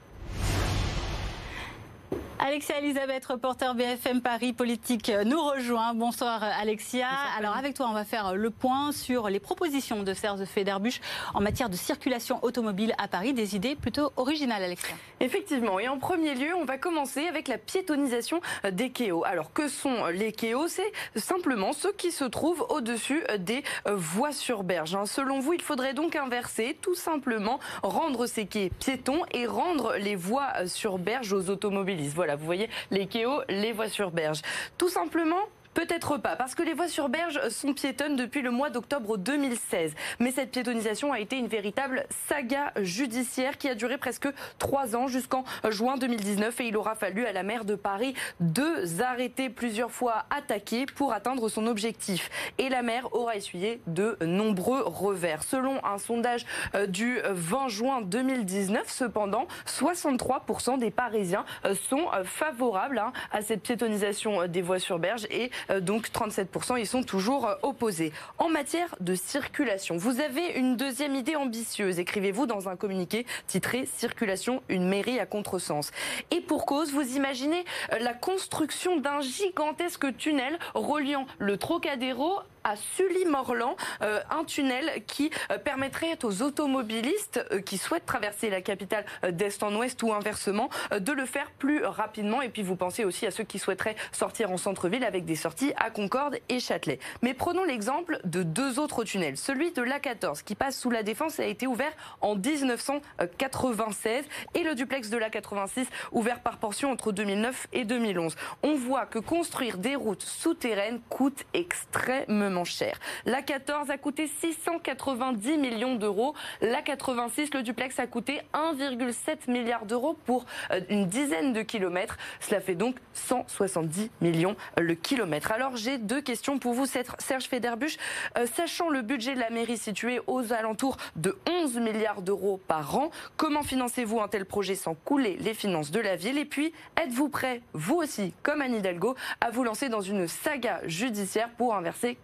Alexia 2.39 2.79
Elisabeth, 2.81 3.25
reporter 3.25 3.75
BFM 3.75 4.21
Paris 4.21 4.53
Politique, 4.53 5.11
nous 5.25 5.41
rejoint. 5.41 5.95
Bonsoir 5.95 6.43
Alexia. 6.43 7.09
Alors 7.39 7.57
avec 7.57 7.75
toi, 7.75 7.87
on 7.89 7.95
va 7.95 8.05
faire 8.05 8.35
le 8.35 8.51
point 8.51 8.93
sur 8.93 9.31
les 9.31 9.41
propositions 9.41 10.03
de 10.03 10.13
Serge 10.13 10.45
Federbusch 10.45 11.01
en 11.33 11.41
matière 11.41 11.71
de 11.71 11.77
circulation 11.77 12.39
automobile 12.45 12.95
à 12.99 13.09
Paris. 13.09 13.33
Des 13.33 13.57
idées 13.57 13.75
plutôt 13.75 14.13
originales, 14.17 14.63
Alexia. 14.63 14.95
Effectivement. 15.21 15.79
Et 15.79 15.89
en 15.89 15.99
premier 15.99 16.35
lieu, 16.35 16.55
on 16.55 16.67
va 16.67 16.77
commencer 16.77 17.27
avec 17.27 17.49
la 17.49 17.57
piétonisation 17.57 18.43
des 18.71 18.91
quéos. 18.91 19.25
Alors 19.25 19.55
que 19.55 19.69
sont 19.69 20.07
les 20.07 20.33
quéos 20.33 20.69
C'est 20.69 20.93
simplement 21.15 21.73
ceux 21.73 21.93
qui 21.93 22.13
se 22.13 22.25
trouvent 22.25 22.67
au-dessus 22.69 23.25
des 23.39 23.63
voies 23.91 24.33
sur 24.33 24.63
berge. 24.63 24.95
Hein. 24.95 25.07
Selon 25.07 25.41
vous, 25.41 25.55
il 25.55 25.63
faudrait 25.63 25.95
donc 25.95 26.17
inverser, 26.17 26.77
tout 26.83 26.95
simplement 26.95 27.61
rendre 27.83 28.27
ces 28.27 28.45
quais 28.45 28.71
piétons 28.79 29.23
et 29.33 29.47
rendre 29.47 29.95
les 29.97 30.17
voies 30.17 30.67
sur 30.67 30.99
berge 30.99 31.33
aux 31.33 31.49
automobilistes. 31.49 32.15
Voilà, 32.15 32.26
vous 32.35 32.47
voyez 32.47 32.69
les 32.91 33.07
quéos, 33.07 33.43
les 33.49 33.73
voies 33.73 33.89
sur 33.89 34.11
berge. 34.11 34.41
Tout 34.77 34.89
simplement 34.89 35.45
Peut-être 35.77 36.17
pas, 36.17 36.37
parce 36.37 36.55
que 36.55 36.63
les 36.63 36.73
voies 36.73 36.89
sur 36.89 37.11
berge 37.11 37.51
sont 37.51 37.75
piétonnes 37.75 38.17
depuis 38.17 38.41
le 38.41 38.51
mois 38.51 38.71
d'octobre 38.71 39.19
2016. 39.19 39.93
Mais 40.21 40.31
cette 40.31 40.51
piétonisation 40.51 41.13
a 41.13 41.21
été 41.21 41.37
une 41.37 41.49
véritable 41.49 42.07
saga 42.31 42.73
judiciaire 42.81 43.59
qui 43.59 43.69
a 43.69 43.75
duré 43.75 43.99
presque 43.99 44.27
trois 44.59 44.97
ans 44.97 45.07
jusqu'en 45.07 45.45
juin 45.69 45.99
2019 45.99 46.59
et 46.63 46.69
il 46.69 46.79
aura 46.79 46.95
fallu 46.95 47.27
à 47.27 47.33
la 47.33 47.43
maire 47.43 47.67
de 47.67 47.75
Paris 47.75 48.15
deux 48.41 49.03
arrêtés 49.03 49.51
plusieurs 49.51 49.91
fois 49.91 50.25
attaqués 50.31 50.87
pour 50.87 51.13
atteindre 51.13 51.51
son 51.51 51.67
objectif. 51.67 52.31
Et 52.57 52.71
la 52.71 52.81
maire 52.81 53.15
aura 53.15 53.37
essuyé 53.37 53.83
de 53.87 54.17
nombreux 54.23 54.81
revers. 54.83 55.43
Selon 55.43 55.85
un 55.85 55.99
sondage 55.99 56.47
euh, 56.75 56.87
du 56.87 57.19
20 57.23 57.69
juin 57.69 58.01
2019, 58.01 58.85
cependant, 58.87 59.47
63% 59.67 60.79
des 60.79 60.91
Parisiens 60.91 61.45
euh, 61.67 61.75
sont 61.75 62.07
favorables 62.25 62.99
hein, 62.99 63.13
à 63.31 63.43
cette 63.43 63.61
piétonisation 63.61 64.47
des 64.47 64.63
voies 64.63 64.79
sur 64.79 64.99
berge 64.99 65.27
et 65.31 65.51
donc 65.81 66.09
37%, 66.09 66.79
ils 66.79 66.87
sont 66.87 67.03
toujours 67.03 67.47
euh, 67.47 67.55
opposés. 67.63 68.13
En 68.39 68.49
matière 68.49 68.95
de 69.01 69.15
circulation, 69.15 69.97
vous 69.97 70.21
avez 70.21 70.53
une 70.57 70.77
deuxième 70.77 71.15
idée 71.15 71.37
ambitieuse, 71.37 71.99
écrivez-vous 71.99 72.47
dans 72.47 72.69
un 72.69 72.77
communiqué 72.77 73.27
titré 73.47 73.89
Circulation, 73.97 74.63
une 74.69 74.89
mairie 74.89 75.19
à 75.19 75.27
contresens. 75.27 75.91
Et 76.31 76.41
pour 76.41 76.67
cause, 76.67 76.93
vous 76.93 77.17
imaginez 77.17 77.65
euh, 77.93 77.99
la 77.99 78.15
construction 78.15 78.99
d'un 78.99 79.21
gigantesque 79.21 80.17
tunnel 80.17 80.59
reliant 80.75 81.27
le 81.39 81.57
Trocadéro 81.57 82.41
à 82.67 82.75
Sully-Morland, 82.75 83.77
euh, 84.03 84.21
un 84.29 84.43
tunnel 84.43 85.05
qui 85.07 85.31
euh, 85.53 85.59
permettrait 85.59 86.19
aux 86.25 86.43
automobilistes 86.43 87.47
euh, 87.53 87.61
qui 87.61 87.79
souhaitent 87.79 88.07
traverser 88.07 88.51
la 88.51 88.61
capitale 88.61 89.05
d'est 89.31 89.63
en 89.63 89.75
ouest 89.77 90.03
ou 90.03 90.13
inversement 90.13 90.69
de 90.99 91.13
le 91.13 91.27
faire 91.27 91.53
plus 91.53 91.85
rapidement. 91.85 92.43
Et 92.43 92.49
puis 92.49 92.63
vous 92.63 92.75
pensez 92.75 93.05
aussi 93.05 93.25
à 93.25 93.31
ceux 93.31 93.45
qui 93.45 93.61
souhaiteraient 93.61 93.95
sortir 94.11 94.51
en 94.51 94.57
centre-ville 94.57 95.05
avec 95.05 95.25
des 95.25 95.37
sorties 95.37 95.73
à 95.77 95.91
Concorde 95.91 96.39
et 96.49 96.59
Châtelet. 96.59 96.99
Mais 97.23 97.35
prenons 97.35 97.63
l'exemple 97.63 98.19
de 98.25 98.43
deux 98.43 98.81
autres 98.81 99.05
tunnels. 99.05 99.37
Celui 99.37 99.71
de 99.71 99.83
l'A14 99.83 100.43
qui 100.43 100.57
passe 100.57 100.77
sous 100.79 100.91
la 100.91 101.05
Défense 101.05 101.39
a 101.39 101.45
été 101.45 101.69
ouvert 101.69 101.93
en 102.21 102.35
1996 102.35 104.25
et 104.55 104.65
le 104.65 104.75
duplex 104.75 105.09
de 105.09 105.19
l'A86 105.19 105.87
ouvert 106.11 106.41
par 106.41 106.57
portion 106.59 106.91
entre 106.91 107.13
2009 107.13 107.69
et 107.73 107.85
2011. 107.85 108.35
On 108.65 108.75
voit 108.75 109.07
que 109.07 109.21
construire 109.21 109.79
des 109.79 109.95
routes 109.95 110.23
souterraines 110.23 111.01
coûte 111.09 111.45
extrêmement 111.55 112.56
cher. 112.65 112.99
La 113.25 113.43
14 113.43 113.91
a 113.91 113.99
coûté 113.99 114.27
690 114.41 115.59
millions 115.59 115.97
d'euros. 115.97 116.35
La 116.61 116.83
86, 116.83 117.55
le 117.55 117.63
duplex 117.63 117.99
a 117.99 118.07
coûté 118.07 118.41
1,7 118.55 119.51
milliard 119.51 119.87
d'euros 119.87 120.17
pour 120.25 120.45
euh, 120.71 120.81
une 120.89 121.07
dizaine 121.07 121.53
de 121.53 121.63
kilomètres. 121.63 122.17
Cela 122.41 122.61
fait 122.61 122.75
donc 122.75 122.97
170 123.15 124.11
millions 124.21 124.57
le 124.79 124.95
kilomètre. 124.95 125.53
Alors 125.53 125.77
j'ai 125.77 125.99
deux 125.99 126.21
questions 126.21 126.59
pour 126.59 126.75
vous, 126.75 126.87
Serge 126.87 127.45
Federbusch. 127.45 127.97
Euh, 128.37 128.47
sachant 128.47 128.89
le 128.89 129.03
budget 129.03 129.35
de 129.35 129.41
la 129.41 129.51
mairie 129.51 129.79
situé 129.79 130.21
aux 130.27 130.53
alentours 130.53 130.97
de 131.17 131.37
11 131.49 131.79
milliards 131.79 132.23
d'euros 132.23 132.61
par 132.69 132.97
an, 132.97 133.11
comment 133.37 133.63
financez-vous 133.63 134.21
un 134.21 134.29
tel 134.29 134.45
projet 134.45 134.75
sans 134.75 134.95
couler 134.95 135.37
les 135.41 135.55
finances 135.55 135.91
de 135.91 136.01
la 136.01 136.17
ville? 136.17 136.39
Et 136.39 136.45
puis, 136.45 136.73
êtes-vous 136.97 137.29
prêt, 137.29 137.63
vous 137.73 137.97
aussi, 137.97 138.33
comme 138.43 138.61
Anne 138.61 138.75
Hidalgo, 138.75 139.15
à 139.41 139.51
vous 139.51 139.65
lancer 139.65 139.89
dans 139.89 140.01
une 140.01 140.29
saga 140.29 140.81
judiciaire 140.87 141.51
pour 141.57 141.75
inverser 141.75 142.19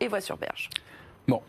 et 0.00 0.08
voie 0.08 0.20
sur 0.20 0.36
berge. 0.36 0.70
Bon, 1.28 1.42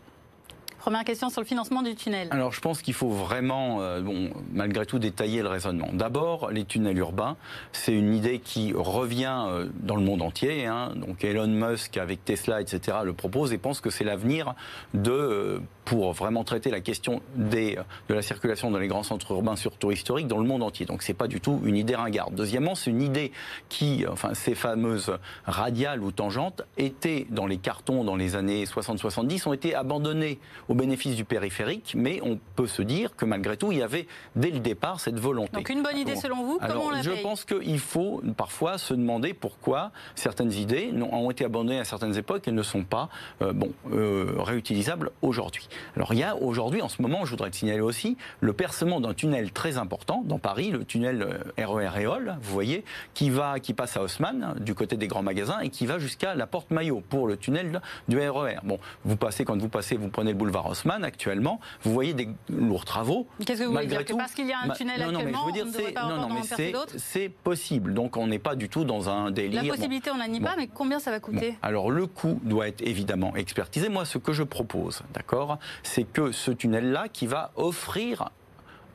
Première 0.78 1.04
question 1.04 1.28
sur 1.28 1.40
le 1.40 1.46
financement 1.46 1.82
du 1.82 1.96
tunnel. 1.96 2.28
Alors 2.30 2.52
je 2.52 2.60
pense 2.60 2.82
qu'il 2.82 2.94
faut 2.94 3.10
vraiment, 3.10 3.80
euh, 3.80 4.00
bon, 4.00 4.30
malgré 4.52 4.86
tout, 4.86 5.00
détailler 5.00 5.42
le 5.42 5.48
raisonnement. 5.48 5.88
D'abord, 5.92 6.50
les 6.52 6.64
tunnels 6.64 6.98
urbains, 6.98 7.36
c'est 7.72 7.92
une 7.92 8.14
idée 8.14 8.38
qui 8.38 8.72
revient 8.74 9.44
euh, 9.48 9.66
dans 9.80 9.96
le 9.96 10.02
monde 10.02 10.22
entier. 10.22 10.66
Hein. 10.66 10.92
Donc 10.94 11.24
Elon 11.24 11.48
Musk, 11.48 11.96
avec 11.96 12.24
Tesla, 12.24 12.60
etc., 12.60 12.98
le 13.04 13.12
propose 13.12 13.52
et 13.52 13.58
pense 13.58 13.80
que 13.80 13.90
c'est 13.90 14.04
l'avenir 14.04 14.54
de 14.94 15.10
euh, 15.10 15.58
pour 15.84 16.12
vraiment 16.12 16.44
traiter 16.44 16.70
la 16.70 16.80
question 16.80 17.22
des, 17.34 17.78
de 18.08 18.14
la 18.14 18.20
circulation 18.20 18.70
dans 18.70 18.78
les 18.78 18.88
grands 18.88 19.02
centres 19.02 19.32
urbains, 19.32 19.56
surtout 19.56 19.90
historiques, 19.90 20.26
dans 20.26 20.38
le 20.38 20.46
monde 20.46 20.62
entier. 20.62 20.84
Donc 20.84 21.02
c'est 21.02 21.14
pas 21.14 21.28
du 21.28 21.40
tout 21.40 21.60
une 21.64 21.76
idée 21.76 21.96
ringarde. 21.96 22.34
Deuxièmement, 22.34 22.74
c'est 22.74 22.90
une 22.90 23.00
idée 23.00 23.32
qui, 23.70 24.04
enfin 24.06 24.34
ces 24.34 24.54
fameuses 24.54 25.16
radiales 25.46 26.02
ou 26.02 26.12
tangentes, 26.12 26.62
étaient 26.76 27.26
dans 27.30 27.46
les 27.46 27.56
cartons 27.56 28.04
dans 28.04 28.16
les 28.16 28.36
années 28.36 28.64
60-70, 28.64 29.48
ont 29.48 29.54
été 29.54 29.74
abandonnées 29.74 30.38
au 30.68 30.74
bénéfice 30.74 31.16
du 31.16 31.24
périphérique, 31.24 31.94
mais 31.96 32.20
on 32.22 32.38
peut 32.56 32.66
se 32.66 32.82
dire 32.82 33.16
que 33.16 33.24
malgré 33.24 33.56
tout, 33.56 33.72
il 33.72 33.78
y 33.78 33.82
avait 33.82 34.06
dès 34.36 34.50
le 34.50 34.60
départ 34.60 35.00
cette 35.00 35.18
volonté. 35.18 35.52
Donc 35.52 35.68
une 35.68 35.82
bonne 35.82 35.96
idée 35.96 36.16
selon 36.16 36.44
vous, 36.44 36.58
comment 36.58 36.86
on 36.86 36.90
la 36.90 37.02
Je 37.02 37.10
pense 37.22 37.44
qu'il 37.44 37.78
faut 37.78 38.22
parfois 38.36 38.78
se 38.78 38.94
demander 38.94 39.34
pourquoi 39.34 39.90
certaines 40.14 40.52
idées 40.52 40.92
ont 41.10 41.30
été 41.30 41.44
abandonnées 41.44 41.80
à 41.80 41.84
certaines 41.84 42.16
époques 42.16 42.48
et 42.48 42.52
ne 42.52 42.62
sont 42.62 42.84
pas 42.84 43.08
euh, 43.42 43.52
bon, 43.52 43.72
euh, 43.92 44.34
réutilisables 44.38 45.10
aujourd'hui. 45.22 45.68
Alors 45.96 46.12
il 46.12 46.18
y 46.18 46.22
a 46.22 46.36
aujourd'hui, 46.36 46.82
en 46.82 46.88
ce 46.88 47.00
moment, 47.02 47.24
je 47.24 47.30
voudrais 47.30 47.48
le 47.48 47.54
signaler 47.54 47.80
aussi, 47.80 48.16
le 48.40 48.52
percement 48.52 49.00
d'un 49.00 49.14
tunnel 49.14 49.52
très 49.52 49.78
important 49.78 50.22
dans 50.24 50.38
Paris, 50.38 50.70
le 50.70 50.84
tunnel 50.84 51.40
RER 51.56 51.96
euh, 51.96 51.98
Éole, 51.98 52.36
vous 52.42 52.52
voyez, 52.52 52.84
qui, 53.14 53.30
va, 53.30 53.58
qui 53.60 53.74
passe 53.74 53.96
à 53.96 54.02
Haussmann, 54.02 54.54
du 54.60 54.74
côté 54.74 54.96
des 54.96 55.08
grands 55.08 55.22
magasins, 55.22 55.60
et 55.60 55.70
qui 55.70 55.86
va 55.86 55.98
jusqu'à 55.98 56.34
la 56.34 56.46
porte 56.46 56.70
Maillot 56.70 57.02
pour 57.08 57.26
le 57.26 57.36
tunnel 57.36 57.80
du 58.08 58.18
RER. 58.18 58.58
Bon, 58.64 58.78
vous 59.04 59.16
passez, 59.16 59.44
quand 59.44 59.56
vous 59.56 59.68
passez, 59.68 59.96
vous 59.96 60.08
prenez 60.08 60.32
le 60.32 60.38
boulevard 60.38 60.57
Haussmann 60.66 61.04
actuellement, 61.04 61.60
vous 61.82 61.92
voyez 61.92 62.14
des 62.14 62.28
lourds 62.50 62.84
travaux. 62.84 63.26
Qu'est-ce 63.44 63.60
que 63.60 63.66
vous 63.66 63.72
voulez 63.72 63.86
dire 63.86 64.04
que 64.04 64.14
Parce 64.14 64.34
qu'il 64.34 64.46
y 64.46 64.52
a 64.52 64.60
un 64.60 64.70
tunnel 64.70 65.00
non, 65.00 65.12
non, 65.12 65.24
mais 65.24 65.32
je 65.32 65.64
veux 65.64 65.72
dire, 65.72 65.92
non, 66.04 66.28
non, 66.28 66.34
mais 66.34 66.88
c'est 66.96 67.28
possible. 67.28 67.94
Donc 67.94 68.16
on 68.16 68.26
n'est 68.26 68.38
pas 68.38 68.56
du 68.56 68.68
tout 68.68 68.84
dans 68.84 69.08
un 69.08 69.30
délire. 69.30 69.62
La 69.62 69.70
possibilité, 69.70 70.10
on 70.10 70.16
n'en 70.16 70.28
nie 70.28 70.40
pas, 70.40 70.54
mais 70.56 70.66
combien 70.66 70.98
ça 70.98 71.10
va 71.10 71.20
coûter? 71.20 71.56
Alors 71.62 71.90
le 71.90 72.06
coût 72.06 72.40
doit 72.42 72.68
être 72.68 72.82
évidemment 72.82 73.34
expertisé. 73.36 73.88
Moi, 73.88 74.04
ce 74.04 74.18
que 74.18 74.32
je 74.32 74.42
propose, 74.42 75.02
d'accord, 75.14 75.58
c'est 75.82 76.04
que 76.04 76.32
ce 76.32 76.50
tunnel-là, 76.50 77.08
qui 77.08 77.26
va 77.26 77.52
offrir 77.56 78.30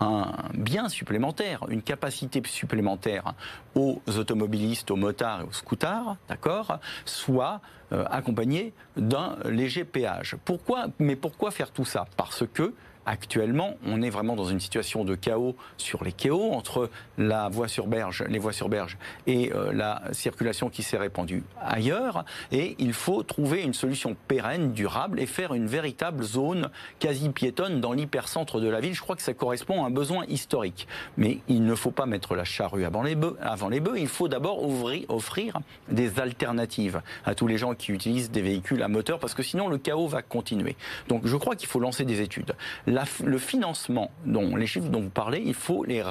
un 0.03 0.33
bien 0.53 0.89
supplémentaire, 0.89 1.65
une 1.69 1.81
capacité 1.81 2.41
supplémentaire 2.45 3.33
aux 3.75 4.01
automobilistes, 4.07 4.91
aux 4.91 4.95
motards 4.95 5.41
et 5.41 5.43
aux 5.43 5.51
scooters, 5.51 6.17
d'accord, 6.27 6.79
soit 7.05 7.61
euh, 7.91 8.05
accompagné 8.09 8.73
d'un 8.97 9.37
léger 9.45 9.83
péage. 9.83 10.35
Pourquoi 10.45 10.87
Mais 10.99 11.15
pourquoi 11.15 11.51
faire 11.51 11.71
tout 11.71 11.85
ça? 11.85 12.05
Parce 12.17 12.43
que 12.53 12.73
Actuellement, 13.05 13.75
on 13.85 14.01
est 14.01 14.09
vraiment 14.09 14.35
dans 14.35 14.45
une 14.45 14.61
situation 14.61 15.03
de 15.03 15.15
chaos 15.15 15.55
sur 15.77 16.03
les 16.03 16.13
quais 16.13 16.31
entre 16.31 16.89
la 17.17 17.49
voie 17.49 17.67
sur 17.67 17.87
berge, 17.87 18.23
les 18.29 18.39
voies 18.39 18.53
sur 18.53 18.69
berge 18.69 18.97
et 19.27 19.51
euh, 19.53 19.73
la 19.73 20.01
circulation 20.13 20.69
qui 20.69 20.83
s'est 20.83 20.97
répandue 20.97 21.43
ailleurs. 21.61 22.23
Et 22.51 22.75
il 22.79 22.93
faut 22.93 23.21
trouver 23.23 23.61
une 23.61 23.73
solution 23.73 24.15
pérenne, 24.27 24.71
durable 24.71 25.19
et 25.19 25.25
faire 25.25 25.53
une 25.53 25.67
véritable 25.67 26.23
zone 26.23 26.69
quasi 26.99 27.29
piétonne 27.29 27.81
dans 27.81 27.91
l'hypercentre 27.91 28.61
de 28.61 28.69
la 28.69 28.79
ville. 28.79 28.93
Je 28.93 29.01
crois 29.01 29.17
que 29.17 29.21
ça 29.21 29.33
correspond 29.33 29.83
à 29.83 29.87
un 29.87 29.91
besoin 29.91 30.25
historique. 30.27 30.87
Mais 31.17 31.39
il 31.49 31.65
ne 31.65 31.75
faut 31.75 31.91
pas 31.91 32.05
mettre 32.05 32.35
la 32.35 32.45
charrue 32.45 32.85
avant 32.85 33.03
les 33.03 33.15
bœufs. 33.15 33.37
Avant 33.41 33.67
les 33.67 33.81
bœufs 33.81 33.99
il 33.99 34.07
faut 34.07 34.29
d'abord 34.29 34.63
offrir 35.09 35.59
des 35.89 36.19
alternatives 36.19 37.01
à 37.25 37.35
tous 37.35 37.47
les 37.47 37.57
gens 37.57 37.75
qui 37.75 37.91
utilisent 37.91 38.31
des 38.31 38.41
véhicules 38.41 38.81
à 38.81 38.87
moteur 38.87 39.19
parce 39.19 39.33
que 39.33 39.43
sinon 39.43 39.67
le 39.67 39.77
chaos 39.77 40.07
va 40.07 40.21
continuer. 40.21 40.77
Donc 41.09 41.27
je 41.27 41.35
crois 41.35 41.55
qu'il 41.55 41.67
faut 41.67 41.79
lancer 41.79 42.05
des 42.05 42.21
études 42.21 42.55
le 43.23 43.37
financement, 43.37 44.11
dont 44.25 44.55
les 44.55 44.67
chiffres 44.67 44.89
dont 44.89 45.01
vous 45.01 45.09
parlez, 45.09 45.41
il 45.45 45.53
faut 45.53 45.83
les, 45.83 46.01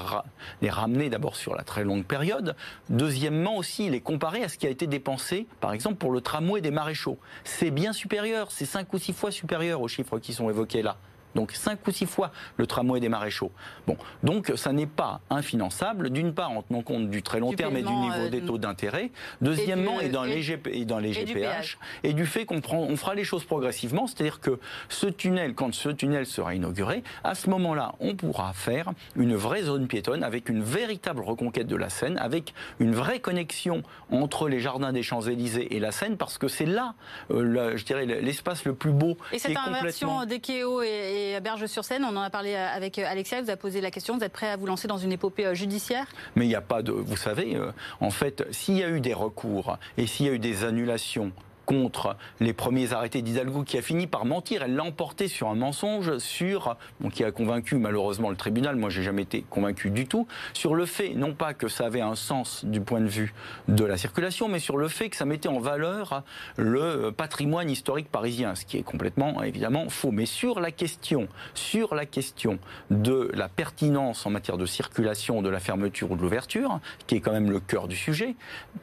ramener 0.70 1.10
d'abord 1.10 1.36
sur 1.36 1.54
la 1.54 1.62
très 1.62 1.84
longue 1.84 2.04
période. 2.04 2.56
Deuxièmement 2.90 3.56
aussi, 3.56 3.90
les 3.90 4.00
comparer 4.00 4.42
à 4.42 4.48
ce 4.48 4.58
qui 4.58 4.66
a 4.66 4.70
été 4.70 4.86
dépensé, 4.86 5.46
par 5.60 5.72
exemple, 5.72 5.96
pour 5.96 6.12
le 6.12 6.20
tramway 6.20 6.60
des 6.60 6.70
maréchaux. 6.70 7.18
C'est 7.44 7.70
bien 7.70 7.92
supérieur, 7.92 8.50
c'est 8.50 8.66
cinq 8.66 8.92
ou 8.92 8.98
six 8.98 9.12
fois 9.12 9.30
supérieur 9.30 9.80
aux 9.80 9.88
chiffres 9.88 10.18
qui 10.18 10.32
sont 10.32 10.48
évoqués 10.50 10.82
là 10.82 10.96
donc 11.34 11.52
cinq 11.52 11.86
ou 11.86 11.90
six 11.90 12.06
fois 12.06 12.32
le 12.56 12.66
tramway 12.66 13.00
des 13.00 13.08
maréchaux. 13.08 13.50
Bon, 13.86 13.96
donc 14.22 14.52
ça 14.56 14.72
n'est 14.72 14.86
pas 14.86 15.20
infinançable, 15.30 16.10
d'une 16.10 16.34
part 16.34 16.50
en 16.50 16.62
tenant 16.62 16.82
compte 16.82 17.10
du 17.10 17.22
très 17.22 17.40
long 17.40 17.52
terme 17.52 17.76
et 17.76 17.82
du 17.82 17.92
niveau 17.92 18.14
euh, 18.14 18.30
des 18.30 18.42
taux 18.42 18.58
d'intérêt, 18.58 19.10
deuxièmement 19.40 20.00
et, 20.00 20.08
dans 20.08 20.24
les 20.24 20.42
et 20.66 20.84
dans 20.84 20.98
les 20.98 21.12
GPH, 21.12 21.78
et 22.02 22.12
du 22.12 22.26
fait 22.26 22.44
qu'on 22.44 22.60
on 22.70 22.96
fera 22.96 23.14
les 23.14 23.24
choses 23.24 23.44
progressivement, 23.44 24.06
c'est-à-dire 24.06 24.40
que 24.40 24.58
ce 24.88 25.06
tunnel, 25.06 25.54
quand 25.54 25.74
ce 25.74 25.88
tunnel 25.88 26.26
sera 26.26 26.54
inauguré, 26.54 27.02
à 27.24 27.34
ce 27.34 27.48
moment-là, 27.50 27.94
on 28.00 28.14
pourra 28.14 28.52
faire 28.52 28.92
une 29.16 29.34
vraie 29.34 29.62
zone 29.62 29.86
piétonne 29.86 30.22
avec 30.22 30.48
une 30.48 30.62
véritable 30.62 31.20
reconquête 31.20 31.66
de 31.66 31.76
la 31.76 31.88
Seine, 31.88 32.18
avec 32.18 32.54
une 32.78 32.94
vraie 32.94 33.20
connexion 33.20 33.82
entre 34.10 34.48
les 34.48 34.60
jardins 34.60 34.92
des 34.92 35.02
Champs-Élysées 35.02 35.74
et 35.74 35.80
la 35.80 35.92
Seine, 35.92 36.16
parce 36.16 36.38
que 36.38 36.48
c'est 36.48 36.66
là, 36.66 36.94
euh, 37.30 37.76
je 37.76 37.84
dirais, 37.84 38.06
l'espace 38.06 38.64
le 38.64 38.74
plus 38.74 38.92
beau. 38.92 39.16
Et 39.32 39.38
cette 39.38 39.56
inversion 39.56 40.24
des 40.26 40.42
et 40.82 41.21
et 41.22 41.40
Berge-sur-Seine, 41.40 42.04
on 42.04 42.16
en 42.16 42.22
a 42.22 42.30
parlé 42.30 42.54
avec 42.54 42.98
Alexia, 42.98 43.40
vous 43.40 43.50
a 43.50 43.56
posé 43.56 43.80
la 43.80 43.90
question, 43.90 44.16
vous 44.16 44.24
êtes 44.24 44.32
prêt 44.32 44.48
à 44.48 44.56
vous 44.56 44.66
lancer 44.66 44.88
dans 44.88 44.98
une 44.98 45.12
épopée 45.12 45.46
euh, 45.46 45.54
judiciaire? 45.54 46.06
Mais 46.36 46.44
il 46.44 46.48
n'y 46.48 46.54
a 46.54 46.60
pas 46.60 46.82
de... 46.82 46.92
Vous 46.92 47.16
savez, 47.16 47.56
euh, 47.56 47.72
en 48.00 48.10
fait, 48.10 48.44
s'il 48.50 48.76
y 48.76 48.82
a 48.82 48.88
eu 48.88 49.00
des 49.00 49.14
recours 49.14 49.78
et 49.96 50.06
s'il 50.06 50.26
y 50.26 50.28
a 50.28 50.32
eu 50.32 50.38
des 50.38 50.64
annulations 50.64 51.32
contre 51.72 52.16
les 52.40 52.52
premiers 52.52 52.92
arrêtés 52.92 53.22
d'Hidalgo 53.22 53.62
qui 53.62 53.78
a 53.78 53.82
fini 53.82 54.06
par 54.06 54.26
mentir. 54.26 54.62
Elle 54.62 54.74
l'a 54.74 54.84
emporté 54.84 55.26
sur 55.26 55.48
un 55.48 55.54
mensonge, 55.54 56.18
sur, 56.18 56.76
qui 57.12 57.24
a 57.24 57.30
convaincu 57.30 57.76
malheureusement 57.76 58.28
le 58.28 58.36
tribunal, 58.36 58.76
moi 58.76 58.90
j'ai 58.90 59.02
jamais 59.02 59.22
été 59.22 59.42
convaincu 59.48 59.88
du 59.90 60.06
tout, 60.06 60.26
sur 60.52 60.74
le 60.74 60.84
fait, 60.84 61.14
non 61.14 61.32
pas 61.32 61.54
que 61.54 61.68
ça 61.68 61.86
avait 61.86 62.02
un 62.02 62.14
sens 62.14 62.66
du 62.66 62.82
point 62.82 63.00
de 63.00 63.08
vue 63.08 63.32
de 63.68 63.84
la 63.84 63.96
circulation, 63.96 64.48
mais 64.48 64.58
sur 64.58 64.76
le 64.76 64.88
fait 64.88 65.08
que 65.08 65.16
ça 65.16 65.24
mettait 65.24 65.48
en 65.48 65.60
valeur 65.60 66.24
le 66.56 67.10
patrimoine 67.10 67.70
historique 67.70 68.10
parisien, 68.10 68.54
ce 68.54 68.66
qui 68.66 68.76
est 68.76 68.82
complètement 68.82 69.42
évidemment 69.42 69.88
faux. 69.88 70.10
Mais 70.10 70.26
sur 70.26 70.60
la 70.60 70.72
question, 70.72 71.26
sur 71.54 71.94
la 71.94 72.04
question 72.04 72.58
de 72.90 73.30
la 73.32 73.48
pertinence 73.48 74.26
en 74.26 74.30
matière 74.30 74.58
de 74.58 74.66
circulation, 74.66 75.40
de 75.40 75.48
la 75.48 75.60
fermeture 75.60 76.10
ou 76.10 76.16
de 76.16 76.22
l'ouverture, 76.22 76.80
qui 77.06 77.14
est 77.14 77.20
quand 77.20 77.32
même 77.32 77.50
le 77.50 77.60
cœur 77.60 77.88
du 77.88 77.96
sujet, 77.96 78.34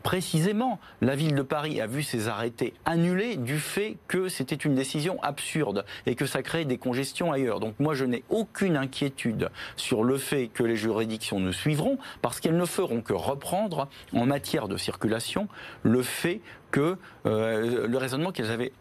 précisément, 0.01 0.79
la 1.01 1.15
ville 1.15 1.35
de 1.35 1.43
Paris 1.43 1.79
a 1.81 1.85
vu 1.85 2.01
ses 2.01 2.27
arrêtés 2.27 2.73
annulé 2.85 3.35
du 3.35 3.59
fait 3.59 3.97
que 4.07 4.29
c'était 4.29 4.55
une 4.55 4.75
décision 4.75 5.21
absurde 5.21 5.85
et 6.05 6.15
que 6.15 6.25
ça 6.25 6.41
crée 6.41 6.65
des 6.65 6.77
congestions 6.77 7.31
ailleurs. 7.31 7.59
Donc 7.59 7.75
moi, 7.79 7.93
je 7.93 8.05
n'ai 8.05 8.23
aucune 8.29 8.77
inquiétude 8.77 9.49
sur 9.75 10.03
le 10.03 10.17
fait 10.17 10.47
que 10.47 10.63
les 10.63 10.75
juridictions 10.75 11.39
nous 11.39 11.53
suivront 11.53 11.97
parce 12.21 12.39
qu'elles 12.39 12.57
ne 12.57 12.65
feront 12.65 13.01
que 13.01 13.13
reprendre 13.13 13.87
en 14.13 14.25
matière 14.25 14.67
de 14.67 14.77
circulation 14.77 15.47
le 15.83 16.01
fait 16.01 16.41
que 16.71 16.97
euh, 17.25 17.87
le 17.87 17.97
raisonnement 17.97 18.31
qu'elles 18.31 18.51
avaient 18.51 18.71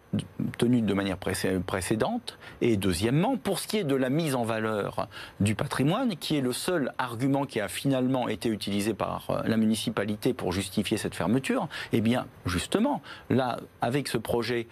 tenu 0.57 0.81
de 0.81 0.95
manière 0.95 1.19
précédente. 1.19 2.39
Et 2.61 2.77
deuxièmement, 2.77 3.37
pour 3.37 3.59
ce 3.59 3.69
qui 3.69 3.77
est 3.79 3.85
de 3.85 3.95
la 3.95 4.09
mise 4.09 4.35
en 4.35 4.45
valeur 4.45 5.09
du 5.41 5.55
patrimoine, 5.55 6.17
qui 6.17 6.37
est 6.37 6.41
le 6.41 6.53
seul 6.53 6.93
argument 6.99 7.45
qui 7.45 7.61
a 7.61 7.69
finalement 7.69 8.29
été 8.29 8.49
utilisé 8.49 8.95
par 8.95 9.31
euh, 9.31 9.41
la 9.45 9.57
municipalité 9.57 10.33
pour 10.33 10.53
justifier 10.53 10.97
cette 10.97 11.15
fermeture, 11.15 11.69
eh 11.93 12.01
bien, 12.01 12.27
justement, 12.47 13.03
là, 13.31 13.59
avec 13.81 14.09
ce 14.09 14.19
projet 14.19 14.67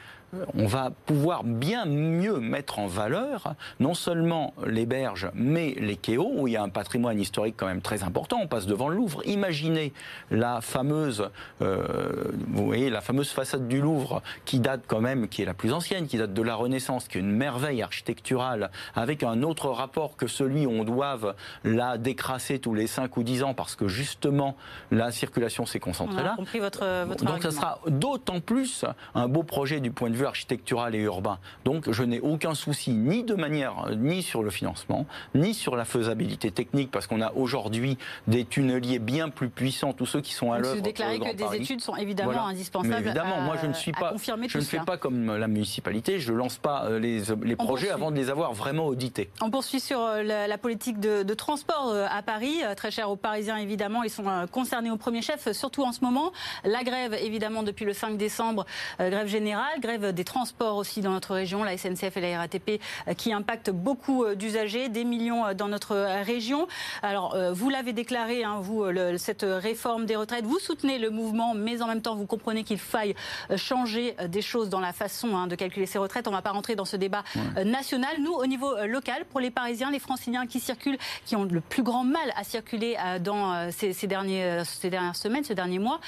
on 0.57 0.67
va 0.67 0.91
pouvoir 1.07 1.45
bien 1.45 1.85
mieux 1.87 2.39
mettre 2.39 2.79
en 2.79 2.87
valeur 2.87 3.55
non 3.81 3.95
seulement 3.95 4.55
les 4.67 4.87
berges, 4.87 5.31
mais 5.35 5.75
les 5.79 5.97
quéos, 5.97 6.31
où 6.35 6.49
il 6.49 6.53
y 6.53 6.57
a 6.57 6.63
un 6.63 6.69
patrimoine 6.69 7.21
historique 7.21 7.55
quand 7.57 7.67
même 7.67 7.83
très 7.83 8.03
important. 8.03 8.39
On 8.43 8.47
passe 8.47 8.67
devant 8.67 8.89
le 8.89 8.97
Louvre. 8.97 9.23
Imaginez 9.27 9.93
la 10.31 10.61
fameuse, 10.61 11.31
euh, 11.63 12.33
vous 12.49 12.65
voyez, 12.65 12.91
la 12.91 13.01
fameuse 13.01 13.31
façade 13.31 13.69
du 13.69 13.81
Louvre 13.81 14.23
qui 14.45 14.61
date 14.61 14.83
quand 14.87 15.01
même, 15.01 15.29
qui 15.29 15.43
est 15.43 15.45
la 15.45 15.55
plus 15.55 15.73
ancienne, 15.73 16.07
qui 16.07 16.17
date 16.17 16.33
de 16.33 16.43
la 16.43 16.55
Renaissance, 16.55 17.09
qui 17.09 17.19
est 17.19 17.21
une 17.21 17.33
merveille 17.33 17.83
architecturale, 17.83 18.71
avec 18.95 19.23
un 19.23 19.43
autre 19.43 19.69
rapport 19.69 20.17
que 20.17 20.27
celui 20.27 20.67
où 20.67 20.71
on 20.71 20.85
doive 20.85 21.35
la 21.65 21.99
décrasser 21.99 22.59
tous 22.59 22.75
les 22.75 22.87
5 22.87 23.17
ou 23.17 23.23
10 23.23 23.43
ans 23.43 23.55
parce 23.55 23.77
que 23.77 23.89
justement 23.89 24.57
la 24.91 25.11
circulation 25.11 25.67
s'est 25.67 25.81
concentrée 25.81 26.23
là. 26.23 26.35
Compris 26.37 26.59
votre, 26.59 27.05
votre 27.05 27.25
Donc 27.25 27.43
ça 27.43 27.51
sera 27.51 27.81
d'autant 27.87 28.41
plus 28.41 28.85
un 29.15 29.29
beau 29.29 29.43
projet 29.43 29.81
du 29.81 29.91
point 29.91 30.11
de 30.11 30.16
vue 30.16 30.16
architectural 30.25 30.95
et 30.95 31.01
urbain. 31.01 31.39
Donc 31.65 31.91
je 31.91 32.03
n'ai 32.03 32.21
aucun 32.21 32.55
souci 32.55 32.93
ni 32.93 33.25
de 33.25 33.35
manière, 33.35 33.87
ni 33.97 34.23
sur 34.23 34.43
le 34.43 34.51
financement, 34.51 35.07
ni 35.35 35.55
sur 35.55 35.77
la 35.77 35.85
faisabilité 35.85 36.51
technique, 36.51 36.91
parce 36.91 37.07
qu'on 37.07 37.21
a 37.21 37.33
aujourd'hui 37.33 37.99
des 38.27 38.45
tunneliers 38.45 38.99
bien 38.99 39.29
plus 39.29 39.49
puissants, 39.49 39.93
tous 39.93 40.07
ceux 40.07 40.21
qui 40.21 40.33
sont 40.33 40.53
à 40.53 40.59
l'œuvre. 40.59 40.77
Vous 40.77 40.83
déclarez 40.83 41.19
que 41.19 41.35
des 41.35 41.57
études 41.57 41.81
sont 41.81 41.97
évidemment 41.97 42.47
indispensables. 42.47 43.05
évidemment, 43.05 43.41
moi 43.41 43.57
je 43.61 43.67
ne 43.67 43.73
suis 43.73 43.93
pas, 43.93 44.15
je 44.49 44.59
ne 44.59 44.63
fais 44.63 44.81
pas 44.81 44.97
comme 44.97 45.37
la 45.37 45.49
municipalité, 45.49 46.19
je 46.19 46.33
ne 46.33 46.39
lance 46.39 46.57
pas 46.59 46.85
euh, 46.85 46.99
les, 46.99 47.23
les 47.43 47.57
projets 47.57 47.91
avant 47.91 48.11
de 48.11 48.17
les 48.17 48.31
avoir 48.31 48.53
vraiment 48.53 48.87
audités. 48.87 49.31
On 49.41 49.51
poursuit 49.51 49.81
sur 49.81 50.01
euh, 50.01 50.23
la, 50.23 50.59
politique 50.59 51.01
de, 51.01 51.23
de, 51.23 51.35
transport 51.35 51.91
euh, 51.91 52.07
à 52.11 52.23
Paris, 52.23 52.61
très 52.77 52.91
cher 52.91 53.11
aux 53.11 53.17
Parisiens 53.17 53.57
évidemment, 53.57 54.03
ils 54.03 54.11
sont 54.11 54.25
concernés 54.51 54.91
au 54.91 54.97
premier 54.97 55.23
chef, 55.23 55.53
surtout 55.53 55.85
en 55.85 55.93
ce 55.93 56.01
moment. 56.03 56.33
La 56.65 56.85
grève 56.85 57.15
évidemment 57.15 57.63
depuis 57.63 57.85
le 57.85 57.93
5 57.93 58.17
décembre, 58.17 58.67
grève 58.99 59.27
générale, 59.27 59.81
grève 59.81 60.06
des 60.13 60.25
transports 60.25 60.77
aussi 60.77 61.01
dans 61.01 61.11
notre 61.11 61.35
région, 61.35 61.65
la 61.65 61.77
SNCF 61.77 62.17
et 62.17 62.21
la 62.21 62.39
RATP, 62.39 62.81
euh, 63.09 63.15
qui 63.15 63.33
impactent 63.33 63.71
beaucoup 63.71 64.25
euh, 64.25 64.35
d'usagers, 64.35 64.89
des 64.89 65.05
millions 65.05 65.47
euh, 65.47 65.55
dans 65.55 65.69
notre 65.69 65.97
région. 66.25 66.67
Alors, 67.03 67.37
vous 67.53 67.71
l'avez 67.71 67.93
déclaré, 67.93 68.45
hein, 68.45 68.59
vous, 68.61 68.85
cette 69.19 69.45
réforme 69.47 70.07
des 70.07 70.17
retraites, 70.17 70.45
vous 70.45 70.59
soutenez 70.59 70.99
le 70.99 71.11
mouvement, 71.11 71.55
mais 71.55 71.83
en 71.83 71.87
même 71.87 72.03
temps, 72.03 72.15
vous 72.15 72.27
comprenez 72.27 72.65
qu'il 72.65 72.79
faille 72.79 73.15
changer 73.57 74.17
des 74.29 74.43
choses 74.43 74.69
dans 74.69 74.81
la 74.81 74.93
façon 74.93 75.37
hein, 75.37 75.47
de 75.47 75.55
calculer 75.55 75.87
ces 75.87 75.99
retraites. 75.99 76.27
On 76.29 76.31
ne 76.31 76.37
va 76.37 76.43
pas 76.43 76.51
rentrer 76.51 76.75
dans 76.75 76.85
ce 76.85 76.97
débat 76.97 77.25
national. 77.65 78.11
Nous, 78.21 78.33
au 78.33 78.47
niveau 78.47 78.75
local, 78.87 79.25
pour 79.31 79.41
les 79.41 79.51
Parisiens, 79.51 79.91
les 79.91 79.99
Franciliens 79.99 80.47
qui 80.47 80.61
circulent, 80.61 80.99
qui 81.25 81.37
ont 81.37 81.45
le 81.45 81.61
plus 81.61 81.83
grand 81.83 82.05
mal 82.05 82.33
à 82.37 82.45
circuler 82.45 82.97
dans 83.21 83.71
ces, 83.71 83.93
ces, 83.93 84.07
derniers, 84.07 84.63
ces 84.65 84.91
dernières 84.91 85.17
semaines, 85.17 85.45
ces 85.45 85.55
derniers 85.55 85.79
mois, 85.79 86.01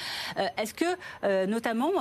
est-ce 0.56 0.74
que, 0.74 1.46
notamment, 1.46 1.92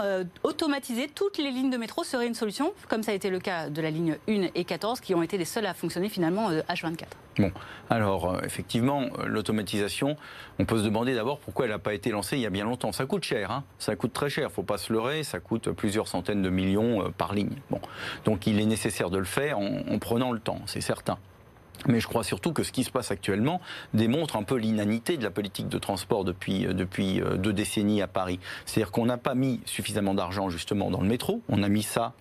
automatiser 0.43 1.07
toutes 1.07 1.37
les 1.37 1.51
lignes 1.51 1.69
de 1.69 1.77
métro 1.77 1.86
serait 2.03 2.27
une 2.27 2.33
solution, 2.33 2.73
comme 2.87 3.03
ça 3.03 3.11
a 3.11 3.15
été 3.15 3.29
le 3.29 3.39
cas 3.39 3.69
de 3.69 3.81
la 3.81 3.89
ligne 3.89 4.17
1 4.27 4.47
et 4.55 4.63
14, 4.63 4.99
qui 4.99 5.13
ont 5.15 5.23
été 5.23 5.37
les 5.37 5.45
seuls 5.45 5.65
à 5.65 5.73
fonctionner 5.73 6.09
finalement 6.09 6.51
H24 6.51 7.05
Bon, 7.39 7.51
alors 7.89 8.43
effectivement, 8.43 9.03
l'automatisation, 9.25 10.17
on 10.57 10.65
peut 10.65 10.79
se 10.79 10.83
demander 10.83 11.13
d'abord 11.13 11.39
pourquoi 11.39 11.65
elle 11.65 11.71
n'a 11.71 11.79
pas 11.79 11.93
été 11.93 12.09
lancée 12.09 12.35
il 12.37 12.41
y 12.41 12.47
a 12.47 12.49
bien 12.49 12.63
longtemps. 12.63 12.91
Ça 12.91 13.05
coûte 13.05 13.23
cher, 13.23 13.51
hein 13.51 13.63
ça 13.77 13.95
coûte 13.95 14.13
très 14.13 14.29
cher, 14.29 14.51
faut 14.51 14.63
pas 14.63 14.79
se 14.79 14.91
leurrer, 14.91 15.23
ça 15.23 15.39
coûte 15.39 15.69
plusieurs 15.71 16.07
centaines 16.07 16.41
de 16.41 16.49
millions 16.49 17.11
par 17.17 17.33
ligne. 17.33 17.55
Donc 18.25 18.47
il 18.47 18.59
est 18.59 18.65
nécessaire 18.65 19.09
de 19.09 19.19
le 19.19 19.25
faire 19.25 19.59
en 19.59 19.99
prenant 19.99 20.31
le 20.31 20.39
temps, 20.39 20.61
c'est 20.65 20.81
certain. 20.81 21.17
Mais 21.85 21.99
je 21.99 22.07
crois 22.07 22.23
surtout 22.23 22.53
que 22.53 22.63
ce 22.63 22.71
qui 22.71 22.83
se 22.83 22.91
passe 22.91 23.11
actuellement 23.11 23.61
démontre 23.93 24.35
un 24.35 24.43
peu 24.43 24.55
l'inanité 24.55 25.17
de 25.17 25.23
la 25.23 25.31
politique 25.31 25.69
de 25.69 25.77
transport 25.77 26.23
depuis, 26.23 26.65
euh, 26.65 26.73
depuis 26.73 27.21
euh, 27.21 27.37
deux 27.37 27.53
décennies 27.53 28.01
à 28.01 28.07
Paris. 28.07 28.39
C'est-à-dire 28.65 28.91
qu'on 28.91 29.05
n'a 29.05 29.17
pas 29.17 29.35
mis 29.35 29.61
suffisamment 29.65 30.13
d'argent 30.13 30.49
justement 30.49 30.89
dans 30.89 31.01
le 31.01 31.07
métro, 31.07 31.41
on 31.49 31.63
a 31.63 31.69
mis 31.69 31.83
ça 31.83 32.13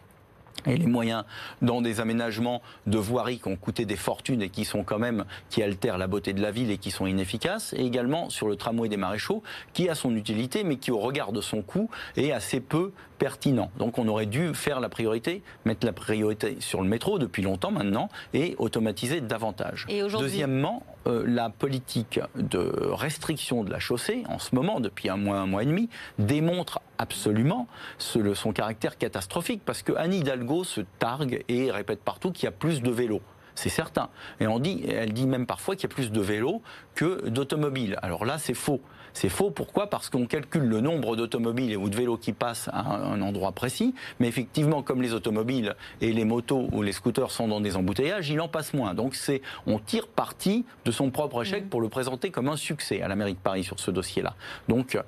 et 0.67 0.77
les 0.77 0.87
moyens 0.87 1.25
dans 1.63 1.81
des 1.81 2.01
aménagements 2.01 2.63
de 2.87 2.99
voiries 2.99 3.39
qui 3.39 3.49
ont 3.49 3.57
coûté 3.57 3.85
des 3.85 3.97
fortunes 3.97 4.43
et 4.43 4.49
qui 4.49 4.65
sont 4.65 4.85
quand 4.85 4.99
même 4.99 5.25
qui 5.49 5.63
altèrent 5.63 5.99
la 5.99 6.07
beauté 6.07 6.33
de 6.33 6.43
la 6.43 6.51
ville 6.51 6.71
et 6.71 6.79
qui 6.79 6.91
sont 6.91 7.07
inefficaces 7.07 7.73
et 7.75 7.85
également 7.85 8.31
sur 8.31 8.49
le 8.49 8.57
tramway 8.57 8.89
des 8.89 8.97
maréchaux 8.97 9.43
qui 9.73 9.89
a 9.89 9.95
son 9.95 10.17
utilité 10.17 10.65
mais 10.65 10.77
qui 10.77 10.91
au 10.91 10.99
regard 10.99 11.33
de 11.33 11.41
son 11.41 11.63
coût 11.63 11.89
est 12.17 12.33
assez 12.33 12.61
peu 12.61 12.93
pertinent. 13.19 13.71
Donc 13.79 13.99
on 13.99 14.09
aurait 14.09 14.27
dû 14.27 14.55
faire 14.55 14.81
la 14.81 14.89
priorité, 14.89 15.43
mettre 15.65 15.87
la 15.87 15.93
priorité 15.93 16.57
sur 16.61 16.83
le 16.83 16.89
métro 16.89 17.19
depuis 17.19 17.43
longtemps 17.43 17.71
maintenant 17.71 18.09
et 18.35 18.55
automatiser 18.59 19.21
davantage. 19.21 19.87
Et 19.89 20.03
Deuxièmement, 20.03 20.83
euh, 21.07 21.25
la 21.27 21.51
politique 21.51 22.21
de 22.37 22.73
restriction 22.93 23.65
de 23.65 23.71
la 23.71 23.79
chaussée 23.79 24.25
en 24.29 24.39
ce 24.39 24.55
moment 24.55 24.81
depuis 24.81 25.09
un 25.09 25.17
mois, 25.17 25.39
un 25.39 25.47
mois 25.47 25.63
et 25.63 25.67
demi 25.67 25.89
démontre 26.19 26.81
absolument 26.99 27.67
son 27.99 28.53
caractère 28.53 28.97
catastrophique 28.97 29.63
parce 29.65 29.83
que 29.83 29.93
Anne 29.97 30.15
Hidalgo 30.15 30.65
se 30.65 30.81
targue 30.99 31.45
et 31.49 31.71
répète 31.71 32.01
partout 32.01 32.33
qu'il 32.33 32.45
y 32.45 32.49
a 32.49 32.53
plus 32.53 32.83
de 32.83 32.91
vélos 32.91 33.21
c'est 33.57 33.69
certain. 33.69 34.09
Et 34.39 34.47
on 34.47 34.59
dit, 34.59 34.85
elle 34.89 35.13
dit 35.13 35.27
même 35.27 35.47
parfois 35.47 35.75
qu'il 35.75 35.89
y 35.89 35.93
a 35.93 35.95
plus 35.95 36.13
de 36.13 36.21
vélos 36.21 36.63
que 36.95 37.29
d'automobiles. 37.29 37.99
Alors 38.03 38.25
là, 38.25 38.39
c'est 38.39 38.55
faux. 38.55 38.81
C'est 39.13 39.31
faux. 39.31 39.51
Pourquoi? 39.51 39.89
Parce 39.89 40.11
qu'on 40.11 40.27
calcule 40.27 40.65
le 40.65 40.83
nombre 40.83 41.17
d'automobiles 41.17 41.75
ou 41.79 41.89
de 41.89 41.97
vélos 41.97 42.19
qui 42.19 42.35
passent 42.35 42.69
à 42.73 42.83
un 42.83 43.23
endroit 43.23 43.53
précis. 43.53 43.95
Mais 44.21 44.29
effectivement, 44.29 44.83
comme 44.83 45.01
les 45.01 45.15
automobiles 45.15 45.75
et 46.03 46.13
les 46.13 46.27
motos 46.27 46.69
ou 46.71 46.83
les 46.83 46.93
scooters 46.93 47.31
sont 47.31 47.49
dans 47.49 47.63
des 47.63 47.77
embouteillages, 47.77 48.29
il 48.29 48.41
en 48.43 48.49
passe 48.49 48.75
moins. 48.75 48.93
Donc 48.93 49.15
c'est, 49.15 49.41
on 49.67 49.79
tire 49.79 50.07
parti 50.07 50.67
de 50.85 50.91
son 50.91 51.11
propre 51.11 51.43
échec 51.43 51.65
mmh. 51.65 51.69
pour 51.69 51.81
le 51.81 51.89
présenter 51.89 52.31
comme 52.31 52.49
un 52.49 52.57
succès 52.57 53.01
à 53.01 53.09
la 53.09 53.17
mairie 53.17 53.33
de 53.33 53.39
Paris 53.39 53.65
sur 53.65 53.81
ce 53.81 53.91
dossier-là. 53.91 54.35
Donc 54.69 54.99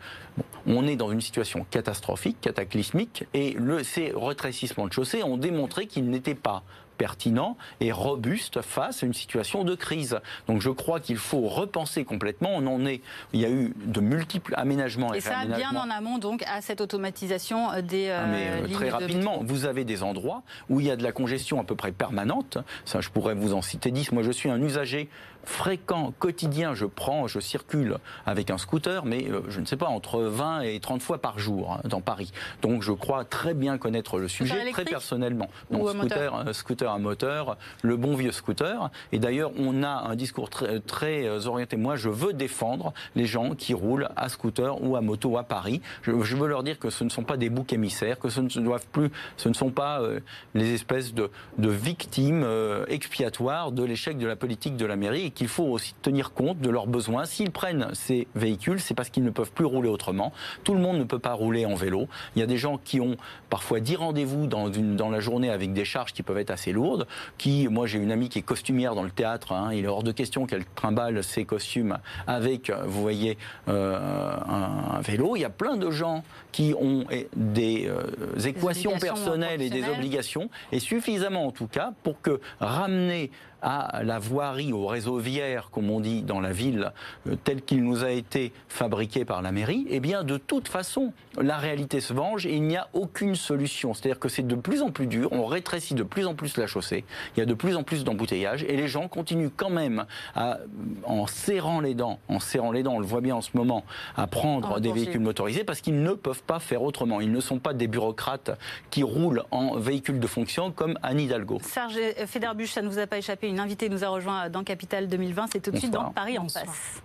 on 0.66 0.86
est 0.86 0.96
dans 0.96 1.10
une 1.10 1.20
situation 1.20 1.66
catastrophique, 1.70 2.40
cataclysmique, 2.40 3.24
et 3.34 3.52
le, 3.52 3.82
ces 3.82 4.12
retrécissements 4.12 4.86
de 4.86 4.92
chaussée 4.92 5.22
ont 5.22 5.36
démontré 5.36 5.86
qu'ils 5.86 6.08
n'étaient 6.08 6.34
pas 6.34 6.62
pertinent 6.98 7.56
et 7.80 7.92
robuste 7.92 8.60
face 8.60 9.02
à 9.02 9.06
une 9.06 9.14
situation 9.14 9.64
de 9.64 9.74
crise. 9.74 10.18
Donc 10.48 10.60
je 10.60 10.70
crois 10.70 11.00
qu'il 11.00 11.16
faut 11.16 11.48
repenser 11.48 12.04
complètement. 12.04 12.50
On 12.52 12.66
en 12.66 12.84
est, 12.84 13.00
il 13.32 13.40
y 13.40 13.46
a 13.46 13.50
eu 13.50 13.72
de 13.86 14.00
multiples 14.00 14.52
aménagements. 14.56 15.14
Et, 15.14 15.20
ça, 15.20 15.46
bien 15.46 15.74
en 15.74 15.88
amont 15.88 16.18
donc 16.18 16.42
à 16.46 16.60
cette 16.60 16.80
automatisation 16.80 17.70
euh, 17.72 17.82
des 17.82 18.10
ah, 18.10 18.24
euh, 18.24 18.62
mais, 18.62 18.72
Très 18.72 18.90
rapidement, 18.90 19.40
vous 19.44 19.64
avez 19.64 19.84
des 19.84 20.02
endroits 20.02 20.42
où 20.68 20.80
il 20.80 20.86
y 20.86 20.90
a 20.90 20.96
de 20.96 21.02
la 21.02 21.12
congestion 21.12 21.60
à 21.60 21.64
peu 21.64 21.74
près 21.74 21.92
permanente. 21.92 22.58
Ça, 22.84 23.00
je 23.00 23.08
pourrais 23.08 23.34
vous 23.34 23.54
en 23.54 23.62
citer 23.62 23.90
10. 23.90 24.12
Moi, 24.12 24.22
je 24.22 24.30
suis 24.30 24.50
un 24.50 24.60
usager 24.60 25.08
fréquent, 25.48 26.12
quotidien, 26.18 26.74
je 26.74 26.84
prends, 26.84 27.26
je 27.26 27.40
circule 27.40 27.96
avec 28.26 28.50
un 28.50 28.58
scooter, 28.58 29.04
mais 29.06 29.28
euh, 29.30 29.40
je 29.48 29.60
ne 29.60 29.64
sais 29.64 29.76
pas, 29.76 29.86
entre 29.86 30.20
20 30.20 30.60
et 30.60 30.78
30 30.78 31.00
fois 31.00 31.18
par 31.18 31.38
jour 31.38 31.72
hein, 31.72 31.80
dans 31.88 32.02
Paris. 32.02 32.32
Donc 32.60 32.82
je 32.82 32.92
crois 32.92 33.24
très 33.24 33.54
bien 33.54 33.78
connaître 33.78 34.18
le 34.18 34.28
sujet, 34.28 34.70
très 34.70 34.84
personnellement. 34.84 35.48
Donc 35.70 35.88
scooter, 35.88 36.32
moteur. 36.34 36.54
scooter 36.54 36.92
à 36.92 36.98
moteur, 36.98 37.56
le 37.82 37.96
bon 37.96 38.14
vieux 38.14 38.30
scooter. 38.30 38.90
Et 39.10 39.18
d'ailleurs, 39.18 39.50
on 39.58 39.82
a 39.82 39.88
un 39.88 40.16
discours 40.16 40.50
très, 40.50 40.80
très, 40.80 41.26
euh, 41.26 41.46
orienté. 41.46 41.76
Moi, 41.76 41.96
je 41.96 42.10
veux 42.10 42.34
défendre 42.34 42.92
les 43.16 43.24
gens 43.24 43.54
qui 43.54 43.72
roulent 43.72 44.10
à 44.16 44.28
scooter 44.28 44.82
ou 44.82 44.96
à 44.96 45.00
moto 45.00 45.38
à 45.38 45.44
Paris. 45.44 45.80
Je, 46.02 46.12
veux 46.12 46.46
leur 46.46 46.62
dire 46.62 46.78
que 46.78 46.90
ce 46.90 47.04
ne 47.04 47.08
sont 47.08 47.24
pas 47.24 47.38
des 47.38 47.48
boucs 47.48 47.72
émissaires, 47.72 48.18
que 48.18 48.28
ce 48.28 48.40
ne 48.40 48.48
doivent 48.64 48.86
plus, 48.92 49.10
ce 49.38 49.48
ne 49.48 49.54
sont 49.54 49.70
pas 49.70 50.00
euh, 50.02 50.20
les 50.54 50.74
espèces 50.74 51.14
de, 51.14 51.30
de 51.56 51.70
victimes 51.70 52.46
expiatoires 52.88 53.72
de 53.72 53.82
l'échec 53.82 54.18
de 54.18 54.26
la 54.26 54.36
politique 54.36 54.76
de 54.76 54.84
la 54.84 54.96
mairie 54.96 55.24
qu'il 55.38 55.46
faut 55.46 55.66
aussi 55.66 55.94
tenir 56.02 56.32
compte 56.32 56.58
de 56.58 56.68
leurs 56.68 56.88
besoins. 56.88 57.24
S'ils 57.24 57.52
prennent 57.52 57.86
ces 57.92 58.26
véhicules, 58.34 58.80
c'est 58.80 58.94
parce 58.94 59.08
qu'ils 59.08 59.22
ne 59.22 59.30
peuvent 59.30 59.52
plus 59.52 59.66
rouler 59.66 59.88
autrement. 59.88 60.32
Tout 60.64 60.74
le 60.74 60.80
monde 60.80 60.98
ne 60.98 61.04
peut 61.04 61.20
pas 61.20 61.32
rouler 61.32 61.64
en 61.64 61.76
vélo. 61.76 62.08
Il 62.34 62.40
y 62.40 62.42
a 62.42 62.46
des 62.46 62.56
gens 62.56 62.76
qui 62.76 63.00
ont 63.00 63.16
parfois 63.48 63.78
10 63.78 63.94
rendez-vous 63.94 64.48
dans, 64.48 64.68
dans 64.68 65.10
la 65.10 65.20
journée 65.20 65.48
avec 65.48 65.72
des 65.72 65.84
charges 65.84 66.12
qui 66.12 66.24
peuvent 66.24 66.38
être 66.38 66.50
assez 66.50 66.72
lourdes. 66.72 67.06
Qui, 67.38 67.68
moi, 67.68 67.86
j'ai 67.86 68.00
une 68.00 68.10
amie 68.10 68.28
qui 68.28 68.40
est 68.40 68.42
costumière 68.42 68.96
dans 68.96 69.04
le 69.04 69.12
théâtre. 69.12 69.52
Hein. 69.52 69.70
il 69.72 69.84
est 69.84 69.88
hors 69.88 70.02
de 70.02 70.10
question 70.10 70.44
qu'elle 70.44 70.64
trimballe 70.64 71.22
ses 71.22 71.44
costumes 71.44 71.98
avec, 72.26 72.72
vous 72.86 73.00
voyez, 73.00 73.38
euh, 73.68 73.96
un, 73.96 75.00
vélo. 75.02 75.36
Il 75.36 75.42
y 75.42 75.44
a 75.44 75.50
plein 75.50 75.76
de 75.76 75.92
gens 75.92 76.24
qui 76.50 76.74
ont 76.74 77.04
des, 77.36 77.86
euh, 77.86 78.40
équations 78.44 78.98
personnelles 78.98 79.62
et 79.62 79.70
des 79.70 79.88
obligations, 79.88 80.50
et 80.72 80.80
suffisamment 80.80 81.46
en 81.46 81.52
tout 81.52 81.68
cas 81.68 81.92
pour 82.02 82.20
que 82.20 82.40
ramener 82.58 83.30
à 83.62 84.02
la 84.02 84.18
voirie, 84.18 84.72
au 84.72 84.86
réseau 84.86 85.18
viaire, 85.18 85.70
comme 85.70 85.90
on 85.90 86.00
dit 86.00 86.22
dans 86.22 86.40
la 86.40 86.52
ville, 86.52 86.92
euh, 87.26 87.34
tel 87.42 87.62
qu'il 87.62 87.82
nous 87.82 88.04
a 88.04 88.10
été 88.10 88.52
fabriqué 88.68 89.24
par 89.24 89.42
la 89.42 89.52
mairie, 89.52 89.86
eh 89.90 90.00
bien, 90.00 90.22
de 90.24 90.36
toute 90.36 90.68
façon, 90.68 91.12
la 91.40 91.56
réalité 91.56 92.00
se 92.00 92.12
venge 92.12 92.46
et 92.46 92.54
il 92.54 92.62
n'y 92.62 92.76
a 92.76 92.88
aucune 92.92 93.34
solution. 93.34 93.94
C'est-à-dire 93.94 94.18
que 94.18 94.28
c'est 94.28 94.46
de 94.46 94.54
plus 94.54 94.82
en 94.82 94.90
plus 94.90 95.06
dur, 95.06 95.32
on 95.32 95.46
rétrécit 95.46 95.94
de 95.94 96.02
plus 96.02 96.26
en 96.26 96.34
plus 96.34 96.56
la 96.56 96.66
chaussée, 96.66 97.04
il 97.36 97.40
y 97.40 97.42
a 97.42 97.46
de 97.46 97.54
plus 97.54 97.76
en 97.76 97.82
plus 97.82 98.04
d'embouteillages 98.04 98.62
et 98.64 98.76
les 98.76 98.88
gens 98.88 99.08
continuent 99.08 99.50
quand 99.54 99.70
même 99.70 100.06
à, 100.34 100.58
en 101.04 101.26
serrant 101.26 101.80
les 101.80 101.94
dents, 101.94 102.18
en 102.28 102.40
serrant 102.40 102.72
les 102.72 102.82
dents, 102.82 102.94
on 102.94 103.00
le 103.00 103.06
voit 103.06 103.20
bien 103.20 103.36
en 103.36 103.40
ce 103.40 103.50
moment, 103.54 103.84
à 104.16 104.26
prendre 104.26 104.80
des 104.80 104.92
véhicules 104.92 105.20
motorisés 105.20 105.64
parce 105.64 105.80
qu'ils 105.80 106.02
ne 106.02 106.12
peuvent 106.12 106.42
pas 106.42 106.60
faire 106.60 106.82
autrement. 106.82 107.20
Ils 107.20 107.32
ne 107.32 107.40
sont 107.40 107.58
pas 107.58 107.74
des 107.74 107.88
bureaucrates 107.88 108.58
qui 108.90 109.02
roulent 109.02 109.42
en 109.50 109.76
véhicules 109.76 110.20
de 110.20 110.26
fonction 110.26 110.70
comme 110.70 110.98
Anne 111.02 111.20
Hidalgo. 111.20 111.58
Serge 111.62 111.98
Federbusch, 112.26 112.72
ça 112.72 112.82
ne 112.82 112.88
vous 112.88 112.98
a 112.98 113.06
pas 113.06 113.18
échappé 113.18 113.47
une 113.48 113.60
invitée 113.60 113.88
nous 113.88 114.04
a 114.04 114.08
rejoint 114.08 114.48
dans 114.48 114.64
Capital 114.64 115.08
2020. 115.08 115.46
C'est 115.52 115.60
tout 115.60 115.70
de 115.70 115.78
suite 115.78 115.92
dans 115.92 116.10
Paris 116.10 116.38
en 116.38 116.48
face. 116.48 117.02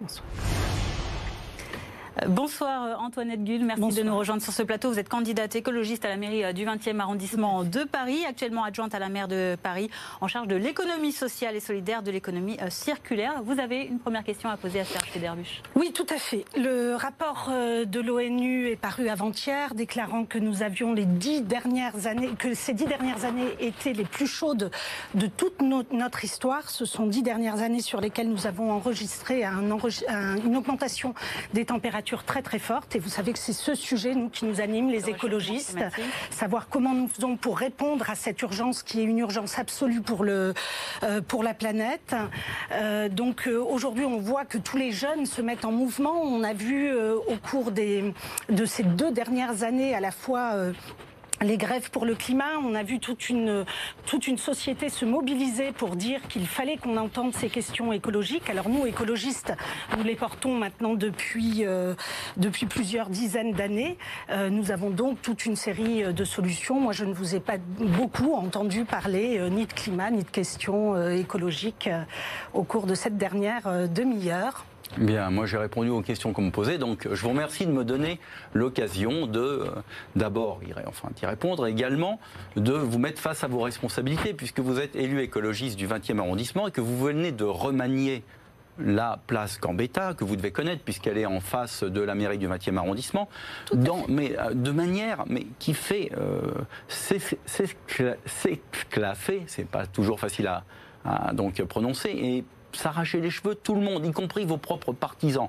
Bonsoir. 0.00 0.24
Bonsoir 2.26 2.84
euh, 2.84 2.94
Antoinette 2.96 3.44
Gull, 3.44 3.64
merci 3.64 3.96
de 3.96 4.02
nous 4.02 4.16
rejoindre 4.16 4.42
sur 4.42 4.52
ce 4.52 4.62
plateau. 4.62 4.90
Vous 4.90 4.98
êtes 4.98 5.08
candidate 5.08 5.54
écologiste 5.54 6.04
à 6.04 6.08
la 6.08 6.16
mairie 6.16 6.44
euh, 6.44 6.52
du 6.52 6.64
20e 6.66 6.98
arrondissement 6.98 7.62
de 7.62 7.84
Paris, 7.84 8.24
actuellement 8.26 8.64
adjointe 8.64 8.94
à 8.94 8.98
la 8.98 9.08
maire 9.08 9.28
de 9.28 9.56
Paris 9.62 9.88
en 10.20 10.26
charge 10.26 10.48
de 10.48 10.56
l'économie 10.56 11.12
sociale 11.12 11.54
et 11.54 11.60
solidaire, 11.60 12.02
de 12.02 12.10
l'économie 12.10 12.56
euh, 12.60 12.70
circulaire. 12.70 13.42
Vous 13.44 13.60
avez 13.60 13.82
une 13.82 14.00
première 14.00 14.24
question 14.24 14.48
à 14.48 14.56
poser 14.56 14.80
à 14.80 14.84
Serge 14.84 15.08
Federbusch. 15.10 15.62
Oui, 15.76 15.92
tout 15.92 16.06
à 16.10 16.16
fait. 16.16 16.44
Le 16.56 16.96
rapport 16.96 17.50
de 17.50 18.00
l'ONU 18.00 18.68
est 18.68 18.76
paru 18.76 19.08
avant-hier, 19.08 19.74
déclarant 19.74 20.24
que 20.24 20.38
nous 20.38 20.62
avions 20.62 20.94
les 20.94 21.04
dix 21.04 21.42
dernières 21.42 22.06
années, 22.06 22.30
que 22.36 22.54
ces 22.54 22.72
dix 22.72 22.86
dernières 22.86 23.24
années 23.24 23.54
étaient 23.60 23.92
les 23.92 24.04
plus 24.04 24.26
chaudes 24.26 24.70
de 25.14 25.26
toute 25.26 25.62
notre 25.62 26.24
histoire. 26.24 26.68
Ce 26.70 26.84
sont 26.84 27.06
dix 27.06 27.22
dernières 27.22 27.62
années 27.62 27.80
sur 27.80 28.00
lesquelles 28.00 28.28
nous 28.28 28.46
avons 28.46 28.72
enregistré 28.72 29.44
une 29.44 30.56
augmentation 30.56 31.14
des 31.52 31.64
températures 31.64 32.07
très 32.16 32.42
très 32.42 32.58
forte. 32.58 32.96
Et 32.96 32.98
vous 32.98 33.08
savez 33.08 33.32
que 33.32 33.38
c'est 33.38 33.52
ce 33.52 33.74
sujet 33.74 34.14
nous, 34.14 34.28
qui 34.28 34.44
nous 34.44 34.60
anime, 34.60 34.90
les 34.90 35.08
écologistes, 35.08 35.78
savoir 36.30 36.68
comment 36.68 36.94
nous 36.94 37.08
faisons 37.08 37.36
pour 37.36 37.58
répondre 37.58 38.08
à 38.10 38.14
cette 38.14 38.40
urgence 38.42 38.82
qui 38.82 39.00
est 39.00 39.04
une 39.04 39.18
urgence 39.18 39.58
absolue 39.58 40.00
pour, 40.00 40.24
le, 40.24 40.54
euh, 41.02 41.20
pour 41.20 41.42
la 41.42 41.54
planète. 41.54 42.14
Euh, 42.72 43.08
donc 43.08 43.46
euh, 43.46 43.58
aujourd'hui, 43.58 44.04
on 44.04 44.18
voit 44.18 44.44
que 44.44 44.58
tous 44.58 44.76
les 44.76 44.92
jeunes 44.92 45.26
se 45.26 45.42
mettent 45.42 45.64
en 45.64 45.72
mouvement. 45.72 46.22
On 46.22 46.42
a 46.42 46.52
vu 46.52 46.92
au 46.92 47.36
cours 47.50 47.70
des, 47.70 48.12
de 48.48 48.64
ces 48.64 48.82
deux 48.82 49.10
dernières 49.10 49.62
années 49.62 49.94
à 49.94 50.00
la 50.00 50.10
fois 50.10 50.54
les 51.42 51.56
grèves 51.56 51.90
pour 51.90 52.04
le 52.04 52.14
climat. 52.14 52.58
On 52.64 52.74
a 52.74 52.82
vu 52.82 52.98
toute 52.98 53.28
une, 53.28 53.64
toute 54.06 54.26
une 54.26 54.38
société 54.38 54.88
se 54.88 55.04
mobiliser 55.04 55.72
pour 55.72 55.96
dire 55.96 56.20
qu'il 56.28 56.46
fallait 56.46 56.76
qu'on 56.76 56.96
entende 56.96 57.34
ces 57.34 57.48
questions 57.48 57.92
écologiques. 57.92 58.50
Alors 58.50 58.68
nous, 58.68 58.86
écologistes, 58.86 59.52
nous 59.96 60.04
les 60.04 60.16
portons 60.16 60.54
maintenant 60.54 60.94
depuis, 60.94 61.64
euh, 61.64 61.94
depuis 62.36 62.66
plusieurs 62.66 63.08
dizaines 63.08 63.52
d'années. 63.52 63.96
Euh, 64.30 64.50
nous 64.50 64.70
avons 64.70 64.90
donc 64.90 65.22
toute 65.22 65.46
une 65.46 65.56
série 65.56 66.12
de 66.12 66.24
solutions. 66.24 66.80
Moi, 66.80 66.92
je 66.92 67.04
ne 67.04 67.12
vous 67.12 67.34
ai 67.34 67.40
pas 67.40 67.58
beaucoup 67.58 68.34
entendu 68.34 68.84
parler 68.84 69.38
euh, 69.38 69.48
ni 69.48 69.66
de 69.66 69.72
climat, 69.72 70.10
ni 70.10 70.22
de 70.22 70.30
questions 70.30 71.10
écologiques 71.10 71.90
au 72.54 72.62
cours 72.62 72.86
de 72.86 72.94
cette 72.94 73.16
dernière 73.16 73.88
demi-heure. 73.88 74.64
Bien, 74.96 75.30
moi 75.30 75.44
j'ai 75.46 75.58
répondu 75.58 75.90
aux 75.90 76.00
questions 76.00 76.32
qu'on 76.32 76.42
me 76.42 76.50
posait, 76.50 76.78
donc 76.78 77.06
je 77.10 77.20
vous 77.22 77.28
remercie 77.28 77.66
de 77.66 77.72
me 77.72 77.84
donner 77.84 78.18
l'occasion 78.54 79.26
de 79.26 79.40
euh, 79.40 79.66
d'abord 80.16 80.60
enfin 80.86 81.10
d'y 81.14 81.26
répondre, 81.26 81.66
également 81.66 82.18
de 82.56 82.72
vous 82.72 82.98
mettre 82.98 83.20
face 83.20 83.44
à 83.44 83.48
vos 83.48 83.60
responsabilités, 83.60 84.32
puisque 84.32 84.60
vous 84.60 84.80
êtes 84.80 84.96
élu 84.96 85.20
écologiste 85.20 85.76
du 85.76 85.86
20e 85.86 86.18
arrondissement 86.18 86.68
et 86.68 86.70
que 86.70 86.80
vous 86.80 86.98
venez 86.98 87.32
de 87.32 87.44
remanier 87.44 88.24
la 88.78 89.20
place 89.26 89.60
Gambetta, 89.60 90.14
que 90.14 90.24
vous 90.24 90.36
devez 90.36 90.52
connaître 90.52 90.82
puisqu'elle 90.82 91.18
est 91.18 91.26
en 91.26 91.40
face 91.40 91.82
de 91.84 92.00
la 92.00 92.14
mairie 92.14 92.38
du 92.38 92.48
20e 92.48 92.76
arrondissement, 92.76 93.28
dans, 93.74 94.06
mais, 94.08 94.38
euh, 94.38 94.54
de 94.54 94.70
manière 94.70 95.24
mais, 95.26 95.46
qui 95.58 95.74
fait 95.74 96.12
euh, 96.16 96.40
s'esclaffer, 98.26 99.42
c'est 99.46 99.68
pas 99.68 99.86
toujours 99.86 100.18
facile 100.18 100.46
à, 100.46 100.64
à 101.04 101.34
donc 101.34 101.62
prononcer, 101.64 102.10
et 102.10 102.44
s'arracher 102.78 103.20
les 103.20 103.30
cheveux 103.30 103.54
tout 103.54 103.74
le 103.74 103.80
monde, 103.80 104.06
y 104.06 104.12
compris 104.12 104.44
vos 104.44 104.56
propres 104.56 104.92
partisans. 104.92 105.48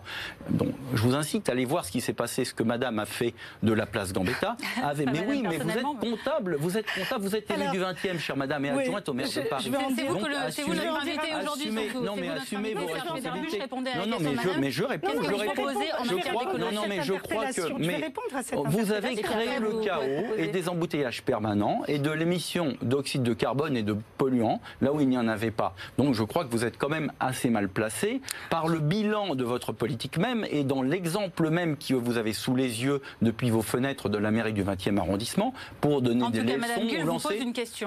Donc, 0.50 0.70
je 0.94 1.02
vous 1.02 1.16
incite 1.16 1.50
à 1.50 1.52
aller 1.52 1.66
voir 1.66 1.86
ce 1.86 1.92
qui 1.92 2.02
s'est 2.02 2.14
passé, 2.14 2.46
ce 2.46 2.54
que 2.54 2.64
Madame 2.64 3.00
a 3.00 3.06
fait 3.06 3.34
de 3.64 3.74
la 3.74 3.86
place 3.86 4.14
Gambetta. 4.14 4.58
Avait, 4.84 5.06
mais 5.06 5.26
oui, 5.28 5.44
mais 5.48 5.58
vous 5.58 5.70
êtes 5.70 5.84
comptable, 5.84 6.58
vous 6.60 6.78
êtes 6.78 6.92
comptable, 6.92 7.24
vous 7.24 7.36
êtes 7.36 7.50
élu 7.52 7.70
du 7.70 7.80
20e, 7.80 8.20
chère 8.20 8.38
Madame, 8.38 8.66
et 8.66 8.70
adjointe 8.70 9.10
au 9.10 9.14
maire 9.14 9.28
de 9.28 9.42
Paris. 9.42 9.72
C'est 9.96 10.06
vous, 10.08 10.16
que 10.16 10.62
vous 10.62 10.74
l'avez 10.74 10.88
invité 10.88 11.36
aujourd'hui. 11.42 11.72
Non, 12.04 12.16
mais 12.16 12.30
assumez 12.30 12.74
vos 12.74 12.88
responsabilités. 12.88 13.60
Non, 13.70 14.08
non, 14.08 14.18
mais 14.20 14.36
je, 14.42 14.60
mais 14.60 14.72
je 14.72 14.84
réponds, 14.84 15.12
je 15.22 15.34
réponds. 15.34 15.64
Je 16.04 16.16
crois, 16.30 16.46
non, 16.58 16.72
non, 16.72 16.82
mais 16.88 17.04
je 17.04 17.14
crois 17.14 17.48
que, 17.48 17.74
mais 17.80 18.12
vous 18.66 18.92
avez 18.92 19.16
créé 19.16 19.60
le 19.60 19.84
chaos 19.84 20.36
et 20.38 20.48
des 20.48 20.70
embouteillages 20.70 21.22
permanents 21.24 21.82
et 21.88 22.00
de 22.00 22.12
l'émission 22.12 22.76
d'oxyde 22.82 23.24
de 23.24 23.34
carbone 23.34 23.78
et 23.78 23.84
de 23.84 23.96
polluants 24.18 24.62
là 24.82 24.94
où 24.94 25.00
il 25.02 25.10
n'y 25.10 25.18
en 25.18 25.28
avait 25.28 25.52
pas. 25.52 25.76
Donc, 25.98 26.14
je 26.14 26.24
crois 26.24 26.46
que 26.46 26.52
vous 26.52 26.66
êtes 26.66 26.78
quand 26.78 26.90
même 26.90 27.12
assez 27.20 27.50
mal 27.50 27.70
placé 27.70 28.22
par 28.50 28.68
le 28.68 28.80
bilan 28.80 29.36
de 29.36 29.44
votre 29.44 29.72
politique 29.72 30.18
même 30.18 30.46
et 30.50 30.64
dans 30.64 30.82
l'exemple 30.82 31.50
même 31.50 31.78
que 31.78 31.94
vous 31.94 32.18
avez 32.18 32.34
sous 32.34 32.56
les 32.56 32.84
yeux 32.84 33.02
depuis 33.22 33.50
vos 33.50 33.62
fenêtres 33.62 34.10
de 34.10 34.18
la 34.18 34.32
mairie 34.32 34.54
du 34.54 34.64
20e 34.64 34.98
arrondissement 34.98 35.54
pour 35.82 36.02
donner 36.02 36.30
des 36.32 36.42
leçons 36.42 36.82
ou 37.02 37.06
lancer 37.06 37.40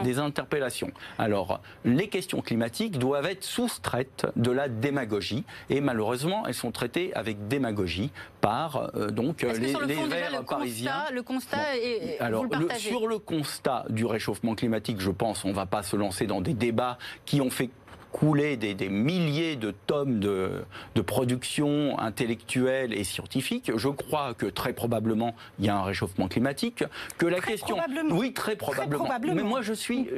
des 0.02 0.18
interpellations. 0.18 0.90
Alors, 1.18 1.60
les 1.84 2.08
questions 2.08 2.40
climatiques 2.40 2.98
doivent 2.98 3.26
être 3.26 3.44
soustraites 3.44 4.26
de 4.36 4.50
la 4.50 4.68
démagogie 4.68 5.44
et 5.70 5.80
malheureusement, 5.80 6.46
elles 6.46 6.54
sont 6.54 6.72
traitées 6.72 7.14
avec 7.14 7.48
démagogie 7.48 8.10
par 8.40 8.90
euh, 8.96 9.10
donc 9.10 9.42
les, 9.42 9.74
les 9.86 10.06
Verts 10.06 10.44
parisiens. 10.44 11.04
le 11.12 11.22
constat 11.22 11.76
est, 11.76 12.18
alors, 12.20 12.44
sur 12.76 13.06
le 13.06 13.18
constat 13.18 13.84
du 13.88 14.04
réchauffement 14.04 14.54
climatique, 14.54 15.00
je 15.00 15.10
pense, 15.10 15.44
on 15.44 15.48
ne 15.48 15.54
va 15.54 15.66
pas 15.66 15.82
se 15.82 15.96
lancer 15.96 16.26
dans 16.26 16.40
des 16.40 16.54
débats 16.54 16.98
qui 17.24 17.40
ont 17.40 17.50
fait 17.50 17.70
couler 18.12 18.56
des, 18.56 18.88
milliers 18.88 19.56
de 19.56 19.72
tomes 19.86 20.20
de, 20.20 20.64
de, 20.94 21.00
production 21.00 21.98
intellectuelle 21.98 22.92
et 22.92 23.04
scientifique. 23.04 23.72
Je 23.74 23.88
crois 23.88 24.34
que 24.34 24.46
très 24.46 24.72
probablement 24.72 25.34
il 25.58 25.66
y 25.66 25.68
a 25.68 25.76
un 25.76 25.82
réchauffement 25.82 26.28
climatique. 26.28 26.84
Que 27.18 27.26
la 27.26 27.40
question, 27.40 27.76
oui, 28.10 28.32
très 28.32 28.56
probablement. 28.56 29.08
Mais 29.34 29.42
moi 29.42 29.62
je 29.62 29.72
suis, 29.72 30.08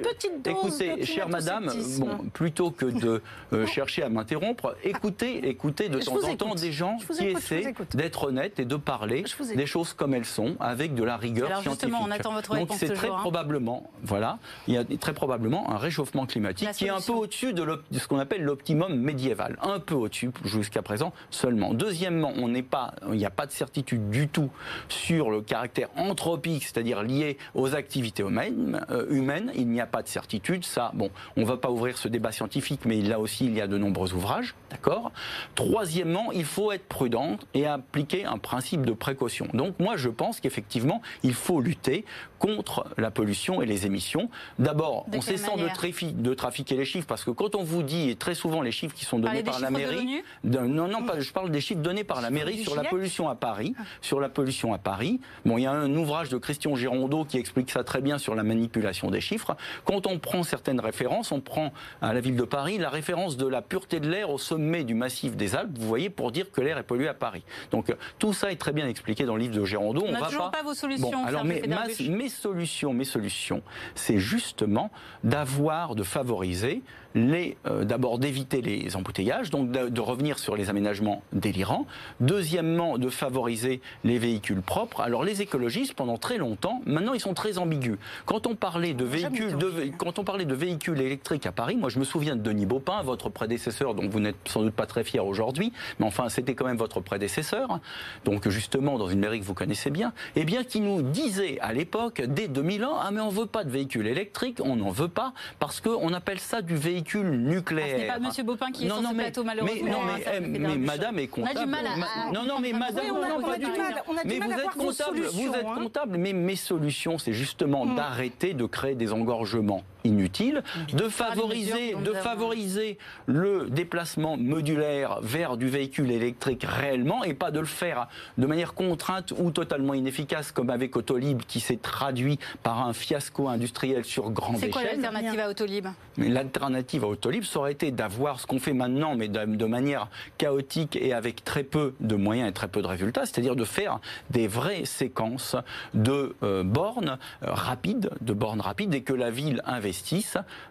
écoutez, 0.45 1.05
chère 1.05 1.29
Madame, 1.29 1.71
bon, 1.99 2.19
plutôt 2.33 2.71
que 2.71 2.87
de 2.87 3.23
euh, 3.53 3.67
chercher 3.67 4.03
à 4.03 4.09
m'interrompre, 4.09 4.77
écoutez, 4.83 5.49
écoutez 5.49 5.89
de 5.89 6.01
temps 6.01 6.25
en 6.25 6.37
temps 6.37 6.55
des 6.55 6.73
gens 6.73 6.99
qui 7.17 7.27
essaient 7.27 7.75
d'être 7.95 8.25
honnêtes 8.25 8.59
et 8.59 8.65
de 8.65 8.77
parler 8.77 9.25
des 9.55 9.67
choses 9.67 9.93
comme 9.93 10.15
elles 10.15 10.25
sont, 10.25 10.57
avec 10.61 10.95
de 10.95 11.05
la 11.05 11.17
rigueur 11.17 11.47
Alors 11.47 11.63
scientifique. 11.63 11.95
On 12.01 12.11
attend 12.11 12.33
votre 12.33 12.57
Donc 12.57 12.73
c'est 12.77 12.93
très 12.93 13.09
hein. 13.09 13.17
probablement, 13.21 13.91
voilà, 14.03 14.39
il 14.67 14.75
y 14.75 14.77
a 14.77 14.85
très 14.85 15.15
probablement 15.15 15.71
un 15.71 15.79
réchauffement 15.79 16.27
climatique 16.27 16.71
qui 16.73 16.87
est 16.87 16.91
un 16.91 17.01
peu 17.01 17.13
au-dessus 17.13 17.53
de 17.53 17.63
ce 17.93 18.09
qu'on 18.09 18.19
appelle 18.19 18.43
l'optimum 18.43 18.95
médiéval, 18.95 19.57
un 19.63 19.79
peu 19.79 19.95
au-dessus 19.95 20.31
jusqu'à 20.45 20.83
présent 20.83 21.13
seulement. 21.31 21.75
Deuxièmement, 21.75 22.33
on 22.37 22.49
n'est 22.49 22.63
pas, 22.63 22.95
il 23.09 23.19
n'y 23.19 23.27
a 23.27 23.31
pas 23.31 23.47
de 23.47 23.53
certitude 23.53 24.11
du 24.11 24.29
tout 24.29 24.51
sur 24.89 25.31
le 25.31 25.43
caractère 25.43 25.89
anthropique, 25.97 26.65
c'est-à-dire 26.65 27.03
lié 27.03 27.39
aux 27.55 27.75
activités 27.75 28.23
humaines. 28.23 28.85
Euh, 28.91 29.07
humaines. 29.11 29.53
Il 29.55 29.69
n'y 29.69 29.81
a 29.81 29.87
pas 29.87 30.03
de 30.03 30.09
certitude. 30.09 30.65
Ça, 30.65 30.91
bon, 30.95 31.11
on 31.37 31.43
ne 31.43 31.47
va 31.47 31.57
pas 31.57 31.71
ouvrir 31.71 31.99
ce 31.99 32.09
débat 32.09 32.33
scientifique, 32.33 32.81
mais 32.85 33.01
là 33.01 33.21
aussi, 33.21 33.47
il 33.47 33.55
y 33.55 33.61
a 33.61 33.67
de 33.67 33.79
nombreux 33.79 34.13
ouvrages, 34.15 34.55
d'accord? 34.71 35.13
Troisièmement, 35.55 36.33
il 36.33 36.45
faut 36.45 36.73
être 36.73 36.87
prudent 36.87 37.37
et 37.55 37.67
appliquer 37.67 38.25
un 38.25 38.39
principe 38.39 38.87
de 38.87 38.93
précaution. 38.93 39.49
Donc, 39.55 39.79
moi, 39.79 39.97
je 39.97 40.09
pense 40.09 40.41
qu'effectivement, 40.41 41.03
il 41.23 41.35
faut 41.35 41.61
lutter 41.61 42.05
contre 42.39 42.87
la 42.99 43.11
pollution 43.11 43.63
et 43.63 43.67
les 43.67 43.87
émissions. 43.87 44.29
D'abord, 44.59 45.07
on 45.13 45.21
cessant 45.21 45.57
de, 45.57 45.69
de 46.13 46.35
trafiquer 46.35 46.77
les 46.77 46.85
chiffres, 46.85 47.07
parce 47.07 47.25
que 47.25 47.31
quand 47.31 47.55
on 47.55 47.63
vous 47.63 47.74
dit, 47.83 48.11
et 48.11 48.17
très 48.17 48.35
souvent 48.35 48.63
les 48.63 48.73
chiffres 48.73 48.95
qui 48.95 49.05
sont 49.05 49.19
donnés 49.19 49.43
par 49.43 49.61
la 49.61 49.71
mairie, 49.71 50.23
non, 50.45 50.89
non, 50.89 51.05
pas, 51.05 51.21
je 51.21 51.33
parle 51.33 51.51
des 51.51 51.61
chiffres 51.61 51.81
donnés 51.81 52.05
par 52.05 52.21
la 52.21 52.31
mairie 52.31 52.63
sur 52.63 52.75
la 52.77 52.85
pollution 52.85 53.29
à 53.29 53.35
Paris, 53.35 53.75
ah. 53.79 53.83
sur 54.01 54.21
la 54.21 54.29
pollution 54.29 54.73
à 54.73 54.79
Paris. 54.79 55.21
Bon, 55.45 55.59
il 55.59 55.63
y 55.63 55.67
a 55.67 55.73
un 55.73 55.95
ouvrage 55.95 56.29
de 56.29 56.39
Christian 56.39 56.75
Girondeau 56.77 57.25
qui 57.25 57.39
explique 57.39 57.71
ça 57.71 57.85
très 57.85 58.01
bien 58.01 58.19
sur 58.19 58.35
la 58.35 58.43
manipulation 58.43 59.11
des 59.11 59.21
chiffres. 59.21 59.57
Quand 59.85 60.07
on 60.07 60.19
prend 60.19 60.43
certaines 60.43 60.81
références, 60.81 61.33
on 61.33 61.41
prend 61.41 61.73
à 62.01 62.13
la 62.13 62.21
ville 62.21 62.37
de 62.37 62.45
Paris 62.45 62.79
la 62.79 62.91
référence 62.91 63.37
de 63.37 63.47
la 63.47 63.63
pureté 63.63 64.01
de 64.01 64.09
l'air 64.09 64.31
au 64.31 64.39
sommet 64.39 64.85
du 64.85 64.95
massif 64.95 65.37
des 65.37 65.55
Alpes, 65.57 65.77
vous 65.79 65.89
voyez, 65.89 66.11
pour 66.11 66.33
dire 66.33 66.51
que 66.51 66.61
l'air 66.61 66.79
est 66.79 66.83
pollué 66.83 67.09
à 67.09 67.15
Paris. 67.15 67.43
Donc 67.71 67.95
tout 68.19 68.33
ça 68.33 68.53
est 68.53 68.57
très 68.57 68.73
bien 68.73 68.87
expliqué 68.89 69.25
dans 69.25 69.37
le 69.37 69.43
livre 69.43 69.57
de 69.57 69.65
Girondeau. 69.65 70.05
On, 70.07 70.13
va 70.13 70.51
pas... 70.51 70.63
vos 70.63 70.75
solutions. 70.75 71.25
alors 71.25 71.45
mes 71.45 72.29
solutions, 72.29 72.93
mes 72.93 73.05
solutions, 73.05 73.63
c'est 73.95 74.19
justement 74.19 74.91
d'avoir, 75.23 75.95
de 75.95 76.03
favoriser 76.03 76.83
les, 77.15 77.57
euh, 77.67 77.85
d'abord 77.85 78.19
d'éviter 78.19 78.61
les 78.61 78.97
embouteillages, 78.97 79.51
donc 79.51 79.71
de, 79.71 80.01
revenir 80.01 80.39
sur 80.39 80.57
les 80.57 80.69
aménagements 80.69 81.23
délirants. 81.33 81.87
Deuxièmement, 82.21 82.99
de 82.99 83.09
favoriser 83.09 83.81
les 84.03 84.19
véhicules 84.19 84.61
propres. 84.61 85.01
Alors 85.01 85.25
les 85.25 85.41
écologistes, 85.41 85.95
pendant 85.95 86.19
très 86.19 86.37
longtemps, 86.37 86.83
maintenant 86.85 87.15
ils 87.15 87.21
sont 87.21 87.33
très 87.33 87.59
ambigus. 87.59 87.97
Quand 88.27 88.47
on 88.47 88.55
parlait 88.55 88.93
de 88.93 89.05
véhicules, 89.05 89.57
quand 89.97 90.19
on 90.19 90.25
parlait 90.25 90.45
de 90.45 90.55
véhicules 90.55 91.01
électriques 91.01 91.47
à 91.47 91.53
Paris, 91.53 91.77
moi 91.77 91.89
je 91.89 91.99
me 91.99 92.05
souviens 92.05 92.37
de 92.37 92.43
Denis 92.43 92.67
Baupin, 92.67 93.03
votre 93.03 93.31
prédécesseur, 93.31 93.95
dont 93.95 94.09
vous 94.09 94.21
n'êtes 94.21 94.37
sans 94.47 94.63
doute 94.63 94.75
pas 94.75 94.87
très 94.87 95.05
fier 95.05 95.25
aujourd'hui, 95.25 95.73
mais 95.99 96.07
enfin 96.07 96.29
c'était 96.29 96.55
quand 96.55 96.67
même 96.67 96.77
votre 96.77 97.01
prédécesseur, 97.01 97.81
donc 98.25 98.49
justement 98.49 98.99
dans 98.99 99.09
une 99.09 99.21
mairie 99.21 99.41
que 99.41 99.45
vous 99.45 99.55
connaissez 99.55 99.91
bien, 99.91 100.13
et 100.37 100.41
eh 100.41 100.45
bien 100.45 100.65
qui 100.65 100.81
nous 100.81 101.01
disait 101.01 101.59
à 101.61 101.73
l'époque, 101.73 102.23
dès 102.27 102.49
2001, 102.49 102.91
ah 103.01 103.11
mais 103.11 103.21
on 103.21 103.31
veut 103.31 103.47
pas 103.47 103.65
de 103.65 103.71
véhicules 103.71 104.07
électriques, 104.07 104.59
on 104.63 104.77
n'en 104.77 104.91
veut 104.91 105.09
pas 105.09 105.33
parce 105.59 105.81
qu'on 105.81 106.13
appelle 106.13 106.41
ça 106.41 106.61
du 106.61 106.77
véhicule 106.77 107.04
nucléaire. 107.13 107.97
ce 107.97 108.01
n'est 108.01 108.07
pas 108.07 108.39
M. 108.39 108.47
Bopin 108.47 108.73
qui 108.73 108.87
est 108.87 108.89
sur 108.89 108.99
ce 108.99 109.15
plateau, 109.15 109.45
malheureusement. 109.45 109.81
Mais, 109.85 109.91
non, 109.91 109.99
mais, 110.05 110.27
hein, 110.27 110.41
mais 110.41 110.77
Madame 110.77 111.19
est 111.19 111.27
comptable. 111.29 111.59
On 111.59 111.61
a 111.61 111.65
du 111.65 111.71
mal 111.71 111.87
à... 111.87 112.33
Non, 112.33 112.45
non, 112.45 112.61
mais 112.61 112.73
Madame, 112.73 113.05
on 113.13 113.51
a, 113.51 113.59
du 113.59 113.67
mal, 113.67 114.03
on 114.09 114.17
a 114.17 114.25
mais 114.25 114.39
vous 114.39 114.53
êtes 114.53 114.71
comptable, 114.71 115.21
vous 115.33 115.55
êtes 115.55 115.67
hein. 115.67 115.75
comptable, 115.77 116.17
mais 116.19 116.33
mes 116.33 116.57
solutions, 116.57 117.19
c'est 117.19 117.33
justement 117.33 117.87
hmm. 117.87 117.97
d'arrêter 117.97 118.55
de 118.55 118.67
créer 118.67 118.95
des 118.95 119.13
engorgements 119.13 119.83
inutile, 120.05 120.63
de 120.93 121.09
favoriser, 121.09 121.95
de 121.95 122.13
favoriser 122.13 122.99
le 123.27 123.69
déplacement 123.71 124.37
modulaire 124.37 125.19
vers 125.23 125.57
du 125.57 125.69
véhicule 125.69 126.11
électrique 126.11 126.65
réellement 126.67 127.25
et 127.25 127.35
pas 127.35 127.51
de 127.51 127.61
le 127.61 127.67
faire 127.67 128.09
de 128.39 128.47
manière 128.47 128.75
contrainte 128.75 129.33
ou 129.39 129.51
totalement 129.51 129.95
inefficace 129.95 130.53
comme 130.53 130.71
avec 130.71 130.97
Autolib 130.97 131.43
qui 131.43 131.61
s'est 131.61 131.79
traduit 131.79 132.39
par 132.63 132.87
un 132.87 132.93
fiasco 132.93 133.49
industriel 133.49 134.05
sur 134.05 134.31
grande 134.31 134.57
échelle. 134.57 134.69
C'est 134.69 134.71
quoi 134.71 134.83
l'alternative 134.85 135.41
à 135.41 135.49
Autolib? 135.49 135.87
L'alternative 136.19 137.05
à 137.05 137.09
Autolib, 137.09 137.45
ça 137.45 137.59
aurait 137.59 137.73
été 137.73 137.91
d'avoir 137.91 138.41
ce 138.41 138.47
qu'on 138.47 138.61
fait 138.61 138.73
maintenant, 138.73 139.17
mais 139.17 139.29
de, 139.29 139.65
manière 139.65 140.09
chaotique 140.39 140.97
et 140.97 141.13
avec 141.13 141.43
très 141.45 141.65
peu 141.65 141.95
de 142.01 142.17
moyens 142.17 142.51
et 142.51 142.53
très 142.53 142.69
peu 142.69 142.83
de 142.83 142.87
résultats, 142.87 143.25
c'est-à-dire 143.25 143.57
de 143.57 143.65
faire 143.65 144.01
des 144.31 144.47
vraies 144.47 144.85
séquences 144.85 145.57
de 145.95 146.37
euh, 146.43 146.63
bornes 146.63 147.19
euh, 147.43 147.47
rapides, 147.51 148.11
de 148.21 148.33
bornes 148.33 148.61
rapides 148.61 148.95
et 148.95 149.03
que 149.03 149.15
la 149.15 149.31
ville 149.31 149.63
investit 149.95 150.27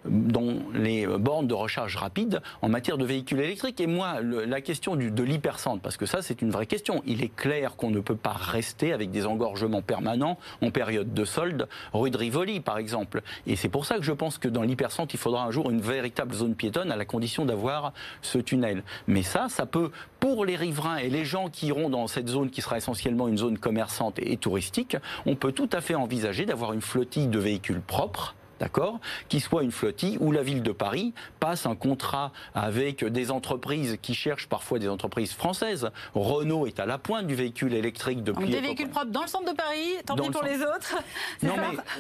dont 0.06 0.60
les 0.74 1.08
bornes 1.08 1.48
de 1.48 1.54
recharge 1.54 1.96
rapide 1.96 2.42
en 2.62 2.70
matière 2.70 2.98
de 2.98 3.06
véhicules 3.06 3.40
électriques. 3.40 3.80
Et 3.80 3.88
moi, 3.88 4.22
la 4.22 4.62
question 4.62 4.96
de 4.96 5.24
l'hypercentre, 5.24 5.82
parce 5.82 5.98
que 5.98 6.06
ça 6.06 6.22
c'est 6.22 6.42
une 6.42 6.52
vraie 6.52 6.66
question, 6.66 7.02
il 7.06 7.24
est 7.24 7.34
clair 7.34 7.76
qu'on 7.76 7.92
ne 7.92 8.00
peut 8.00 8.16
pas 8.16 8.34
rester 8.34 8.94
avec 8.94 9.12
des 9.12 9.26
engorgements 9.26 9.82
permanents 9.82 10.38
en 10.62 10.72
période 10.72 11.14
de 11.14 11.26
solde, 11.26 11.68
rue 11.94 12.12
de 12.12 12.18
Rivoli 12.18 12.60
par 12.60 12.78
exemple. 12.78 13.22
Et 13.48 13.56
c'est 13.56 13.70
pour 13.70 13.86
ça 13.86 13.98
que 13.98 14.04
je 14.04 14.12
pense 14.12 14.38
que 14.38 14.48
dans 14.48 14.62
l'hypercentre, 14.62 15.14
il 15.16 15.20
faudra 15.20 15.44
un 15.44 15.52
jour 15.52 15.70
une 15.70 15.82
véritable 15.82 16.34
zone 16.34 16.56
piétonne 16.56 16.92
à 16.92 16.96
la 16.96 17.06
condition 17.06 17.46
d'avoir 17.46 17.94
ce 18.22 18.38
tunnel. 18.38 18.84
Mais 19.08 19.24
ça, 19.24 19.48
ça 19.50 19.66
peut, 19.66 19.92
pour 20.20 20.46
les 20.46 20.56
riverains 20.56 20.98
et 20.98 21.10
les 21.10 21.26
gens 21.26 21.50
qui 21.50 21.68
iront 21.68 21.90
dans 21.90 22.08
cette 22.08 22.28
zone 22.28 22.50
qui 22.50 22.62
sera 22.62 22.78
essentiellement 22.78 23.28
une 23.28 23.38
zone 23.38 23.58
commerçante 23.58 24.20
et 24.20 24.38
touristique, 24.38 24.98
on 25.26 25.36
peut 25.36 25.52
tout 25.52 25.70
à 25.72 25.82
fait 25.82 25.96
envisager 25.96 26.46
d'avoir 26.46 26.74
une 26.74 26.82
flottille 26.82 27.28
de 27.28 27.40
véhicules 27.40 27.82
propres 27.82 28.36
d'accord, 28.64 29.00
qui 29.28 29.42
soit 29.42 29.64
une 29.64 29.72
flottille 29.72 30.18
où 30.22 30.32
la 30.32 30.42
ville 30.42 30.64
de 30.64 30.72
Paris 30.72 31.14
passe 31.42 31.66
un 31.66 31.76
contrat 31.76 32.32
avec 32.56 33.04
des 33.04 33.30
entreprises 33.30 33.98
qui 34.02 34.14
cherchent 34.14 34.48
parfois 34.48 34.80
des 34.80 34.88
entreprises 34.88 35.34
françaises. 35.34 35.90
Renault 36.16 36.66
est 36.66 36.80
à 36.80 36.86
la 36.86 36.98
pointe 36.98 37.28
du 37.28 37.36
véhicule 37.36 37.74
électrique 37.74 38.24
depuis. 38.24 38.50
Des 38.50 38.62
véhicules 38.62 38.90
propres 38.90 39.12
dans 39.12 39.24
le 39.24 39.28
centre 39.28 39.52
de 39.52 39.56
Paris, 39.56 39.96
tant 40.06 40.16
pis 40.16 40.30
pour 40.30 40.44
les 40.44 40.62
autres. 40.62 40.96
Non 41.44 41.56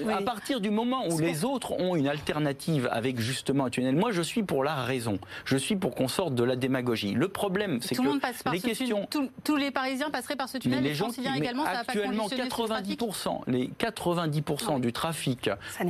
mais 0.05 0.13
à 0.13 0.21
partir 0.21 0.61
du 0.61 0.69
moment 0.69 1.07
où 1.09 1.19
les 1.19 1.43
autres 1.43 1.73
ont 1.73 1.95
une 1.95 2.07
alternative 2.07 2.87
avec 2.91 3.19
justement 3.19 3.65
un 3.65 3.69
tunnel, 3.69 3.95
moi 3.95 4.11
je 4.11 4.21
suis 4.21 4.43
pour 4.43 4.63
la 4.63 4.75
raison. 4.75 5.19
Je 5.43 5.57
suis 5.57 5.75
pour 5.75 5.95
qu'on 5.95 6.07
sorte 6.07 6.33
de 6.33 6.43
la 6.43 6.55
démagogie. 6.55 7.13
Le 7.13 7.27
problème, 7.27 7.81
c'est 7.81 7.95
que 7.95 8.01
le 8.01 8.09
monde 8.09 8.21
passe 8.21 8.41
par 8.41 8.53
les 8.53 8.61
questions, 8.61 9.07
tous 9.43 9.55
les 9.57 9.71
Parisiens 9.71 10.09
passeraient 10.11 10.35
par 10.35 10.47
ce 10.47 10.57
tunnel. 10.59 10.83
les 10.83 10.93
gens 10.93 11.09
qui, 11.09 11.21
également, 11.21 11.65
actuellement, 11.65 12.27
90%, 12.27 13.41
les 13.47 13.69
90% 13.79 14.79
du 14.79 14.93
trafic 14.93 15.49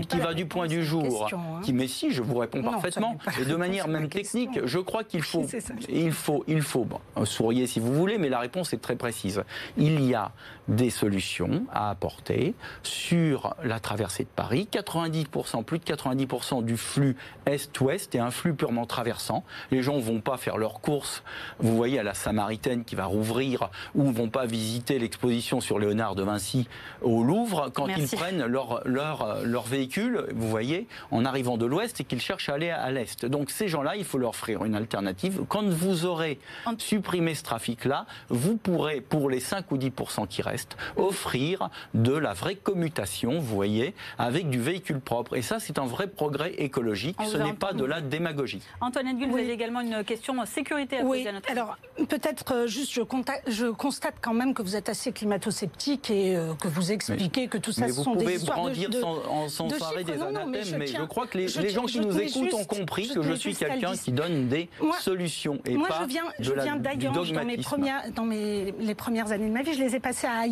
qui 0.10 0.20
va 0.20 0.34
du 0.34 0.46
point 0.46 0.63
du 0.68 0.84
jour, 0.86 1.28
hein. 1.32 1.62
qui, 1.64 1.74
mais 1.74 1.88
si, 1.88 2.12
je 2.12 2.22
vous 2.22 2.38
réponds 2.38 2.64
parfaitement, 2.64 3.18
et 3.40 3.46
de 3.46 3.56
manière 3.56 3.88
même 3.88 4.10
technique, 4.10 4.66
je 4.66 4.80
crois 4.80 5.04
qu'il 5.04 5.22
faut, 5.22 5.46
il 5.90 6.12
faut, 6.12 6.44
il 6.48 6.62
faut, 6.62 6.86
bon, 6.86 7.00
souriez 7.26 7.68
si 7.68 7.80
vous 7.80 7.94
voulez, 7.94 8.18
mais 8.18 8.30
la 8.30 8.40
réponse 8.40 8.74
est 8.74 8.82
très 8.82 8.96
précise. 8.96 9.44
Il 9.78 10.04
y 10.04 10.16
a 10.16 10.32
des 10.70 10.90
solutions 10.90 11.66
à 11.74 11.90
apporter 11.90 12.56
sur 12.84 13.56
la 13.64 13.80
traversée 13.80 14.24
de 14.24 14.30
Paris. 14.30 14.68
90%, 14.72 15.64
plus 15.64 15.80
de 15.80 15.84
90% 15.84 16.64
du 16.64 16.78
flux 16.78 17.18
est-ouest 17.46 18.16
est 18.16 18.20
un 18.20 18.32
flux 18.32 18.54
purement 18.54 18.86
traversant. 18.86 19.44
Les 19.72 19.82
gens 19.82 19.98
ne 19.98 20.02
vont 20.02 20.22
pas 20.22 20.38
faire 20.38 20.58
leurs 20.58 20.80
courses, 20.80 21.24
vous 21.60 21.76
voyez, 21.76 22.00
à 22.00 22.04
la 22.04 22.14
Samaritaine 22.14 22.86
qui 22.86 22.96
va 22.96 23.06
rouvrir, 23.06 23.70
ou 23.96 24.14
vont 24.14 24.30
pas 24.30 24.46
visiter 24.46 25.00
l'exposition 25.00 25.60
sur 25.60 25.80
Léonard 25.80 26.16
de 26.16 26.24
Vinci 26.24 26.68
au 27.02 27.24
Louvre 27.24 27.70
quand 27.74 27.88
ils 27.88 28.08
prennent 28.08 28.46
leur, 28.46 28.82
leur, 28.86 29.44
leur 29.44 29.64
véhicule, 29.64 30.28
vous 30.34 30.50
voyez, 30.54 30.88
en 31.12 31.26
arrivant 31.26 31.58
de 31.58 31.66
l'ouest 31.66 32.00
et 32.00 32.04
qu'ils 32.04 32.22
cherchent 32.22 32.50
à 32.50 32.54
aller 32.54 32.70
à 32.70 32.92
l'est. 32.92 33.26
Donc 33.26 33.50
ces 33.50 33.68
gens-là, 33.68 33.96
il 33.96 34.06
faut 34.06 34.18
leur 34.18 34.34
offrir 34.34 34.66
une 34.66 34.76
alternative. 34.76 35.44
Quand 35.48 35.64
vous 35.64 36.06
aurez 36.06 36.40
supprimé 36.78 37.36
ce 37.36 37.44
trafic-là, 37.44 38.06
vous 38.30 38.58
pourrez, 38.58 39.00
pour 39.02 39.30
les 39.30 39.40
5 39.40 39.72
ou 39.72 39.78
10% 39.78 40.28
qui 40.28 40.42
restent, 40.42 40.76
offrir 40.98 41.70
de 41.94 42.14
la 42.14 42.34
vraie 42.34 42.56
commutation, 42.56 43.40
vous 43.40 43.56
voyez, 43.56 43.94
avec 44.18 44.50
du 44.50 44.60
véhicule 44.60 45.00
propre. 45.00 45.36
Et 45.36 45.42
ça, 45.42 45.60
c'est 45.60 45.78
un 45.78 45.86
vrai 45.86 46.08
progrès 46.08 46.54
écologique. 46.58 47.18
Ce 47.26 47.38
n'est 47.38 47.54
pas 47.54 47.74
de 47.74 47.86
la 47.86 48.02
démagogie. 48.02 48.62
Antoine 48.82 49.08
Edgull, 49.08 49.30
vous 49.30 49.38
avez 49.38 49.52
également 49.52 49.82
une 49.82 50.04
question 50.04 50.34
sécurité 50.46 51.00
à 51.00 51.04
oui. 51.04 51.28
Alors, 51.48 51.78
peut-être 52.10 52.54
euh, 52.54 52.68
juste, 52.68 52.92
je, 52.94 53.02
je, 53.48 53.66
constate 53.68 54.16
quand 54.22 54.34
même 54.34 54.54
que 54.54 54.62
vous 54.62 54.76
êtes 54.76 54.90
assez 54.90 55.12
climato-sceptique 55.12 56.10
et 56.10 56.36
euh, 56.36 56.54
que 56.56 56.68
vous 56.68 56.92
expliquez 56.92 57.48
que 57.48 57.58
tout 57.58 57.72
ça, 57.72 57.88
ce 57.88 57.94
sont 57.94 58.16
des 58.16 58.36
histoires 58.36 58.58
brandir 58.58 58.90
de, 58.90 59.00
sans, 59.00 59.50
sans 59.50 59.68
des 59.68 60.22
anathèmes, 60.36 60.78
mais, 60.78 60.88
je, 60.88 61.04
crois 61.04 61.28
que 61.28 61.38
les, 61.38 61.48
gens 61.48 61.86
qui 61.86 62.00
nous 62.00 62.20
écoutent 62.20 62.54
ont 62.54 62.66
compris 62.66 63.10
que 63.10 63.22
je 63.22 63.34
suis 63.34 63.56
quelqu'un 63.56 63.94
qui 63.96 64.12
donne 64.12 64.48
des 64.48 64.70
solutions 65.00 65.60
et 65.66 65.76
moi, 65.76 65.88
pas 65.88 66.02
je 66.04 66.08
viens, 66.08 66.24
je 66.40 66.54
viens 66.54 66.76
d'Ayange 66.76 67.32
dans, 67.32 67.46
mes 67.46 67.58
premières, 67.58 68.12
dans 68.12 68.26
mes, 68.26 68.74
les 68.80 68.96
premières 68.96 69.32
années 69.32 69.48
de 69.48 69.54
ma 69.54 69.64
vie. 69.64 69.74
Je 69.74 69.84
les 69.84 69.96
ai 69.96 70.00
passées 70.00 70.28
à 70.28 70.44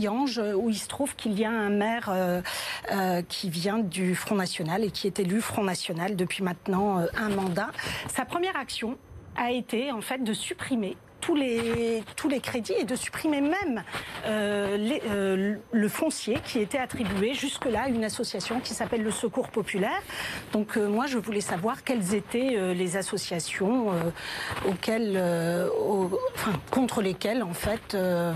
où 0.55 0.69
il 0.69 0.77
se 0.77 0.87
trouve 0.87 1.15
qu'il 1.15 1.37
y 1.37 1.45
a 1.45 1.51
un 1.51 1.69
maire 1.69 2.09
euh, 2.09 2.41
euh, 2.91 3.21
qui 3.27 3.49
vient 3.49 3.79
du 3.79 4.15
Front 4.15 4.35
National 4.35 4.83
et 4.83 4.91
qui 4.91 5.07
est 5.07 5.19
élu 5.19 5.41
Front 5.41 5.63
National 5.63 6.15
depuis 6.15 6.43
maintenant 6.43 6.99
euh, 6.99 7.05
un 7.17 7.29
mandat. 7.29 7.69
Sa 8.09 8.25
première 8.25 8.55
action 8.57 8.97
a 9.35 9.51
été 9.51 9.91
en 9.91 10.01
fait 10.01 10.23
de 10.23 10.33
supprimer 10.33 10.97
tous 11.21 11.35
les, 11.35 12.03
tous 12.15 12.27
les 12.27 12.39
crédits 12.39 12.73
et 12.77 12.83
de 12.83 12.95
supprimer 12.95 13.41
même 13.41 13.83
euh, 14.25 14.97
euh, 15.09 15.55
le 15.71 15.87
foncier 15.87 16.39
qui 16.43 16.59
était 16.59 16.79
attribué 16.79 17.33
jusque-là 17.33 17.83
à 17.83 17.87
une 17.87 18.03
association 18.03 18.59
qui 18.59 18.73
s'appelle 18.73 19.03
le 19.03 19.11
Secours 19.11 19.49
Populaire. 19.49 20.01
Donc 20.51 20.77
euh, 20.77 20.87
moi, 20.87 21.05
je 21.05 21.17
voulais 21.17 21.41
savoir 21.41 21.83
quelles 21.83 22.15
étaient 22.15 22.73
les 22.73 22.97
associations 22.97 23.87
auxquelles, 24.67 25.21
contre 26.71 27.01
lesquelles, 27.01 27.43
en 27.43 27.53
fait, 27.53 27.95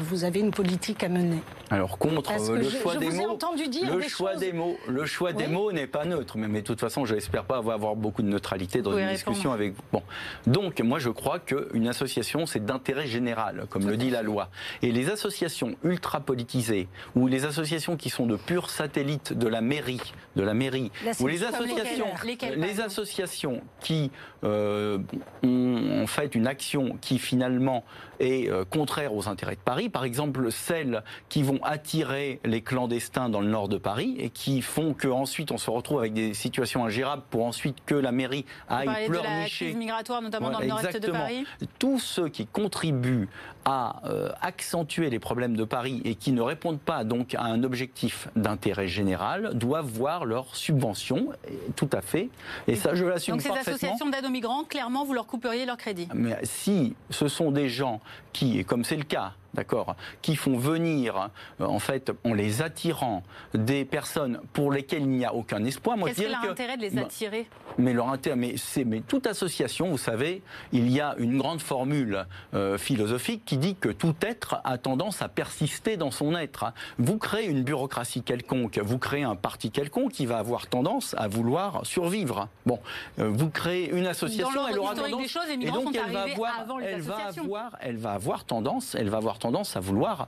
vous 0.09 0.23
avez 0.23 0.39
une 0.39 0.51
politique 0.51 1.03
à 1.03 1.09
mener. 1.09 1.41
Alors 1.69 1.97
contre 1.97 2.31
le 2.51 2.69
choix 2.69 2.95
des 2.97 3.09
mots, 3.09 3.37
le 3.83 4.01
choix 4.01 4.35
des 4.35 4.53
mots, 4.53 4.77
le 4.87 5.05
choix 5.05 5.33
des 5.33 5.47
mots 5.47 5.71
n'est 5.71 5.87
pas 5.87 6.05
neutre. 6.05 6.37
Mais, 6.37 6.47
mais, 6.47 6.61
de 6.61 6.65
toute 6.65 6.79
façon, 6.79 7.05
je 7.05 7.15
n'espère 7.15 7.45
pas 7.45 7.57
avoir 7.57 7.95
beaucoup 7.95 8.21
de 8.21 8.27
neutralité 8.27 8.81
dans 8.81 8.97
une 8.97 9.09
discussion 9.09 9.51
avec 9.51 9.73
vous. 9.73 9.81
Bon, 9.91 10.03
donc 10.47 10.79
moi 10.81 10.99
je 10.99 11.09
crois 11.09 11.39
qu'une 11.39 11.87
association 11.87 12.45
c'est 12.45 12.63
d'intérêt 12.63 13.07
général, 13.07 13.65
comme 13.69 13.87
le 13.87 13.97
dit 13.97 14.09
la 14.09 14.21
loi. 14.21 14.49
Et 14.81 14.91
les 14.91 15.09
associations 15.09 15.75
ultra 15.83 16.19
politisées 16.19 16.87
ou 17.15 17.27
les 17.27 17.45
associations 17.45 17.97
qui 17.97 18.09
sont 18.09 18.25
de 18.25 18.35
purs 18.35 18.69
satellites 18.69 19.33
de 19.33 19.47
la 19.47 19.61
mairie, 19.61 20.13
de 20.35 20.43
la 20.43 20.53
mairie, 20.53 20.91
ou 21.19 21.27
les 21.27 21.43
associations, 21.43 22.07
les 22.55 22.81
associations 22.81 23.61
qui 23.79 24.11
euh, 24.43 24.99
ont 25.43 26.03
en 26.03 26.07
fait 26.07 26.35
une 26.35 26.47
action 26.47 26.97
qui 27.01 27.19
finalement 27.19 27.83
est 28.19 28.49
euh, 28.49 28.63
contraire 28.65 29.13
aux 29.13 29.27
intérêts 29.27 29.55
de 29.55 29.61
Paris. 29.61 29.89
Par 29.89 30.03
exemple, 30.03 30.51
celles 30.51 31.03
qui 31.29 31.43
vont 31.43 31.54
attirer 31.63 32.39
les 32.43 32.61
clandestins 32.61 33.29
dans 33.29 33.41
le 33.41 33.47
nord 33.47 33.67
de 33.67 33.77
Paris 33.77 34.15
et 34.17 34.29
qui 34.29 34.61
font 34.61 34.93
qu'ensuite 34.93 35.51
on 35.51 35.57
se 35.57 35.69
retrouve 35.69 35.99
avec 35.99 36.13
des 36.13 36.33
situations 36.33 36.85
ingérables 36.85 37.23
pour 37.29 37.45
ensuite 37.45 37.77
que 37.85 37.95
la 37.95 38.11
mairie 38.11 38.45
aille 38.69 39.07
pleurnicher. 39.07 39.67
De 39.67 39.73
la 39.73 39.79
migratoire, 39.79 40.21
notamment 40.21 40.51
dans 40.51 40.59
le 40.59 40.67
nord-est 40.67 40.99
de 40.99 41.11
Paris. 41.11 41.45
Tous 41.79 41.99
ceux 41.99 42.29
qui 42.29 42.45
contribuent 42.45 43.27
à 43.65 44.01
euh, 44.05 44.29
accentuer 44.41 45.09
les 45.09 45.19
problèmes 45.19 45.55
de 45.55 45.63
Paris 45.63 46.01
et 46.05 46.13
qui 46.15 46.31
ne 46.31 46.41
répondent 46.41 46.79
pas 46.79 47.03
donc 47.03 47.33
à 47.33 47.43
un 47.43 47.63
objectif 47.63 48.29
d'intérêt 48.35 48.87
général 48.87 49.55
doivent 49.55 49.87
voir 49.87 50.25
leur 50.25 50.55
subvention, 50.55 51.29
tout 51.75 51.89
à 51.91 52.01
fait. 52.01 52.29
Et 52.67 52.75
ça, 52.75 52.93
je 52.93 53.05
l'assume 53.05 53.37
parfaitement. 53.37 53.55
Donc 53.55 53.63
ces 53.63 53.69
associations 53.71 54.09
d'aide 54.09 54.25
aux 54.25 54.29
migrants, 54.29 54.63
clairement, 54.63 55.03
vous 55.03 55.13
leur 55.13 55.25
couperiez 55.25 55.65
leur 55.65 55.77
crédit 55.77 56.07
Mais 56.13 56.37
si 56.43 56.95
ce 57.09 57.27
sont 57.27 57.51
des 57.51 57.69
gens 57.69 58.01
qui, 58.33 58.63
comme 58.65 58.83
c'est 58.83 58.97
le 58.97 59.03
cas, 59.03 59.33
d'accord, 59.55 59.95
qui 60.21 60.35
font 60.35 60.57
venir, 60.57 61.29
euh, 61.59 61.65
en 61.65 61.79
fait, 61.79 62.11
en 62.23 62.33
les 62.33 62.61
attirant, 62.61 63.23
des 63.53 63.85
personnes 63.85 64.39
pour 64.53 64.71
lesquelles 64.71 65.01
il 65.01 65.09
n'y 65.09 65.25
a 65.25 65.33
aucun 65.33 65.63
espoir. 65.65 65.97
Qu'est-ce 66.05 66.21
que 66.21 66.51
intérêt 66.51 66.77
de 66.77 66.81
les 66.81 66.97
attirer? 66.99 67.47
Mais 67.77 67.93
leur 67.93 68.09
intérêt, 68.09 68.35
mais 68.35 68.55
c'est, 68.57 68.85
mais 68.85 69.01
toute 69.01 69.27
association, 69.27 69.89
vous 69.89 69.97
savez, 69.97 70.41
il 70.71 70.89
y 70.91 71.01
a 71.01 71.15
une 71.17 71.37
grande 71.37 71.61
formule 71.61 72.25
euh, 72.53 72.77
philosophique 72.77 73.43
qui 73.45 73.57
dit 73.57 73.75
que 73.75 73.89
tout 73.89 74.15
être 74.21 74.61
a 74.63 74.77
tendance 74.77 75.21
à 75.21 75.27
persister 75.27 75.97
dans 75.97 76.11
son 76.11 76.35
être. 76.35 76.65
Vous 76.99 77.17
créez 77.17 77.47
une 77.47 77.63
bureaucratie 77.63 78.21
quelconque, 78.21 78.79
vous 78.79 78.97
créez 78.97 79.23
un 79.23 79.35
parti 79.35 79.71
quelconque 79.71 80.11
qui 80.11 80.25
va 80.25 80.37
avoir 80.37 80.67
tendance 80.67 81.15
à 81.17 81.27
vouloir 81.27 81.85
survivre. 81.85 82.47
Bon, 82.65 82.79
euh, 83.19 83.29
vous 83.29 83.49
créez 83.49 83.89
une 83.91 84.07
association, 84.07 84.67
elle 84.67 84.79
aura 84.79 84.95
tendance, 84.95 85.21
des 85.21 85.27
choses, 85.27 85.49
et 85.49 85.71
donc 85.71 85.95
elle 85.95 86.11
va 86.11 86.23
avoir, 86.23 86.65
elle 86.81 87.01
va 87.01 87.17
avoir, 87.27 87.77
elle 87.79 87.97
va 87.97 88.11
avoir 88.13 88.43
tendance, 88.45 88.95
elle 88.95 89.09
va 89.09 89.17
avoir 89.17 89.39
tendance 89.39 89.44
à 89.75 89.79
vouloir 89.79 90.27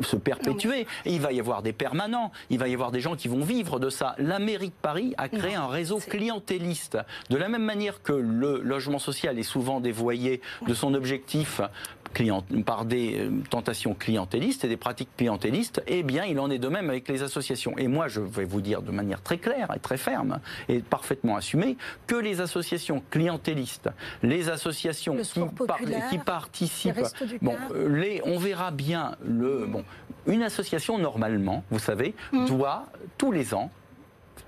se 0.00 0.16
perpétuer. 0.16 0.86
Et 1.04 1.12
il 1.12 1.20
va 1.20 1.32
y 1.32 1.40
avoir 1.40 1.62
des 1.62 1.72
permanents, 1.72 2.32
il 2.50 2.58
va 2.58 2.68
y 2.68 2.74
avoir 2.74 2.90
des 2.90 3.00
gens 3.00 3.16
qui 3.16 3.28
vont 3.28 3.40
vivre 3.40 3.78
de 3.78 3.90
ça. 3.90 4.14
La 4.18 4.38
mairie 4.38 4.68
de 4.68 4.74
Paris 4.82 5.14
a 5.16 5.28
créé 5.28 5.54
un 5.54 5.68
réseau 5.68 5.98
clientéliste. 5.98 6.98
De 7.30 7.36
la 7.36 7.48
même 7.48 7.62
manière 7.62 8.02
que 8.02 8.12
le 8.12 8.60
logement 8.60 8.98
social 8.98 9.38
est 9.38 9.44
souvent 9.44 9.80
dévoyé 9.80 10.40
de 10.66 10.74
son 10.74 10.94
objectif 10.94 11.60
par 12.64 12.84
des 12.84 13.18
euh, 13.18 13.30
tentations 13.50 13.94
clientélistes 13.94 14.64
et 14.64 14.68
des 14.68 14.76
pratiques 14.76 15.08
clientélistes, 15.16 15.82
eh 15.86 16.02
bien, 16.02 16.24
il 16.24 16.38
en 16.40 16.50
est 16.50 16.58
de 16.58 16.68
même 16.68 16.90
avec 16.90 17.08
les 17.08 17.22
associations. 17.22 17.76
Et 17.78 17.88
moi, 17.88 18.08
je 18.08 18.20
vais 18.20 18.44
vous 18.44 18.60
dire 18.60 18.82
de 18.82 18.90
manière 18.90 19.22
très 19.22 19.38
claire 19.38 19.72
et 19.74 19.78
très 19.78 19.96
ferme 19.96 20.40
et 20.68 20.80
parfaitement 20.80 21.36
assumée 21.36 21.76
que 22.06 22.16
les 22.16 22.40
associations 22.40 23.02
clientélistes, 23.10 23.90
les 24.22 24.48
associations 24.48 25.16
qui, 26.10 26.18
participent, 26.18 27.00
bon, 27.42 27.56
euh, 27.72 27.88
les, 27.88 28.20
on 28.24 28.38
verra 28.38 28.70
bien 28.70 29.16
le, 29.24 29.66
bon, 29.66 29.84
une 30.26 30.42
association 30.42 30.98
normalement, 30.98 31.64
vous 31.70 31.78
savez, 31.78 32.14
mmh. 32.32 32.46
doit 32.46 32.86
tous 33.16 33.32
les 33.32 33.54
ans 33.54 33.70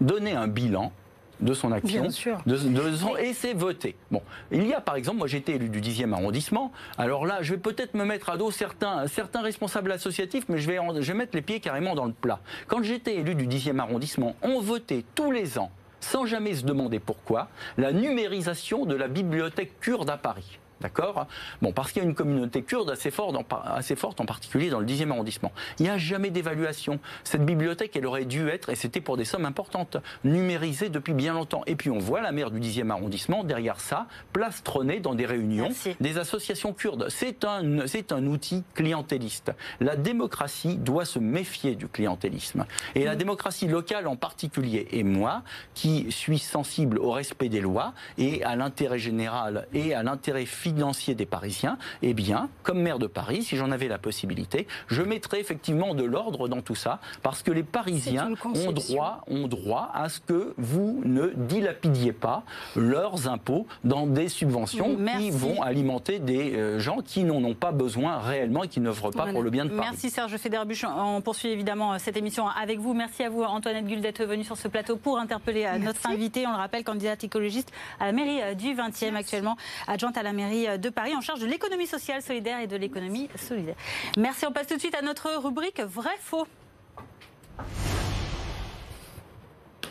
donner 0.00 0.32
un 0.32 0.48
bilan 0.48 0.92
de 1.40 1.54
son 1.54 1.72
action. 1.72 2.02
De, 2.46 3.20
et 3.20 3.32
c'est 3.32 3.54
voté. 3.54 3.96
Bon, 4.10 4.22
il 4.50 4.66
y 4.66 4.74
a 4.74 4.80
par 4.80 4.96
exemple, 4.96 5.18
moi 5.18 5.26
j'étais 5.26 5.52
élu 5.52 5.68
du 5.68 5.80
10e 5.80 6.12
arrondissement, 6.12 6.72
alors 6.98 7.26
là 7.26 7.38
je 7.42 7.54
vais 7.54 7.60
peut-être 7.60 7.94
me 7.94 8.04
mettre 8.04 8.30
à 8.30 8.36
dos 8.36 8.50
certains, 8.50 9.06
certains 9.06 9.42
responsables 9.42 9.90
associatifs, 9.92 10.44
mais 10.48 10.58
je 10.58 10.70
vais, 10.70 10.78
je 11.00 11.12
vais 11.12 11.18
mettre 11.18 11.34
les 11.34 11.42
pieds 11.42 11.60
carrément 11.60 11.94
dans 11.94 12.06
le 12.06 12.12
plat. 12.12 12.40
Quand 12.66 12.82
j'étais 12.82 13.16
élu 13.16 13.34
du 13.34 13.46
10e 13.46 13.78
arrondissement, 13.78 14.36
on 14.42 14.60
votait 14.60 15.04
tous 15.14 15.32
les 15.32 15.58
ans, 15.58 15.70
sans 16.00 16.26
jamais 16.26 16.54
se 16.54 16.64
demander 16.64 17.00
pourquoi, 17.00 17.48
la 17.78 17.92
numérisation 17.92 18.86
de 18.86 18.94
la 18.94 19.08
bibliothèque 19.08 19.80
kurde 19.80 20.10
à 20.10 20.16
Paris. 20.16 20.59
D'accord 20.80 21.26
Bon, 21.60 21.72
parce 21.72 21.92
qu'il 21.92 22.02
y 22.02 22.04
a 22.06 22.08
une 22.08 22.14
communauté 22.14 22.62
kurde 22.62 22.90
assez 22.90 23.10
forte, 23.10 23.36
en, 23.36 23.44
assez 23.74 23.96
forte, 23.96 24.20
en 24.20 24.24
particulier 24.24 24.70
dans 24.70 24.80
le 24.80 24.86
10e 24.86 25.10
arrondissement. 25.10 25.52
Il 25.78 25.82
n'y 25.82 25.90
a 25.90 25.98
jamais 25.98 26.30
d'évaluation. 26.30 27.00
Cette 27.22 27.44
bibliothèque, 27.44 27.96
elle 27.96 28.06
aurait 28.06 28.24
dû 28.24 28.48
être, 28.48 28.70
et 28.70 28.74
c'était 28.74 29.02
pour 29.02 29.16
des 29.16 29.26
sommes 29.26 29.44
importantes, 29.44 29.98
numérisée 30.24 30.88
depuis 30.88 31.12
bien 31.12 31.34
longtemps. 31.34 31.62
Et 31.66 31.76
puis 31.76 31.90
on 31.90 31.98
voit 31.98 32.22
la 32.22 32.32
maire 32.32 32.50
du 32.50 32.60
10e 32.60 32.90
arrondissement, 32.90 33.44
derrière 33.44 33.78
ça, 33.80 34.06
plastronnée 34.32 35.00
dans 35.00 35.14
des 35.14 35.26
réunions 35.26 35.68
des 36.00 36.18
associations 36.18 36.72
kurdes. 36.72 37.06
C'est 37.08 37.44
un, 37.44 37.86
c'est 37.86 38.12
un 38.12 38.24
outil 38.26 38.64
clientéliste. 38.74 39.52
La 39.80 39.96
démocratie 39.96 40.76
doit 40.76 41.04
se 41.04 41.18
méfier 41.18 41.74
du 41.74 41.88
clientélisme. 41.88 42.64
Et 42.94 43.04
la 43.04 43.16
démocratie 43.16 43.68
locale 43.68 44.06
en 44.06 44.16
particulier. 44.16 44.88
Et 44.92 45.02
moi, 45.02 45.42
qui 45.74 46.10
suis 46.10 46.38
sensible 46.38 46.98
au 46.98 47.10
respect 47.10 47.48
des 47.48 47.60
lois 47.60 47.92
et 48.16 48.42
à 48.44 48.56
l'intérêt 48.56 48.98
général 48.98 49.66
et 49.74 49.94
à 49.94 50.02
l'intérêt 50.02 50.46
physique 50.46 50.69
financier 50.70 51.14
des 51.14 51.26
Parisiens, 51.26 51.78
eh 52.02 52.14
bien, 52.14 52.48
comme 52.62 52.80
maire 52.80 52.98
de 52.98 53.06
Paris, 53.06 53.42
si 53.42 53.56
j'en 53.56 53.70
avais 53.72 53.88
la 53.88 53.98
possibilité, 53.98 54.68
je 54.86 55.02
mettrais 55.02 55.40
effectivement 55.40 55.94
de 55.94 56.04
l'ordre 56.04 56.46
dans 56.46 56.62
tout 56.62 56.76
ça, 56.76 57.00
parce 57.22 57.42
que 57.42 57.50
les 57.50 57.64
Parisiens 57.64 58.30
ont 58.44 58.72
droit, 58.72 59.24
ont 59.28 59.48
droit 59.48 59.90
à 59.94 60.08
ce 60.08 60.20
que 60.20 60.54
vous 60.58 61.02
ne 61.04 61.28
dilapidiez 61.34 62.12
pas 62.12 62.44
leurs 62.76 63.28
impôts 63.28 63.66
dans 63.82 64.06
des 64.06 64.28
subventions 64.28 64.96
qui 65.18 65.30
vont 65.30 65.62
alimenter 65.62 66.18
des 66.18 66.54
euh, 66.54 66.78
gens 66.78 66.98
qui 66.98 67.24
n'en 67.24 67.42
ont 67.42 67.54
pas 67.54 67.72
besoin 67.72 68.18
réellement 68.18 68.64
et 68.64 68.68
qui 68.68 68.80
n'œuvrent 68.80 69.10
pas 69.10 69.26
pour 69.32 69.42
le 69.42 69.50
bien 69.50 69.64
de 69.64 69.70
Paris. 69.70 69.88
Merci 69.90 70.10
Serge 70.10 70.36
Federbuch. 70.36 70.84
On 70.84 71.20
poursuit 71.20 71.48
évidemment 71.48 71.98
cette 71.98 72.16
émission 72.16 72.46
avec 72.48 72.78
vous. 72.78 72.94
Merci 72.94 73.24
à 73.24 73.30
vous 73.30 73.42
Antoinette 73.42 73.86
Gull 73.86 74.00
d'être 74.00 74.24
venue 74.24 74.44
sur 74.44 74.56
ce 74.56 74.68
plateau 74.68 74.96
pour 74.96 75.18
interpeller 75.18 75.64
euh, 75.64 75.78
notre 75.78 76.06
invité. 76.06 76.46
On 76.46 76.52
le 76.52 76.56
rappelle, 76.56 76.84
candidate 76.84 77.24
écologiste 77.24 77.72
à 77.98 78.06
la 78.06 78.12
mairie 78.12 78.40
euh, 78.42 78.54
du 78.54 78.74
20e 78.74 79.14
actuellement, 79.14 79.56
adjointe 79.86 80.16
à 80.16 80.22
la 80.22 80.32
mairie 80.32 80.59
de 80.66 80.88
Paris 80.88 81.14
en 81.14 81.20
charge 81.20 81.40
de 81.40 81.46
l'économie 81.46 81.86
sociale 81.86 82.22
solidaire 82.22 82.60
et 82.60 82.66
de 82.66 82.76
l'économie 82.76 83.28
solidaire. 83.36 83.76
Merci. 84.16 84.46
On 84.46 84.52
passe 84.52 84.66
tout 84.66 84.74
de 84.74 84.80
suite 84.80 84.94
à 84.94 85.02
notre 85.02 85.30
rubrique 85.36 85.80
vrai-faux. 85.80 86.46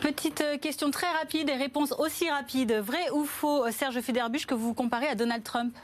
Petite 0.00 0.42
question 0.62 0.90
très 0.90 1.10
rapide 1.10 1.50
et 1.50 1.54
réponse 1.54 1.92
aussi 1.92 2.30
rapide. 2.30 2.72
Vrai 2.72 3.10
ou 3.12 3.24
faux, 3.24 3.70
Serge 3.70 4.00
Federbuch, 4.00 4.46
que 4.46 4.54
vous 4.54 4.72
comparez 4.72 5.06
à 5.06 5.14
Donald 5.14 5.44
Trump? 5.44 5.76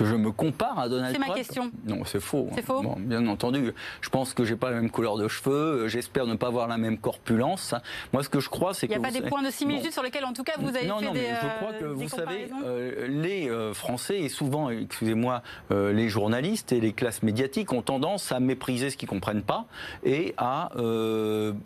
Que 0.00 0.06
je 0.06 0.16
me 0.16 0.30
compare 0.30 0.78
à 0.78 0.88
Donald 0.88 1.14
Trump. 1.14 1.24
C'est 1.26 1.30
ma 1.30 1.36
question. 1.36 1.70
Non, 1.84 2.04
c'est 2.06 2.20
faux. 2.20 2.48
C'est 2.54 2.62
faux. 2.62 2.82
bien 2.98 3.26
entendu. 3.26 3.74
Je 4.00 4.08
pense 4.08 4.32
que 4.32 4.44
j'ai 4.44 4.56
pas 4.56 4.70
la 4.70 4.76
même 4.76 4.90
couleur 4.90 5.18
de 5.18 5.28
cheveux. 5.28 5.88
J'espère 5.88 6.26
ne 6.26 6.36
pas 6.36 6.46
avoir 6.46 6.68
la 6.68 6.78
même 6.78 6.96
corpulence. 6.96 7.74
Moi, 8.14 8.22
ce 8.22 8.30
que 8.30 8.40
je 8.40 8.48
crois, 8.48 8.72
c'est 8.72 8.88
que. 8.88 8.94
Il 8.94 8.98
n'y 8.98 9.04
a 9.04 9.08
pas 9.08 9.14
des 9.14 9.26
points 9.26 9.42
de 9.42 9.50
similitude 9.50 9.92
sur 9.92 10.02
lesquels, 10.02 10.24
en 10.24 10.32
tout 10.32 10.42
cas, 10.42 10.54
vous 10.58 10.68
avez 10.68 10.86
non, 10.86 11.00
fait 11.00 11.04
non, 11.04 11.12
des. 11.12 11.20
Non, 11.20 11.36
je 11.42 11.64
crois 11.64 11.72
que 11.74 11.84
vous 11.84 12.08
savez, 12.08 12.48
euh, 12.64 13.08
les 13.08 13.50
euh, 13.50 13.74
Français 13.74 14.20
et 14.20 14.30
souvent, 14.30 14.70
excusez-moi, 14.70 15.42
euh, 15.70 15.92
les 15.92 16.08
journalistes 16.08 16.72
et 16.72 16.80
les 16.80 16.92
classes 16.92 17.22
médiatiques 17.22 17.72
ont 17.74 17.82
tendance 17.82 18.32
à 18.32 18.40
mépriser 18.40 18.88
ce 18.88 18.96
qu'ils 18.96 19.08
comprennent 19.08 19.42
pas 19.42 19.66
et 20.02 20.34
à 20.38 20.70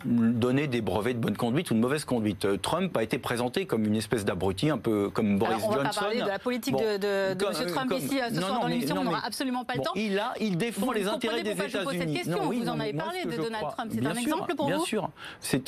donner 0.05 0.67
des 0.67 0.81
brevets 0.81 1.13
de 1.13 1.19
bonne 1.19 1.37
conduite 1.37 1.71
ou 1.71 1.73
de 1.73 1.79
mauvaise 1.79 2.03
conduite. 2.03 2.61
Trump 2.61 2.95
a 2.97 3.03
été 3.03 3.17
présenté 3.17 3.65
comme 3.65 3.85
une 3.85 3.95
espèce 3.95 4.25
d'abruti, 4.25 4.69
un 4.69 4.77
peu 4.77 5.09
comme 5.09 5.37
Boris 5.37 5.55
Alors, 5.55 5.69
on 5.69 5.73
Johnson. 5.73 5.83
Va 5.83 5.89
pas 5.89 5.99
parler 6.01 6.21
de 6.21 6.27
la 6.27 6.39
politique 6.39 6.75
de, 6.75 6.97
de, 6.97 7.33
de 7.33 7.45
M. 7.45 7.71
Trump 7.71 7.93
ici 7.97 8.19
ce 8.29 8.41
soir 8.41 8.59
dans 8.61 8.67
l'émission 8.67 8.95
on 8.97 9.03
n'aura 9.03 9.25
absolument 9.25 9.65
pas 9.65 9.75
le 9.75 9.81
temps. 9.81 9.91
Il, 9.95 10.17
a, 10.19 10.33
il 10.39 10.57
défend 10.57 10.91
les 10.91 11.07
intérêts 11.07 11.43
des 11.43 11.51
États-Unis. 11.51 12.21
vous 12.25 12.69
en 12.69 12.79
avez 12.79 12.93
parlé 12.93 13.25
de 13.25 13.35
Donald 13.35 13.67
Trump. 13.71 13.91
C'est 13.93 14.05
un 14.05 14.15
exemple 14.15 14.55
pour 14.55 14.65
vous 14.65 14.75
Bien 14.75 14.85
sûr. 14.85 15.09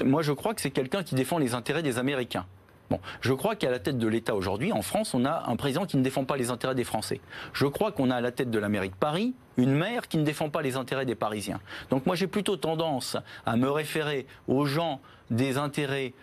Moi, 0.04 0.22
je 0.22 0.32
crois 0.32 0.54
que 0.54 0.62
c'est 0.62 0.72
quelqu'un 0.72 1.04
qui 1.04 1.16
défend 1.16 1.38
les 1.38 1.54
intérêts 1.54 1.84
des 1.84 1.98
Américains. 1.98 2.46
Bon, 2.90 3.00
je 3.20 3.34
crois 3.34 3.56
qu'à 3.56 3.70
la 3.70 3.80
tête 3.80 3.98
de 3.98 4.08
l'État 4.08 4.34
aujourd'hui, 4.34 4.72
en 4.72 4.82
France, 4.82 5.14
on 5.14 5.26
a 5.26 5.44
un 5.48 5.56
président 5.58 5.86
qui 5.86 5.98
ne 5.98 6.04
défend 6.04 6.24
pas 6.24 6.38
les 6.38 6.52
intérêts 6.52 6.76
des 6.76 6.86
Français. 6.86 7.20
Je 7.52 7.66
crois 7.66 7.92
qu'on 7.92 8.10
a 8.10 8.16
à 8.16 8.22
la 8.22 8.32
tête 8.32 8.50
de 8.50 8.60
la 8.60 8.70
mairie 8.70 8.90
de 8.90 8.96
Paris 8.96 9.34
une 9.58 9.74
maire 9.74 10.08
qui 10.08 10.18
ne 10.18 10.24
défend 10.24 10.50
pas 10.50 10.62
les 10.62 10.78
intérêts 10.78 11.06
des 11.06 11.16
Parisiens. 11.16 11.60
Donc 11.90 12.06
moi, 12.06 12.16
j'ai 12.16 12.28
plutôt 12.28 12.56
tendance 12.56 13.18
à 13.46 13.58
me 13.58 13.70
référer 13.70 14.26
aux 14.48 14.66
gens 14.66 15.02
des 15.32 15.58
intérêts, 15.58 16.14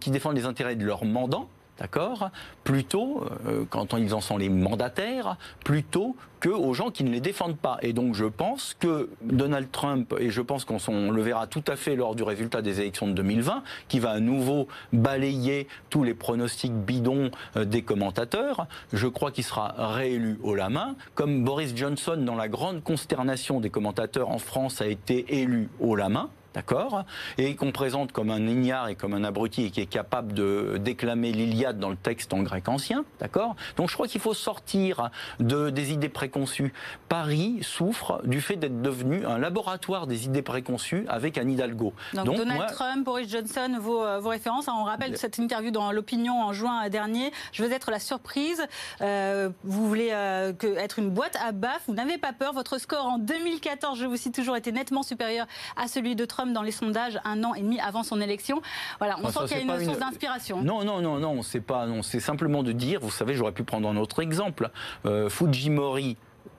qui 0.00 0.10
défendent 0.10 0.36
les 0.36 0.46
intérêts 0.46 0.76
de 0.76 0.84
leurs 0.84 1.04
mandants, 1.04 1.50
d'accord 1.78 2.30
Plutôt, 2.62 3.24
euh, 3.46 3.64
quand 3.68 3.96
ils 3.96 4.14
en 4.14 4.20
sont 4.20 4.36
les 4.36 4.48
mandataires, 4.48 5.36
plutôt 5.64 6.16
que 6.40 6.48
aux 6.50 6.74
gens 6.74 6.90
qui 6.90 7.04
ne 7.04 7.10
les 7.10 7.20
défendent 7.20 7.56
pas. 7.56 7.78
Et 7.80 7.92
donc 7.92 8.14
je 8.14 8.26
pense 8.26 8.76
que 8.78 9.08
Donald 9.22 9.70
Trump, 9.72 10.14
et 10.18 10.30
je 10.30 10.42
pense 10.42 10.64
qu'on 10.64 11.10
le 11.10 11.22
verra 11.22 11.46
tout 11.46 11.64
à 11.66 11.76
fait 11.76 11.96
lors 11.96 12.14
du 12.14 12.22
résultat 12.22 12.60
des 12.60 12.80
élections 12.80 13.06
de 13.06 13.12
2020, 13.12 13.62
qui 13.88 13.98
va 13.98 14.10
à 14.10 14.20
nouveau 14.20 14.68
balayer 14.92 15.68
tous 15.90 16.04
les 16.04 16.14
pronostics 16.14 16.74
bidons 16.74 17.30
euh, 17.56 17.64
des 17.64 17.82
commentateurs, 17.82 18.66
je 18.92 19.06
crois 19.06 19.30
qu'il 19.30 19.44
sera 19.44 19.74
réélu 19.94 20.38
haut 20.42 20.54
la 20.54 20.68
main, 20.68 20.96
comme 21.14 21.44
Boris 21.44 21.74
Johnson, 21.74 22.16
dans 22.18 22.36
la 22.36 22.48
grande 22.48 22.82
consternation 22.82 23.60
des 23.60 23.70
commentateurs 23.70 24.28
en 24.28 24.38
France, 24.38 24.80
a 24.80 24.86
été 24.86 25.40
élu 25.40 25.70
haut 25.80 25.96
la 25.96 26.08
main 26.08 26.28
d'accord 26.54 27.04
Et 27.38 27.56
qu'on 27.56 27.72
présente 27.72 28.12
comme 28.12 28.30
un 28.30 28.46
ignare 28.46 28.88
et 28.88 28.94
comme 28.94 29.14
un 29.14 29.24
abruti 29.24 29.64
et 29.64 29.70
qui 29.70 29.80
est 29.80 29.86
capable 29.86 30.32
de 30.32 30.78
déclamer 30.80 31.32
l'Iliade 31.32 31.78
dans 31.78 31.90
le 31.90 31.96
texte 31.96 32.32
en 32.32 32.42
grec 32.42 32.68
ancien, 32.68 33.04
d'accord 33.20 33.56
Donc 33.76 33.88
je 33.88 33.94
crois 33.94 34.08
qu'il 34.08 34.20
faut 34.20 34.34
sortir 34.34 35.10
de, 35.40 35.70
des 35.70 35.92
idées 35.92 36.08
préconçues. 36.08 36.72
Paris 37.08 37.58
souffre 37.62 38.20
du 38.24 38.40
fait 38.40 38.56
d'être 38.56 38.82
devenu 38.82 39.26
un 39.26 39.38
laboratoire 39.38 40.06
des 40.06 40.24
idées 40.26 40.42
préconçues 40.42 41.04
avec 41.08 41.38
Anne 41.38 41.50
Hidalgo. 41.50 41.92
Donc, 42.14 42.36
Donald 42.36 42.66
Trump, 42.72 43.04
Boris 43.04 43.30
Johnson, 43.30 43.76
vos, 43.80 44.02
euh, 44.02 44.20
vos 44.20 44.30
références. 44.30 44.68
On 44.68 44.84
rappelle 44.84 45.16
cette 45.16 45.38
interview 45.38 45.70
dans 45.70 45.92
l'opinion 45.92 46.40
en 46.42 46.52
juin 46.52 46.88
dernier. 46.88 47.32
Je 47.52 47.62
veux 47.62 47.72
être 47.72 47.90
la 47.90 47.98
surprise. 47.98 48.62
Euh, 49.00 49.50
vous 49.64 49.88
voulez 49.88 50.10
euh, 50.12 50.52
que, 50.52 50.66
être 50.66 50.98
une 50.98 51.10
boîte 51.10 51.36
à 51.44 51.52
baf. 51.52 51.82
Vous 51.86 51.94
n'avez 51.94 52.18
pas 52.18 52.32
peur. 52.32 52.52
Votre 52.52 52.78
score 52.78 53.06
en 53.06 53.18
2014, 53.18 53.98
je 53.98 54.06
vous 54.06 54.16
cite 54.16 54.34
toujours, 54.34 54.56
était 54.56 54.72
nettement 54.72 55.02
supérieur 55.02 55.46
à 55.76 55.88
celui 55.88 56.16
de 56.16 56.24
Trump 56.24 56.43
dans 56.52 56.62
les 56.62 56.72
sondages 56.72 57.18
un 57.24 57.42
an 57.44 57.54
et 57.54 57.60
demi 57.60 57.80
avant 57.80 58.02
son 58.02 58.20
élection. 58.20 58.60
Voilà, 58.98 59.16
on 59.22 59.30
sent 59.30 59.40
qu'il 59.48 59.66
y 59.66 59.70
a 59.70 59.74
une 59.74 59.84
source 59.84 59.98
d'inspiration. 59.98 60.62
Non, 60.62 60.84
non, 60.84 61.00
non, 61.00 61.18
non, 61.18 61.42
c'est 61.42 61.60
pas, 61.60 61.86
non, 61.86 62.02
c'est 62.02 62.20
simplement 62.20 62.62
de 62.62 62.72
dire, 62.72 63.00
vous 63.00 63.10
savez, 63.10 63.34
j'aurais 63.34 63.52
pu 63.52 63.64
prendre 63.64 63.88
un 63.88 63.96
autre 63.96 64.20
exemple. 64.20 64.70
Euh, 65.06 65.28
Fujimori 65.28 66.16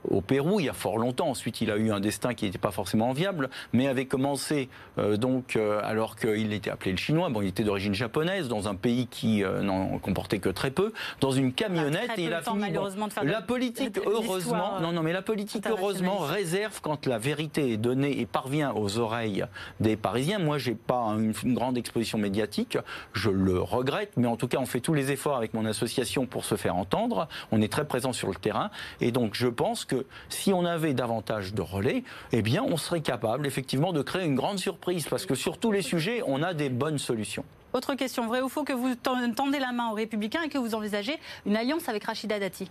au 0.10 0.22
Pérou 0.22 0.60
il 0.60 0.66
y 0.66 0.70
a 0.70 0.74
fort 0.74 0.98
longtemps. 0.98 1.30
Ensuite, 1.30 1.62
il 1.62 1.72
a 1.72 1.78
eu 1.78 1.92
un 1.92 2.00
destin 2.00 2.34
qui 2.34 2.46
n'était 2.46 2.58
pas 2.58 2.72
forcément 2.72 3.10
enviable, 3.10 3.50
mais 3.74 3.88
avait 3.88 4.06
commencé 4.06 4.70
euh, 4.98 5.18
donc 5.18 5.56
euh, 5.56 5.80
alors 5.84 6.16
qu'il 6.16 6.54
était 6.54 6.70
appelé 6.70 6.92
le 6.92 6.98
chinois. 6.98 7.30
Bon, 7.30 7.42
il 7.42 7.48
était 7.48 7.64
d'origine 7.64 7.94
japonaise 7.94 8.48
dans 8.48 8.68
un 8.68 8.76
pays 8.76 9.08
qui 9.08 9.44
euh, 9.44 9.62
n'en 9.62 10.00
comportait 10.00 10.40
que 10.40 10.50
très 10.50 10.72
peu, 10.72 10.94
dans 11.22 11.32
une 11.32 11.54
camionnette. 11.54 12.12
et 12.18 12.24
il 12.24 12.34
a 12.34 12.42
fini. 12.42 12.60
Malheureusement, 12.60 13.08
de 13.08 13.28
la 13.28 13.42
politique, 13.42 14.00
heureusement, 14.06 14.80
non, 14.82 14.92
non, 14.92 15.04
mais 15.04 15.14
la 15.14 15.22
politique, 15.22 15.66
heureusement, 15.68 16.18
réserve 16.18 16.80
quand 16.82 17.06
la 17.06 17.18
vérité 17.18 17.74
est 17.74 17.78
donnée 17.78 18.20
et 18.20 18.26
parvient 18.26 18.74
aux 18.74 18.98
oreilles 18.98 19.46
des 19.80 19.96
Parisiens. 19.96 20.40
Moi, 20.40 20.58
j'ai 20.58 20.76
pas 20.76 21.16
une, 21.18 21.34
une 21.44 21.54
grande 21.54 21.78
exposition 21.78 22.18
médiatique, 22.18 22.78
je 23.14 23.30
le 23.30 23.60
regrette, 23.60 24.12
mais 24.18 24.28
en 24.28 24.38
tout 24.38 24.48
cas, 24.48 24.58
on 24.60 24.66
fait 24.66 24.80
tous 24.80 24.94
les 24.94 25.12
efforts 25.12 25.38
avec 25.38 25.54
mon 25.54 25.66
association 25.66 26.26
pour 26.26 26.46
se 26.46 26.56
faire 26.56 26.76
entendre. 26.76 27.28
On 27.52 27.62
est 27.62 27.72
très 27.72 27.86
présent 27.86 28.14
sur 28.14 28.30
le 28.30 28.36
terrain, 28.36 28.70
et 29.02 29.12
donc 29.12 29.34
je 29.34 29.48
pense 29.48 29.86
que 29.86 29.95
si 30.30 30.54
on 30.54 30.66
avait 30.66 30.94
davantage 30.94 31.54
de 31.54 31.62
relais, 31.62 32.04
eh 32.32 32.42
bien, 32.42 32.64
on 32.64 32.78
serait 32.78 33.02
capable 33.02 33.48
effectivement 33.48 33.94
de 33.94 34.02
créer 34.02 34.26
une 34.26 34.36
grande 34.36 34.60
surprise 34.60 35.08
parce 35.08 35.26
que 35.26 35.36
sur 35.36 35.58
tous 35.58 35.72
les 35.72 35.82
sujets, 35.82 36.22
on 36.26 36.44
a 36.44 36.54
des 36.54 36.70
bonnes 36.70 36.98
solutions. 36.98 37.46
Autre 37.74 37.96
question, 37.96 38.28
vrai 38.28 38.42
ou 38.42 38.48
faux 38.50 38.64
que 38.64 38.74
vous 38.74 38.96
tendez 38.96 39.60
la 39.60 39.74
main 39.74 39.90
aux 39.92 39.96
Républicains 39.96 40.44
et 40.44 40.50
que 40.50 40.58
vous 40.58 40.76
envisagez 40.76 41.18
une 41.46 41.58
alliance 41.58 41.90
avec 41.90 42.06
Rachida 42.06 42.40
Dati? 42.40 42.70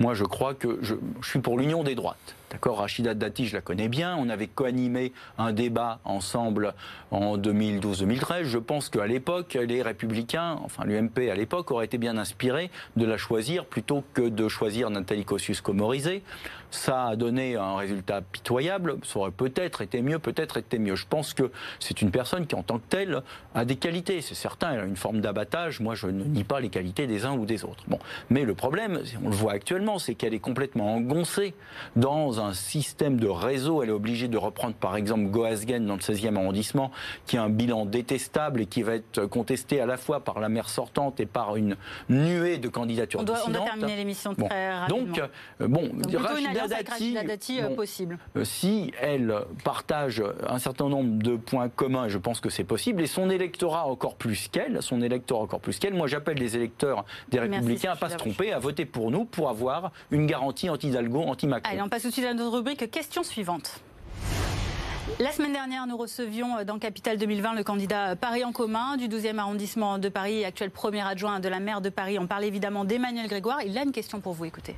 Moi, 0.00 0.14
je 0.14 0.24
crois 0.24 0.54
que 0.54 0.78
je 0.82 0.94
suis 1.22 1.38
pour 1.38 1.58
l'union 1.58 1.82
des 1.82 1.94
droites. 1.94 2.34
D'accord, 2.54 2.78
Rachida 2.78 3.14
Dati, 3.14 3.46
je 3.46 3.56
la 3.56 3.60
connais 3.60 3.88
bien. 3.88 4.16
On 4.16 4.28
avait 4.28 4.46
co-animé 4.46 5.12
un 5.38 5.52
débat 5.52 5.98
ensemble 6.04 6.72
en 7.10 7.36
2012-2013. 7.36 8.44
Je 8.44 8.58
pense 8.58 8.90
qu'à 8.90 9.08
l'époque, 9.08 9.58
les 9.60 9.82
Républicains, 9.82 10.60
enfin 10.62 10.84
l'UMP 10.84 11.18
à 11.32 11.34
l'époque, 11.34 11.72
auraient 11.72 11.86
été 11.86 11.98
bien 11.98 12.16
inspirés 12.16 12.70
de 12.94 13.06
la 13.06 13.16
choisir 13.16 13.64
plutôt 13.64 14.04
que 14.14 14.22
de 14.22 14.46
choisir 14.46 14.88
Nathalie 14.88 15.24
Kosciusko-Morizet. 15.24 16.22
Ça 16.70 17.06
a 17.06 17.16
donné 17.16 17.56
un 17.56 17.76
résultat 17.76 18.20
pitoyable. 18.20 18.98
Ça 19.02 19.18
aurait 19.18 19.30
peut-être 19.32 19.82
été 19.82 20.00
mieux, 20.00 20.20
peut-être 20.20 20.56
été 20.56 20.78
mieux. 20.78 20.94
Je 20.94 21.06
pense 21.08 21.34
que 21.34 21.50
c'est 21.80 22.02
une 22.02 22.12
personne 22.12 22.46
qui, 22.46 22.54
en 22.54 22.62
tant 22.62 22.78
que 22.78 22.86
telle, 22.88 23.22
a 23.56 23.64
des 23.64 23.76
qualités. 23.76 24.20
C'est 24.20 24.34
certain, 24.34 24.72
elle 24.72 24.80
a 24.80 24.84
une 24.84 24.96
forme 24.96 25.20
d'abattage. 25.20 25.80
Moi, 25.80 25.96
je 25.96 26.06
ne 26.06 26.22
nie 26.22 26.44
pas 26.44 26.60
les 26.60 26.70
qualités 26.70 27.08
des 27.08 27.24
uns 27.26 27.32
ou 27.32 27.46
des 27.46 27.64
autres. 27.64 27.84
Bon, 27.88 27.98
mais 28.30 28.44
le 28.44 28.54
problème, 28.54 29.00
on 29.24 29.28
le 29.28 29.34
voit 29.34 29.52
actuellement, 29.52 29.98
c'est 29.98 30.14
qu'elle 30.14 30.34
est 30.34 30.40
complètement 30.40 30.94
engoncée 30.94 31.54
dans 31.96 32.40
un 32.40 32.43
un 32.44 32.52
système 32.52 33.18
de 33.18 33.28
réseau. 33.28 33.82
Elle 33.82 33.88
est 33.88 33.92
obligée 33.92 34.28
de 34.28 34.38
reprendre 34.38 34.74
par 34.74 34.96
exemple 34.96 35.30
Goasgen 35.30 35.86
dans 35.86 35.94
le 35.94 36.00
16e 36.00 36.36
arrondissement, 36.36 36.90
qui 37.26 37.36
a 37.36 37.42
un 37.42 37.50
bilan 37.50 37.86
détestable 37.86 38.62
et 38.62 38.66
qui 38.66 38.82
va 38.82 38.94
être 38.94 39.26
contesté 39.26 39.80
à 39.80 39.86
la 39.86 39.96
fois 39.96 40.20
par 40.20 40.40
la 40.40 40.48
maire 40.48 40.68
sortante 40.68 41.20
et 41.20 41.26
par 41.26 41.56
une 41.56 41.76
nuée 42.08 42.58
de 42.58 42.68
candidatures 42.68 43.20
on 43.20 43.24
doit, 43.24 43.38
On 43.46 43.50
doit 43.50 43.64
terminer 43.64 43.96
l'émission 43.96 44.34
très 44.34 44.72
rapidement. 44.72 45.04
Donc, 45.04 45.18
euh, 45.60 45.68
bon, 45.68 45.90
Rachida 46.14 46.68
Dati, 46.68 47.14
Dati 47.14 47.60
euh, 47.60 47.74
possible. 47.74 48.18
Euh, 48.36 48.44
si 48.44 48.92
elle 49.00 49.34
partage 49.64 50.22
un 50.48 50.58
certain 50.58 50.88
nombre 50.88 51.22
de 51.22 51.36
points 51.36 51.68
communs, 51.68 52.08
je 52.08 52.18
pense 52.18 52.40
que 52.40 52.50
c'est 52.50 52.64
possible, 52.64 53.02
et 53.02 53.06
son 53.06 53.30
électorat 53.30 53.86
encore 53.86 54.16
plus 54.16 54.48
qu'elle, 54.48 54.82
son 54.82 55.00
électorat 55.02 55.42
encore 55.42 55.60
plus 55.60 55.78
qu'elle, 55.78 55.94
moi 55.94 56.06
j'appelle 56.06 56.38
les 56.38 56.56
électeurs 56.56 57.04
des 57.30 57.40
Républicains 57.40 57.92
à 57.92 57.94
ne 57.94 58.00
pas 58.00 58.10
se 58.10 58.16
tromper, 58.16 58.52
à 58.52 58.58
voter 58.58 58.84
pour 58.84 59.10
nous 59.10 59.24
pour 59.24 59.48
avoir 59.48 59.92
une 60.10 60.26
garantie 60.26 60.68
anti-Hidalgo, 60.68 61.22
anti-Macron. 61.22 61.70
Allez, 61.70 61.82
on 61.82 61.88
passe 61.88 62.02
tout 62.02 62.08
de 62.08 62.12
suite 62.12 62.23
à 62.26 62.34
notre 62.34 62.56
rubrique 62.56 62.90
question 62.90 63.22
suivante. 63.22 63.80
La 65.20 65.30
semaine 65.30 65.52
dernière, 65.52 65.86
nous 65.86 65.96
recevions 65.96 66.58
euh, 66.58 66.64
dans 66.64 66.78
Capital 66.78 67.18
2020 67.18 67.54
le 67.54 67.62
candidat 67.62 68.10
euh, 68.10 68.14
Paris 68.16 68.44
en 68.44 68.52
commun 68.52 68.96
du 68.96 69.08
12e 69.08 69.38
arrondissement 69.38 69.98
de 69.98 70.08
Paris, 70.08 70.44
actuel 70.44 70.70
premier 70.70 71.02
adjoint 71.02 71.40
de 71.40 71.48
la 71.48 71.60
maire 71.60 71.80
de 71.80 71.88
Paris. 71.88 72.18
On 72.18 72.26
parle 72.26 72.44
évidemment 72.44 72.84
d'Emmanuel 72.84 73.28
Grégoire. 73.28 73.62
Il 73.62 73.76
a 73.76 73.82
une 73.82 73.92
question 73.92 74.20
pour 74.20 74.32
vous, 74.32 74.44
écoutez. 74.44 74.74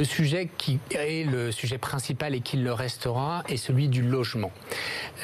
Le 0.00 0.04
sujet 0.04 0.48
qui 0.58 0.78
est 0.90 1.24
le 1.24 1.50
sujet 1.50 1.78
principal 1.78 2.34
et 2.34 2.40
qui 2.40 2.56
le 2.56 2.72
restera 2.72 3.42
est 3.48 3.56
celui 3.56 3.88
du 3.88 4.02
logement. 4.02 4.52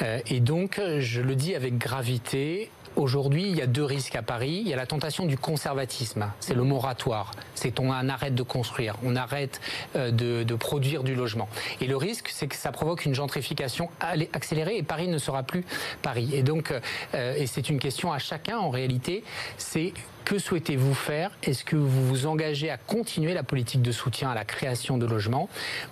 Euh, 0.01 0.19
et 0.27 0.39
donc, 0.39 0.81
je 0.99 1.21
le 1.21 1.35
dis 1.35 1.53
avec 1.53 1.77
gravité, 1.77 2.69
Aujourd'hui, 2.95 3.49
il 3.49 3.55
y 3.57 3.61
a 3.61 3.67
deux 3.67 3.83
risques 3.83 4.15
à 4.15 4.21
Paris. 4.21 4.61
Il 4.61 4.67
y 4.67 4.73
a 4.73 4.77
la 4.77 4.85
tentation 4.85 5.25
du 5.25 5.37
conservatisme. 5.37 6.31
C'est 6.39 6.53
le 6.53 6.63
moratoire. 6.63 7.31
C'est 7.53 7.79
on 7.79 7.91
arrête 7.91 8.35
de 8.35 8.43
construire, 8.43 8.95
on 9.03 9.15
arrête 9.15 9.59
euh, 9.95 10.11
de, 10.11 10.55
produire 10.55 11.03
du 11.03 11.13
logement. 11.13 11.49
Et 11.81 11.87
le 11.87 11.97
risque, 11.97 12.29
c'est 12.31 12.47
que 12.47 12.55
ça 12.55 12.71
provoque 12.71 13.05
une 13.05 13.13
gentrification 13.13 13.89
accélérée 14.33 14.77
et 14.77 14.83
Paris 14.83 15.07
ne 15.07 15.17
sera 15.17 15.43
plus 15.43 15.65
Paris. 16.01 16.29
Et 16.33 16.43
donc, 16.43 16.73
euh, 17.13 17.35
et 17.35 17.47
c'est 17.47 17.69
une 17.69 17.79
question 17.79 18.13
à 18.13 18.19
chacun 18.19 18.57
en 18.57 18.69
réalité. 18.69 19.23
C'est 19.57 19.93
que 20.25 20.39
souhaitez-vous 20.39 20.95
faire? 20.95 21.31
Est-ce 21.43 21.63
que 21.63 21.75
vous 21.75 22.07
vous 22.07 22.25
engagez 22.25 22.71
à 22.71 22.77
continuer 22.77 23.33
la 23.33 23.43
politique 23.43 23.81
de 23.81 23.91
soutien 23.91 24.31
à 24.31 24.35
la 24.35 24.43
création 24.43 24.97
de 24.97 25.05
logements? 25.05 25.47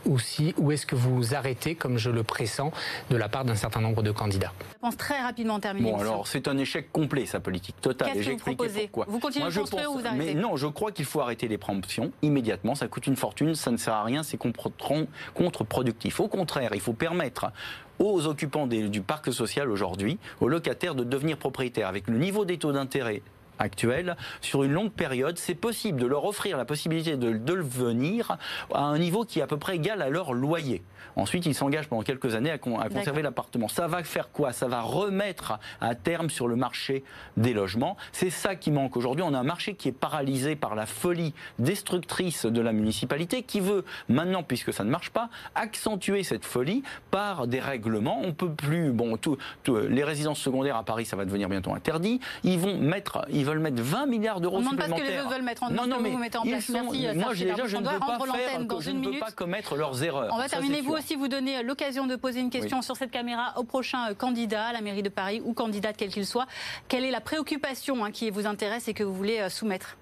Ou, 0.06 0.18
si, 0.20 0.56
ou 0.58 0.72
est-ce 0.72 0.86
que 0.86 0.96
vous 0.96 1.36
arrêtez, 1.36 1.76
comme 1.76 1.98
je 1.98 2.10
le 2.10 2.24
pressens, 2.24 2.72
de 3.12 3.16
la 3.16 3.30
part 3.30 3.46
d'un 3.46 3.56
certain 3.56 3.80
nombre 3.80 4.02
de 4.02 4.12
candidats? 4.12 4.52
Je 4.72 4.80
pense 4.82 4.98
très 4.98 5.22
rapidement 5.22 5.60
terminer. 5.60 5.92
Bon, 5.92 6.00
alors 6.00 6.28
c'est 6.28 6.48
un 6.48 6.58
échec 6.58 6.92
complet, 6.92 7.26
sa 7.26 7.40
politique 7.40 7.80
totale. 7.80 8.12
Qu'est-ce 8.14 8.28
que 8.28 8.32
vous 8.32 8.38
proposez? 8.40 8.90
Vous 9.08 9.20
continuez 9.20 9.50
de 9.50 9.56
construire 9.56 9.92
ou 9.92 10.00
vous 10.00 10.06
arrêtez? 10.06 10.34
Mais 10.34 10.34
non, 10.34 10.58
je 10.58 10.68
crois 10.68 10.92
qu'il 10.92 11.06
faut 11.06 11.22
arrêter 11.22 11.48
les 11.48 11.60
préemptions 11.60 12.12
immédiatement. 12.24 12.74
Ça 12.76 12.88
coûte 12.88 13.06
une 13.08 13.16
fortune, 13.16 13.54
ça 13.54 13.70
ne 13.72 13.78
sert 13.78 13.94
à 13.94 14.04
rien, 14.04 14.24
c'est 14.24 14.38
contre-productif. 14.38 16.20
Au 16.20 16.28
contraire, 16.28 16.72
il 16.74 16.82
faut 16.82 16.94
permettre 16.94 17.52
aux 18.00 18.26
occupants 18.26 18.66
du 18.66 19.02
parc 19.02 19.32
social 19.32 19.70
aujourd'hui, 19.70 20.18
aux 20.42 20.48
locataires 20.48 20.96
de 20.96 21.04
devenir 21.04 21.38
propriétaires. 21.38 21.88
Avec 21.88 22.08
le 22.08 22.18
niveau 22.18 22.44
des 22.44 22.58
taux 22.58 22.72
d'intérêt 22.72 23.22
actuelle, 23.64 24.16
sur 24.42 24.64
une 24.64 24.72
longue 24.72 24.92
période, 24.92 25.38
c'est 25.38 25.56
possible 25.56 26.00
de 26.00 26.06
leur 26.06 26.26
offrir 26.26 26.58
la 26.58 26.66
possibilité 26.66 27.18
de, 27.18 27.34
de 27.34 27.54
le 27.54 27.64
venir 27.64 28.38
à 28.74 28.84
un 28.84 29.00
niveau 29.00 29.24
qui 29.24 29.40
est 29.40 29.44
à 29.44 29.48
peu 29.48 29.58
près 29.58 29.76
égal 29.76 30.02
à 30.02 30.10
leur 30.10 30.34
loyer. 30.34 30.84
Ensuite, 31.16 31.46
ils 31.46 31.54
s'engagent 31.54 31.88
pendant 31.88 32.02
quelques 32.02 32.36
années 32.36 32.52
à, 32.52 32.58
conserver 32.58 33.22
l'appartement. 33.22 33.68
Ça 33.68 33.88
va 33.88 34.04
faire 34.04 34.32
quoi? 34.32 34.52
Ça 34.52 34.68
va 34.68 34.82
remettre 34.82 35.60
à 35.82 35.96
terme 35.96 36.30
sur 36.30 36.48
le 36.48 36.56
marché 36.56 37.04
des 37.38 37.54
logements. 37.54 37.98
C'est 38.12 38.30
ça 38.30 38.56
qui 38.56 38.72
manque 38.72 38.98
aujourd'hui. 38.98 39.24
On 39.24 39.34
a 39.34 39.40
un 39.40 39.44
marché 39.44 39.76
qui 39.76 39.90
est 39.90 39.94
paralysé 39.94 40.56
par 40.56 40.76
la 40.76 40.86
folie 40.86 41.34
destructrice 41.60 42.46
de 42.46 42.62
la 42.62 42.74
municipalité 42.74 43.44
qui 43.44 43.60
veut 43.60 43.86
maintenant, 44.10 44.44
puisque 44.44 44.74
ça 44.74 44.84
ne 44.84 44.90
marche 44.90 45.12
pas, 45.12 45.30
accentuer 45.56 46.24
cette 46.24 46.46
folie 46.46 46.84
par 47.12 47.48
des 47.48 47.60
règlements. 47.60 48.20
On 48.24 48.34
peut 48.34 48.52
plus. 48.52 48.92
Bon, 48.92 49.18
tout, 49.18 49.38
les 49.68 50.04
résidences 50.04 50.40
secondaires 50.40 50.78
à 50.78 50.84
Paris, 50.84 51.06
ça 51.06 51.16
va 51.16 51.26
devenir 51.26 51.50
bientôt 51.50 51.74
interdit. 51.74 52.20
Ils 52.44 52.60
vont 52.60 52.78
mettre, 52.78 53.26
ils 53.30 53.46
veulent 53.46 53.53
mettre 53.60 53.82
20 53.82 54.06
milliards 54.06 54.42
d'euros 54.42 54.62
supplémentaires. 54.62 54.88
On 54.90 55.00
ne 55.00 55.04
demande 55.04 55.06
pas 55.06 55.12
ce 55.12 55.22
que 55.22 55.28
les 55.30 55.36
veulent 55.36 55.46
mettre 55.46 55.64
en 55.64 55.70
non, 55.70 55.88
non, 55.88 56.00
mais 56.00 56.10
vous 56.12 56.18
mettez 56.18 56.38
en 56.38 56.44
place. 56.44 56.70
Merci, 56.70 57.08
moi, 57.16 57.34
déjà, 57.34 57.68
je 57.68 57.78
ne 57.78 57.88
veux 57.88 58.00
pas 58.00 58.20
faire, 58.20 58.66
dans 58.66 58.80
je 58.80 58.92
ne 58.92 59.10
veux 59.10 59.20
pas 59.20 59.32
commettre 59.32 59.76
leurs 59.76 60.04
erreurs. 60.04 60.32
On 60.34 60.38
va 60.38 60.50
terminer 60.50 60.82
vous 60.82 60.94
aussi 60.94 61.16
vous 61.16 61.28
donner 61.28 61.64
l'occasion 61.64 62.08
de 62.08 62.16
poser 62.16 62.40
une 62.40 62.50
question 62.50 62.82
sur 62.82 62.96
cette 62.96 63.12
caméra 63.12 63.54
au 63.58 63.64
prochain 63.64 64.12
euh, 64.12 64.14
candidat 64.14 64.66
à 64.66 64.74
la 64.74 64.82
mairie 64.82 65.04
de 65.04 65.10
Paris 65.10 65.42
ou 65.44 65.54
candidate 65.54 65.96
quel 65.98 66.10
qu'il 66.10 66.26
soit. 66.26 66.48
Quelle 66.88 67.04
est 67.04 67.12
la 67.12 67.22
préoccupation 67.22 68.04
hein, 68.04 68.12
qui 68.12 68.30
vous 68.30 68.46
intéresse 68.46 68.88
et 68.88 68.94
que 68.94 69.04
vous 69.04 69.14
voulez 69.14 69.40
euh, 69.40 69.50
soumettre? 69.50 69.98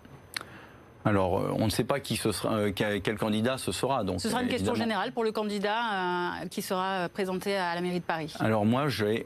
Alors, 1.04 1.40
euh, 1.40 1.56
on 1.58 1.66
ne 1.66 1.72
sait 1.72 1.84
pas 1.84 2.00
qui 2.00 2.16
ce 2.16 2.32
sera, 2.32 2.72
quel, 2.72 3.18
candidat 3.18 3.58
ce 3.58 3.72
sera. 3.72 4.04
Donc, 4.04 4.22
ce 4.22 4.30
sera 4.30 4.44
une 4.44 4.50
question 4.50 4.76
générale 4.76 5.12
pour 5.12 5.24
le 5.24 5.32
candidat 5.32 6.44
qui 6.50 6.62
sera 6.62 7.10
présenté 7.10 7.56
à 7.56 7.76
la 7.76 7.82
mairie 7.82 8.00
de 8.00 8.06
Paris. 8.06 8.34
Alors 8.40 8.66
moi, 8.66 8.88
j'ai 8.88 9.26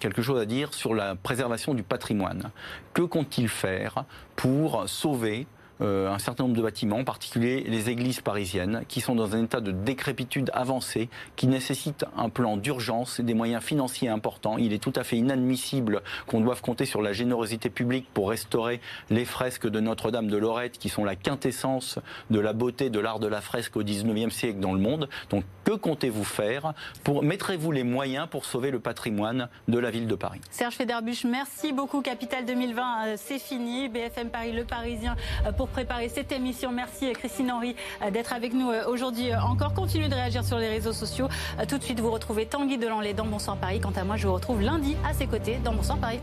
quelque 0.00 0.22
chose 0.22 0.40
à 0.40 0.44
dire 0.44 0.74
sur 0.74 0.94
la 0.94 1.14
préservation 1.14 1.74
du 1.74 1.82
patrimoine. 1.82 2.50
Que 2.92 3.02
compte-t-il 3.02 3.48
faire 3.48 4.04
pour 4.36 4.88
sauver 4.88 5.46
euh, 5.80 6.08
un 6.08 6.18
certain 6.18 6.44
nombre 6.44 6.56
de 6.56 6.62
bâtiments, 6.62 6.98
en 6.98 7.04
particulier 7.04 7.64
les 7.66 7.90
églises 7.90 8.20
parisiennes, 8.20 8.84
qui 8.88 9.00
sont 9.00 9.14
dans 9.14 9.34
un 9.34 9.44
état 9.44 9.60
de 9.60 9.72
décrépitude 9.72 10.50
avancée, 10.54 11.08
qui 11.36 11.46
nécessitent 11.46 12.04
un 12.16 12.28
plan 12.28 12.56
d'urgence 12.56 13.20
et 13.20 13.22
des 13.22 13.34
moyens 13.34 13.62
financiers 13.62 14.08
importants. 14.08 14.58
Il 14.58 14.72
est 14.72 14.78
tout 14.78 14.92
à 14.96 15.04
fait 15.04 15.16
inadmissible 15.16 16.02
qu'on 16.26 16.40
doive 16.40 16.60
compter 16.60 16.84
sur 16.84 17.02
la 17.02 17.12
générosité 17.12 17.70
publique 17.70 18.06
pour 18.12 18.30
restaurer 18.30 18.80
les 19.10 19.24
fresques 19.24 19.68
de 19.68 19.80
Notre-Dame 19.80 20.28
de 20.28 20.36
Lorette, 20.36 20.78
qui 20.78 20.88
sont 20.88 21.04
la 21.04 21.16
quintessence 21.16 21.98
de 22.30 22.40
la 22.40 22.52
beauté 22.52 22.90
de 22.90 23.00
l'art 23.00 23.18
de 23.18 23.26
la 23.26 23.40
fresque 23.40 23.76
au 23.76 23.82
XIXe 23.82 24.34
siècle 24.34 24.60
dans 24.60 24.72
le 24.72 24.80
monde. 24.80 25.08
Donc, 25.30 25.44
que 25.64 25.72
comptez-vous 25.72 26.24
faire 26.24 26.74
mettrez-vous 27.22 27.72
les 27.72 27.84
moyens 27.84 28.28
pour 28.30 28.44
sauver 28.44 28.70
le 28.70 28.80
patrimoine 28.80 29.48
de 29.68 29.78
la 29.78 29.90
ville 29.90 30.06
de 30.06 30.14
Paris? 30.14 30.40
Serge 30.50 30.74
Federbuch, 30.74 31.24
merci 31.24 31.72
beaucoup. 31.72 32.00
Capital 32.02 32.44
2020, 32.44 33.06
euh, 33.06 33.14
c'est 33.16 33.38
fini. 33.38 33.88
BFM 33.88 34.30
Paris, 34.30 34.52
le 34.52 34.64
Parisien, 34.64 35.16
euh, 35.46 35.52
pour 35.64 35.70
préparer 35.70 36.10
cette 36.10 36.30
émission. 36.30 36.70
Merci 36.72 37.10
Christine 37.14 37.50
Henry 37.50 37.74
euh, 38.02 38.10
d'être 38.10 38.34
avec 38.34 38.52
nous 38.52 38.70
euh, 38.70 38.86
aujourd'hui 38.86 39.30
euh, 39.30 39.40
encore. 39.40 39.72
Continuez 39.72 40.08
de 40.08 40.14
réagir 40.14 40.44
sur 40.44 40.58
les 40.58 40.68
réseaux 40.68 40.92
sociaux. 40.92 41.26
Tout 41.66 41.78
de 41.78 41.82
suite, 41.82 42.00
vous 42.00 42.10
retrouvez 42.10 42.44
Tanguy 42.44 42.76
Delanlay 42.76 43.14
dans 43.14 43.24
Bonsoir 43.24 43.56
Paris. 43.56 43.80
Quant 43.80 43.92
à 43.96 44.04
moi, 44.04 44.18
je 44.18 44.26
vous 44.26 44.34
retrouve 44.34 44.60
lundi 44.60 44.94
à 45.08 45.14
ses 45.14 45.26
côtés 45.26 45.58
dans 45.64 45.72
Bonsoir 45.72 45.96
Paris. 45.96 46.20